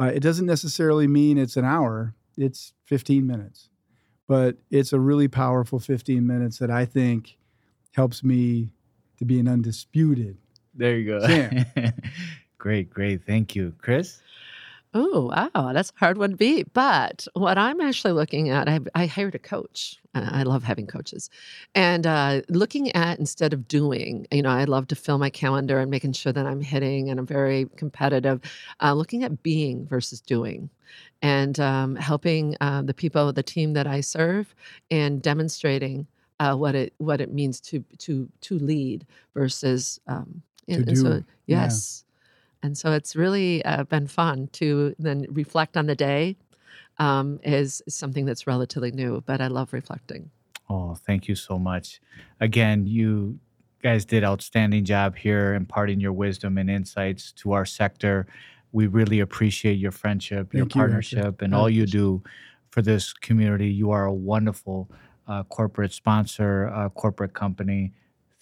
uh, 0.00 0.10
it 0.14 0.20
doesn't 0.20 0.46
necessarily 0.46 1.06
mean 1.06 1.38
it's 1.38 1.56
an 1.56 1.64
hour 1.64 2.14
it's 2.36 2.72
15 2.86 3.26
minutes 3.26 3.68
but 4.26 4.56
it's 4.70 4.92
a 4.92 5.00
really 5.00 5.28
powerful 5.28 5.78
15 5.78 6.26
minutes 6.26 6.58
that 6.58 6.70
i 6.70 6.84
think 6.84 7.36
helps 7.92 8.24
me 8.24 8.72
to 9.18 9.24
be 9.24 9.38
an 9.38 9.48
undisputed 9.48 10.38
There 10.74 10.96
you 10.96 11.06
go. 11.06 11.20
Great, 12.58 12.90
great. 12.90 13.26
Thank 13.26 13.56
you. 13.56 13.74
Chris? 13.78 14.20
Oh, 14.94 15.32
wow. 15.54 15.72
That's 15.72 15.90
a 15.90 15.98
hard 15.98 16.18
one 16.18 16.30
to 16.32 16.36
beat. 16.36 16.72
But 16.74 17.26
what 17.32 17.56
I'm 17.56 17.80
actually 17.80 18.12
looking 18.12 18.50
at, 18.50 18.68
I, 18.68 18.80
I 18.94 19.06
hired 19.06 19.34
a 19.34 19.38
coach. 19.38 19.98
I 20.14 20.42
love 20.42 20.62
having 20.64 20.86
coaches. 20.86 21.30
And 21.74 22.06
uh, 22.06 22.42
looking 22.50 22.92
at 22.92 23.18
instead 23.18 23.54
of 23.54 23.66
doing, 23.66 24.26
you 24.30 24.42
know, 24.42 24.50
I 24.50 24.64
love 24.64 24.88
to 24.88 24.94
fill 24.94 25.16
my 25.16 25.30
calendar 25.30 25.78
and 25.78 25.90
making 25.90 26.12
sure 26.12 26.34
that 26.34 26.44
I'm 26.44 26.60
hitting 26.60 27.08
and 27.08 27.18
I'm 27.18 27.24
very 27.26 27.66
competitive. 27.76 28.42
Uh, 28.82 28.92
looking 28.92 29.24
at 29.24 29.42
being 29.42 29.86
versus 29.86 30.20
doing 30.20 30.68
and 31.22 31.58
um, 31.58 31.96
helping 31.96 32.54
uh, 32.60 32.82
the 32.82 32.92
people, 32.92 33.32
the 33.32 33.42
team 33.42 33.72
that 33.72 33.86
I 33.86 34.02
serve, 34.02 34.54
and 34.90 35.22
demonstrating 35.22 36.06
uh, 36.40 36.54
what 36.54 36.74
it 36.74 36.92
what 36.98 37.22
it 37.22 37.32
means 37.32 37.58
to 37.62 37.82
to 37.98 38.28
to 38.42 38.58
lead 38.58 39.06
versus 39.32 39.98
um, 40.08 40.42
To 40.68 40.74
and- 40.74 40.88
and 40.88 40.98
so 40.98 41.20
do, 41.20 41.24
yeah. 41.46 41.68
Yes, 42.62 42.66
and 42.66 42.78
so 42.78 42.92
it's 42.92 43.16
really 43.16 43.64
uh, 43.64 43.84
been 43.84 44.06
fun 44.06 44.48
to 44.52 44.94
then 44.98 45.26
reflect 45.30 45.76
on 45.76 45.86
the 45.86 45.94
day. 45.94 46.36
Um, 46.98 47.40
is 47.42 47.82
something 47.88 48.26
that's 48.26 48.46
relatively 48.46 48.92
new, 48.92 49.22
but 49.26 49.40
I 49.40 49.46
love 49.46 49.72
reflecting. 49.72 50.30
Oh, 50.68 50.94
thank 50.94 51.26
you 51.26 51.34
so 51.34 51.58
much. 51.58 52.00
Again, 52.38 52.86
you 52.86 53.38
guys 53.82 54.04
did 54.04 54.24
outstanding 54.24 54.84
job 54.84 55.16
here 55.16 55.54
imparting 55.54 56.00
your 56.00 56.12
wisdom 56.12 56.58
and 56.58 56.70
insights 56.70 57.32
to 57.32 57.52
our 57.52 57.64
sector. 57.64 58.26
We 58.72 58.86
really 58.86 59.20
appreciate 59.20 59.74
your 59.78 59.90
friendship, 59.90 60.52
your 60.52 60.60
you, 60.60 60.64
Hector. 60.64 60.78
partnership, 60.78 61.42
and 61.42 61.54
all 61.54 61.68
you 61.68 61.86
do 61.86 62.22
for 62.70 62.82
this 62.82 63.12
community. 63.12 63.68
You 63.68 63.90
are 63.90 64.04
a 64.04 64.12
wonderful 64.14 64.90
uh, 65.26 65.42
corporate 65.44 65.92
sponsor, 65.92 66.68
uh, 66.68 66.88
corporate 66.90 67.34
company. 67.34 67.92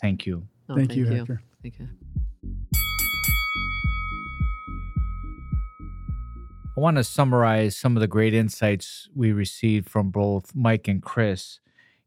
Thank 0.01 0.27
you. 0.27 0.47
Oh, 0.69 0.77
Thank, 0.77 0.97
you, 0.97 1.07
Hector. 1.07 1.43
Thank 1.63 1.79
you. 1.79 2.80
I 6.81 6.83
want 6.83 6.97
to 6.97 7.05
summarize 7.05 7.77
some 7.77 7.95
of 7.95 8.01
the 8.01 8.07
great 8.07 8.33
insights 8.33 9.07
we 9.15 9.33
received 9.33 9.91
from 9.91 10.09
both 10.09 10.55
Mike 10.55 10.89
and 10.89 11.03
Chris. 11.03 11.61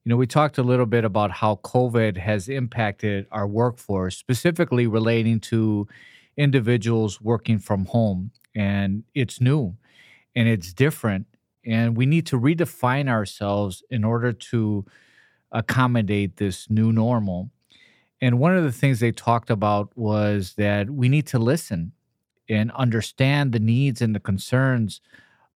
You 0.04 0.10
know, 0.10 0.18
we 0.18 0.26
talked 0.26 0.58
a 0.58 0.64
little 0.64 0.88
bit 0.88 1.06
about 1.06 1.30
how 1.30 1.60
COVID 1.64 2.18
has 2.18 2.50
impacted 2.50 3.28
our 3.32 3.46
workforce, 3.46 4.18
specifically 4.18 4.88
relating 4.88 5.40
to 5.42 5.88
individuals 6.38 7.22
working 7.22 7.60
from 7.60 7.86
home. 7.86 8.32
And 8.56 9.04
it's 9.14 9.40
new 9.40 9.78
and 10.36 10.48
it's 10.48 10.74
different. 10.74 11.28
And 11.64 11.96
we 11.96 12.08
need 12.08 12.26
to 12.26 12.40
redefine 12.40 13.08
ourselves 13.08 13.84
in 13.92 14.04
order 14.04 14.34
to 14.34 14.86
accommodate 15.52 16.38
this 16.38 16.68
new 16.68 16.92
normal. 16.92 17.52
And 18.20 18.40
one 18.40 18.58
of 18.58 18.64
the 18.64 18.72
things 18.72 19.02
they 19.02 19.12
talked 19.12 19.52
about 19.52 19.96
was 19.96 20.56
that 20.56 20.90
we 20.90 21.10
need 21.10 21.28
to 21.28 21.38
listen 21.38 21.92
and 22.50 22.72
understand 22.72 23.52
the 23.52 23.60
needs 23.60 24.02
and 24.02 24.16
the 24.16 24.20
concerns 24.20 25.02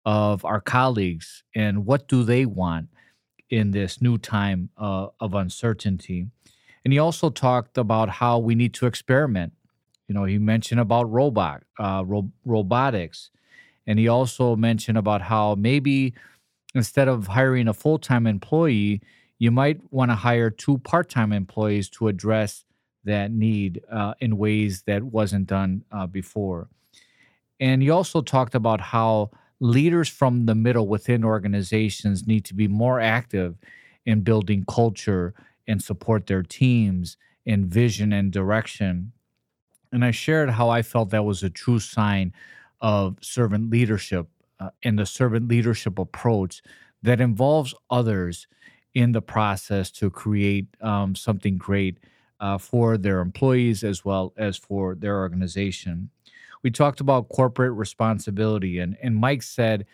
of 0.05 0.45
our 0.45 0.61
colleagues 0.61 1.43
and 1.53 1.85
what 1.85 2.07
do 2.07 2.23
they 2.23 2.45
want 2.45 2.87
in 3.49 3.71
this 3.71 4.01
new 4.01 4.17
time 4.17 4.69
uh, 4.77 5.07
of 5.19 5.33
uncertainty. 5.33 6.27
And 6.83 6.93
he 6.93 6.99
also 6.99 7.29
talked 7.29 7.77
about 7.77 8.09
how 8.09 8.39
we 8.39 8.55
need 8.55 8.73
to 8.75 8.85
experiment. 8.85 9.53
You 10.07 10.15
know, 10.15 10.23
he 10.23 10.37
mentioned 10.37 10.79
about 10.79 11.11
robot 11.11 11.63
uh, 11.77 12.03
ro- 12.05 12.31
robotics, 12.45 13.29
and 13.85 13.99
he 13.99 14.07
also 14.07 14.55
mentioned 14.55 14.97
about 14.97 15.21
how 15.21 15.55
maybe 15.55 16.13
instead 16.73 17.07
of 17.07 17.27
hiring 17.27 17.67
a 17.67 17.73
full 17.73 17.99
time 17.99 18.25
employee, 18.25 19.01
you 19.39 19.51
might 19.51 19.81
want 19.91 20.11
to 20.11 20.15
hire 20.15 20.49
two 20.49 20.77
part 20.79 21.09
time 21.09 21.33
employees 21.33 21.89
to 21.89 22.07
address 22.07 22.63
that 23.03 23.31
need 23.31 23.81
uh, 23.91 24.13
in 24.19 24.37
ways 24.37 24.83
that 24.83 25.03
wasn't 25.03 25.47
done 25.47 25.83
uh, 25.91 26.07
before. 26.07 26.69
And 27.59 27.81
he 27.81 27.89
also 27.89 28.21
talked 28.21 28.55
about 28.55 28.79
how 28.79 29.31
leaders 29.59 30.09
from 30.09 30.45
the 30.45 30.55
middle 30.55 30.87
within 30.87 31.23
organizations 31.23 32.27
need 32.27 32.45
to 32.45 32.53
be 32.53 32.67
more 32.67 32.99
active 32.99 33.57
in 34.05 34.21
building 34.21 34.63
culture 34.69 35.33
and 35.67 35.81
support 35.81 36.27
their 36.27 36.43
teams 36.43 37.17
in 37.45 37.67
vision 37.67 38.13
and 38.13 38.31
direction. 38.31 39.11
And 39.91 40.05
I 40.05 40.11
shared 40.11 40.51
how 40.51 40.69
I 40.69 40.81
felt 40.81 41.09
that 41.09 41.25
was 41.25 41.43
a 41.43 41.49
true 41.49 41.79
sign 41.79 42.33
of 42.81 43.17
servant 43.21 43.69
leadership 43.69 44.27
uh, 44.59 44.69
and 44.83 44.99
the 44.99 45.05
servant 45.05 45.47
leadership 45.47 45.97
approach 45.97 46.61
that 47.01 47.21
involves 47.21 47.73
others 47.89 48.47
in 48.93 49.11
the 49.11 49.21
process 49.21 49.91
to 49.91 50.09
create 50.09 50.67
um, 50.81 51.15
something 51.15 51.57
great 51.57 51.99
uh, 52.39 52.57
for 52.57 52.97
their 52.97 53.19
employees 53.19 53.83
as 53.83 54.03
well 54.03 54.33
as 54.37 54.57
for 54.57 54.95
their 54.95 55.17
organization. 55.17 56.09
We 56.63 56.71
talked 56.71 56.99
about 56.99 57.29
corporate 57.29 57.73
responsibility, 57.73 58.79
and, 58.79 58.97
and 59.01 59.15
Mike 59.15 59.43
said 59.43 59.85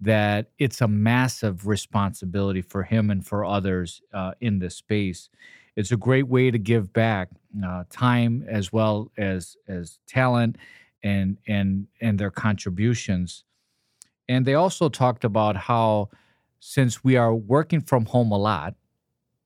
that 0.00 0.50
it's 0.58 0.80
a 0.80 0.88
massive 0.88 1.66
responsibility 1.66 2.62
for 2.62 2.82
him 2.82 3.10
and 3.10 3.26
for 3.26 3.44
others 3.44 4.00
uh, 4.14 4.32
in 4.40 4.58
this 4.58 4.76
space. 4.76 5.28
It's 5.76 5.92
a 5.92 5.96
great 5.96 6.26
way 6.28 6.50
to 6.50 6.58
give 6.58 6.92
back 6.92 7.28
uh, 7.64 7.84
time 7.90 8.44
as 8.48 8.72
well 8.72 9.10
as 9.16 9.56
as 9.68 9.98
talent 10.06 10.56
and 11.02 11.38
and 11.46 11.86
and 12.00 12.18
their 12.18 12.30
contributions. 12.30 13.44
And 14.28 14.46
they 14.46 14.54
also 14.54 14.88
talked 14.88 15.24
about 15.24 15.56
how 15.56 16.10
since 16.60 17.02
we 17.02 17.16
are 17.16 17.34
working 17.34 17.80
from 17.80 18.06
home 18.06 18.32
a 18.32 18.38
lot 18.38 18.74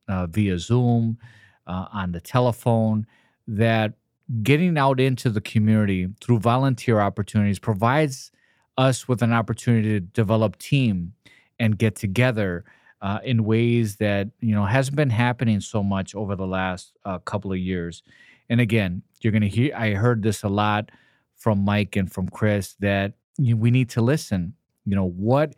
uh, 0.09 0.27
via 0.27 0.59
Zoom, 0.59 1.19
uh, 1.67 1.87
on 1.93 2.12
the 2.12 2.21
telephone, 2.21 3.07
that 3.47 3.95
getting 4.43 4.79
out 4.79 5.01
into 5.01 5.31
the 5.31 5.41
community 5.41 6.09
through 6.20 6.39
volunteer 6.39 7.01
opportunities 7.01 7.59
provides 7.59 8.31
us 8.77 9.07
with 9.07 9.22
an 9.22 9.33
opportunity 9.33 9.89
to 9.89 10.01
develop 10.01 10.57
team 10.59 11.12
and 11.59 11.79
get 11.79 11.95
together 11.95 12.64
uh, 13.03 13.18
in 13.22 13.45
ways 13.45 13.97
that 13.97 14.29
you 14.41 14.55
know 14.55 14.64
hasn't 14.64 14.97
been 14.97 15.11
happening 15.11 15.61
so 15.61 15.83
much 15.83 16.14
over 16.14 16.35
the 16.35 16.47
last 16.47 16.97
uh, 17.05 17.18
couple 17.18 17.53
of 17.53 17.59
years. 17.59 18.03
And 18.49 18.61
again, 18.61 19.03
you're 19.20 19.31
going 19.31 19.43
to 19.43 19.49
hear. 19.49 19.75
I 19.77 19.91
heard 19.91 20.22
this 20.22 20.43
a 20.43 20.49
lot 20.49 20.91
from 21.37 21.59
Mike 21.59 21.97
and 21.97 22.11
from 22.11 22.29
Chris 22.29 22.77
that 22.81 23.12
you, 23.37 23.57
we 23.57 23.70
need 23.70 23.91
to 23.91 24.01
listen. 24.01 24.55
You 24.87 24.97
know 24.97 25.09
what 25.09 25.55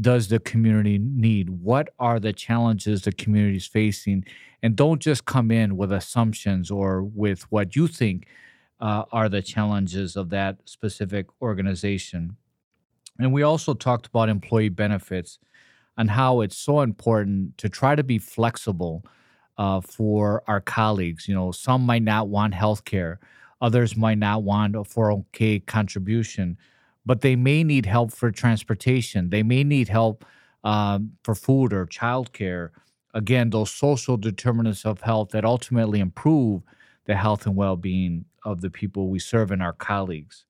does 0.00 0.28
the 0.28 0.38
community 0.38 0.98
need? 0.98 1.50
What 1.50 1.90
are 1.98 2.20
the 2.20 2.32
challenges 2.32 3.02
the 3.02 3.12
community 3.12 3.56
is 3.56 3.66
facing? 3.66 4.24
And 4.62 4.76
don't 4.76 5.00
just 5.00 5.24
come 5.24 5.50
in 5.50 5.76
with 5.76 5.92
assumptions 5.92 6.70
or 6.70 7.02
with 7.02 7.50
what 7.50 7.76
you 7.76 7.88
think 7.88 8.26
uh, 8.80 9.04
are 9.12 9.28
the 9.28 9.42
challenges 9.42 10.16
of 10.16 10.30
that 10.30 10.58
specific 10.64 11.26
organization. 11.42 12.36
And 13.18 13.32
we 13.32 13.42
also 13.42 13.74
talked 13.74 14.06
about 14.06 14.28
employee 14.28 14.68
benefits 14.68 15.38
and 15.96 16.10
how 16.10 16.40
it's 16.40 16.56
so 16.56 16.80
important 16.80 17.58
to 17.58 17.68
try 17.68 17.96
to 17.96 18.04
be 18.04 18.18
flexible 18.18 19.04
uh, 19.56 19.80
for 19.80 20.44
our 20.46 20.60
colleagues. 20.60 21.26
You 21.26 21.34
know, 21.34 21.50
some 21.50 21.84
might 21.84 22.04
not 22.04 22.28
want 22.28 22.54
health 22.54 22.84
care, 22.84 23.18
others 23.60 23.96
might 23.96 24.18
not 24.18 24.44
want 24.44 24.76
a 24.76 24.80
401k 24.80 25.66
contribution 25.66 26.56
but 27.08 27.22
they 27.22 27.34
may 27.36 27.64
need 27.64 27.86
help 27.86 28.12
for 28.12 28.30
transportation. 28.30 29.30
They 29.30 29.42
may 29.42 29.64
need 29.64 29.88
help 29.88 30.26
um, 30.62 31.12
for 31.24 31.34
food 31.34 31.72
or 31.72 31.86
childcare. 31.86 32.68
Again, 33.14 33.48
those 33.48 33.70
social 33.70 34.18
determinants 34.18 34.84
of 34.84 35.00
health 35.00 35.30
that 35.30 35.42
ultimately 35.42 36.00
improve 36.00 36.60
the 37.06 37.16
health 37.16 37.46
and 37.46 37.56
well 37.56 37.76
being 37.76 38.26
of 38.44 38.60
the 38.60 38.68
people 38.68 39.08
we 39.08 39.18
serve 39.18 39.50
and 39.50 39.62
our 39.62 39.72
colleagues. 39.72 40.44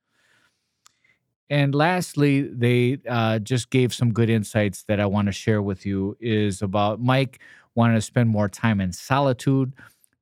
And 1.49 1.77
lastly, 1.77 2.43
they 2.43 2.99
uh, 3.09 3.39
just 3.39 3.71
gave 3.71 3.95
some 3.95 4.13
good 4.13 4.29
insights 4.29 4.83
that 4.89 4.99
I 4.99 5.07
want 5.07 5.27
to 5.27 5.33
share 5.33 5.63
with 5.63 5.87
you 5.87 6.17
is 6.21 6.61
about 6.61 7.01
Mike 7.01 7.39
wanting 7.77 7.97
to 7.97 8.03
spend 8.03 8.31
more 8.31 8.49
time 8.49 8.81
in 8.81 8.93
solitude 8.93 9.75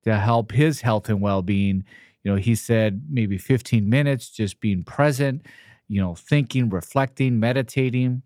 to 0.04 0.16
help 0.18 0.52
his 0.52 0.82
health 0.82 1.08
and 1.08 1.22
well 1.22 1.40
being. 1.40 1.82
You 2.24 2.32
know, 2.32 2.36
he 2.36 2.54
said 2.54 3.06
maybe 3.08 3.38
15 3.38 3.88
minutes 3.88 4.28
just 4.28 4.60
being 4.60 4.84
present 4.84 5.46
you 5.88 6.00
know, 6.00 6.14
thinking, 6.14 6.68
reflecting, 6.68 7.38
meditating. 7.40 8.22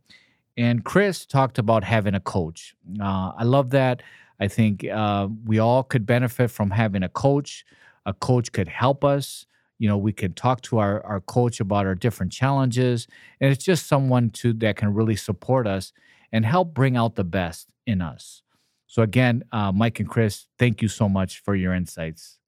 And 0.57 0.85
Chris 0.85 1.27
talked 1.27 1.59
about 1.59 1.85
having 1.85 2.15
a 2.15 2.21
coach. 2.21 2.75
Uh, 3.01 3.33
I 3.37 3.45
love 3.45 3.71
that. 3.71 4.03
I 4.41 4.49
think 4.49 4.85
uh, 4.85 5.29
we 5.45 5.59
all 5.59 5.83
could 5.83 6.07
benefit 6.07 6.51
from 6.51 6.71
having 6.71 7.03
a 7.03 7.09
coach. 7.09 7.65
A 8.07 8.15
coach 8.15 8.53
could 8.53 8.69
help 8.69 9.05
us. 9.05 9.47
You 9.79 9.89
know, 9.89 9.97
we 9.97 10.13
can 10.13 10.33
talk 10.33 10.61
to 10.63 10.79
our, 10.79 11.05
our 11.05 11.21
coach 11.21 11.61
about 11.61 11.87
our 11.87 11.95
different 11.95 12.33
challenges. 12.33 13.07
And 13.41 13.53
it's 13.53 13.65
just 13.65 13.87
someone 13.87 14.31
to 14.31 14.53
that 14.55 14.77
can 14.77 14.93
really 14.95 15.17
support 15.17 15.67
us 15.67 15.93
and 16.33 16.45
help 16.45 16.75
bring 16.75 16.97
out 16.97 17.17
the 17.17 17.25
best 17.25 17.69
in 17.87 18.01
us. 18.03 18.43
So, 18.87 19.03
again, 19.03 19.45
uh, 19.53 19.73
Mike 19.73 20.01
and 20.01 20.09
Chris, 20.09 20.47
thank 20.59 20.83
you 20.83 20.89
so 20.89 21.09
much 21.09 21.39
for 21.39 21.55
your 21.55 21.73
insights. 21.73 22.39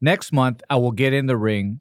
Next 0.00 0.32
month, 0.32 0.62
I 0.68 0.76
will 0.76 0.92
get 0.92 1.12
in 1.12 1.26
the 1.26 1.36
ring 1.36 1.80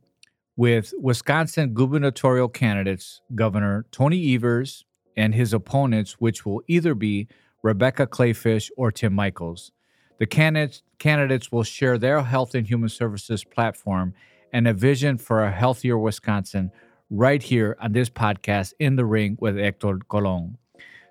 with 0.58 0.94
Wisconsin 1.00 1.74
gubernatorial 1.74 2.50
candidates, 2.50 3.22
Governor 3.34 3.86
Tony 3.92 4.36
Evers 4.36 4.86
and 5.18 5.34
his 5.34 5.54
opponents, 5.54 6.14
which 6.14 6.46
will 6.46 6.62
either 6.68 6.96
be 6.96 7.28
Rebecca 7.62 8.08
Kleefisch 8.08 8.70
or 8.78 8.92
Tim 8.92 9.14
Michels. 9.14 9.72
The 10.18 10.26
candidates, 10.26 10.82
candidates 11.00 11.52
will 11.52 11.64
share 11.64 11.98
their 11.98 12.22
health 12.22 12.56
and 12.56 12.66
human 12.66 12.90
services 12.90 13.44
platform 13.44 14.14
and 14.54 14.68
a 14.68 14.74
vision 14.74 15.18
for 15.18 15.44
a 15.44 15.52
healthier 15.52 15.98
Wisconsin 15.98 16.72
right 17.10 17.44
here 17.44 17.76
on 17.82 17.92
this 17.92 18.10
podcast, 18.10 18.74
In 18.80 18.96
the 18.96 19.06
Ring 19.06 19.38
with 19.40 19.58
Hector 19.58 20.00
Colon. 20.08 20.58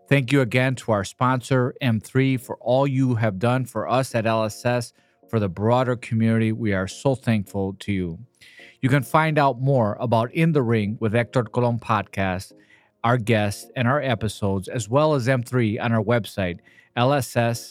Thank 0.08 0.32
you 0.32 0.40
again 0.40 0.74
to 0.76 0.92
our 0.92 1.04
sponsor, 1.04 1.74
M3, 1.82 2.40
for 2.40 2.56
all 2.60 2.86
you 2.86 3.14
have 3.16 3.38
done 3.38 3.64
for 3.64 3.88
us 3.88 4.14
at 4.14 4.24
LSS, 4.24 4.92
for 5.28 5.40
the 5.40 5.48
broader 5.48 5.96
community. 5.96 6.52
We 6.52 6.72
are 6.72 6.86
so 6.86 7.14
thankful 7.14 7.74
to 7.80 7.92
you. 7.92 8.18
You 8.84 8.90
can 8.90 9.02
find 9.02 9.38
out 9.38 9.62
more 9.62 9.96
about 9.98 10.30
In 10.34 10.52
the 10.52 10.62
Ring 10.62 10.98
with 11.00 11.14
Hector 11.14 11.44
Colon 11.44 11.78
podcast, 11.78 12.52
our 13.02 13.16
guests, 13.16 13.66
and 13.76 13.88
our 13.88 14.02
episodes, 14.02 14.68
as 14.68 14.90
well 14.90 15.14
as 15.14 15.26
M3 15.26 15.82
on 15.82 15.90
our 15.90 16.04
website, 16.04 16.58
lsswis.org 16.94 17.70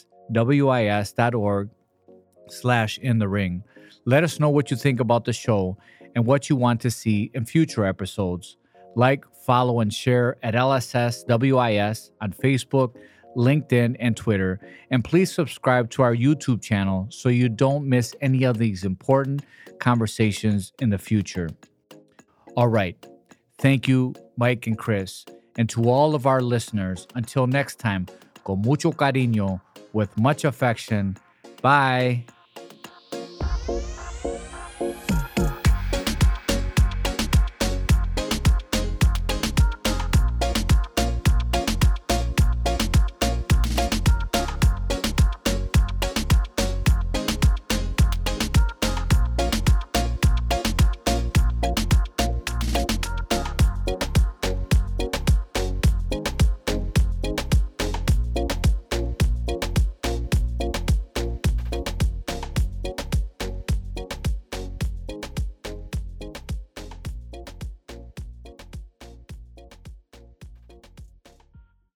slash 2.48 2.98
in 2.98 3.18
the 3.20 3.28
ring. 3.28 3.62
Let 4.04 4.24
us 4.24 4.40
know 4.40 4.50
what 4.50 4.72
you 4.72 4.76
think 4.76 4.98
about 4.98 5.24
the 5.24 5.32
show 5.32 5.78
and 6.16 6.26
what 6.26 6.50
you 6.50 6.56
want 6.56 6.80
to 6.80 6.90
see 6.90 7.30
in 7.32 7.44
future 7.44 7.84
episodes. 7.84 8.56
Like, 8.96 9.24
follow, 9.46 9.78
and 9.78 9.94
share 9.94 10.36
at 10.42 10.54
LSSWIS 10.54 12.10
on 12.20 12.32
Facebook, 12.32 12.96
LinkedIn, 13.36 13.96
and 13.98 14.16
Twitter. 14.16 14.60
And 14.90 15.04
please 15.04 15.32
subscribe 15.32 15.90
to 15.90 16.02
our 16.02 16.14
YouTube 16.14 16.62
channel 16.62 17.06
so 17.10 17.28
you 17.28 17.48
don't 17.48 17.88
miss 17.88 18.14
any 18.20 18.44
of 18.44 18.58
these 18.58 18.84
important 18.84 19.44
conversations 19.78 20.72
in 20.80 20.90
the 20.90 20.98
future. 20.98 21.48
All 22.56 22.68
right. 22.68 22.96
Thank 23.58 23.88
you, 23.88 24.14
Mike 24.36 24.66
and 24.66 24.78
Chris. 24.78 25.24
And 25.56 25.68
to 25.70 25.88
all 25.88 26.14
of 26.14 26.26
our 26.26 26.40
listeners, 26.40 27.06
until 27.14 27.46
next 27.46 27.78
time, 27.78 28.06
con 28.44 28.62
mucho 28.62 28.92
cariño, 28.92 29.60
with 29.92 30.16
much 30.18 30.44
affection. 30.44 31.16
Bye. 31.62 32.24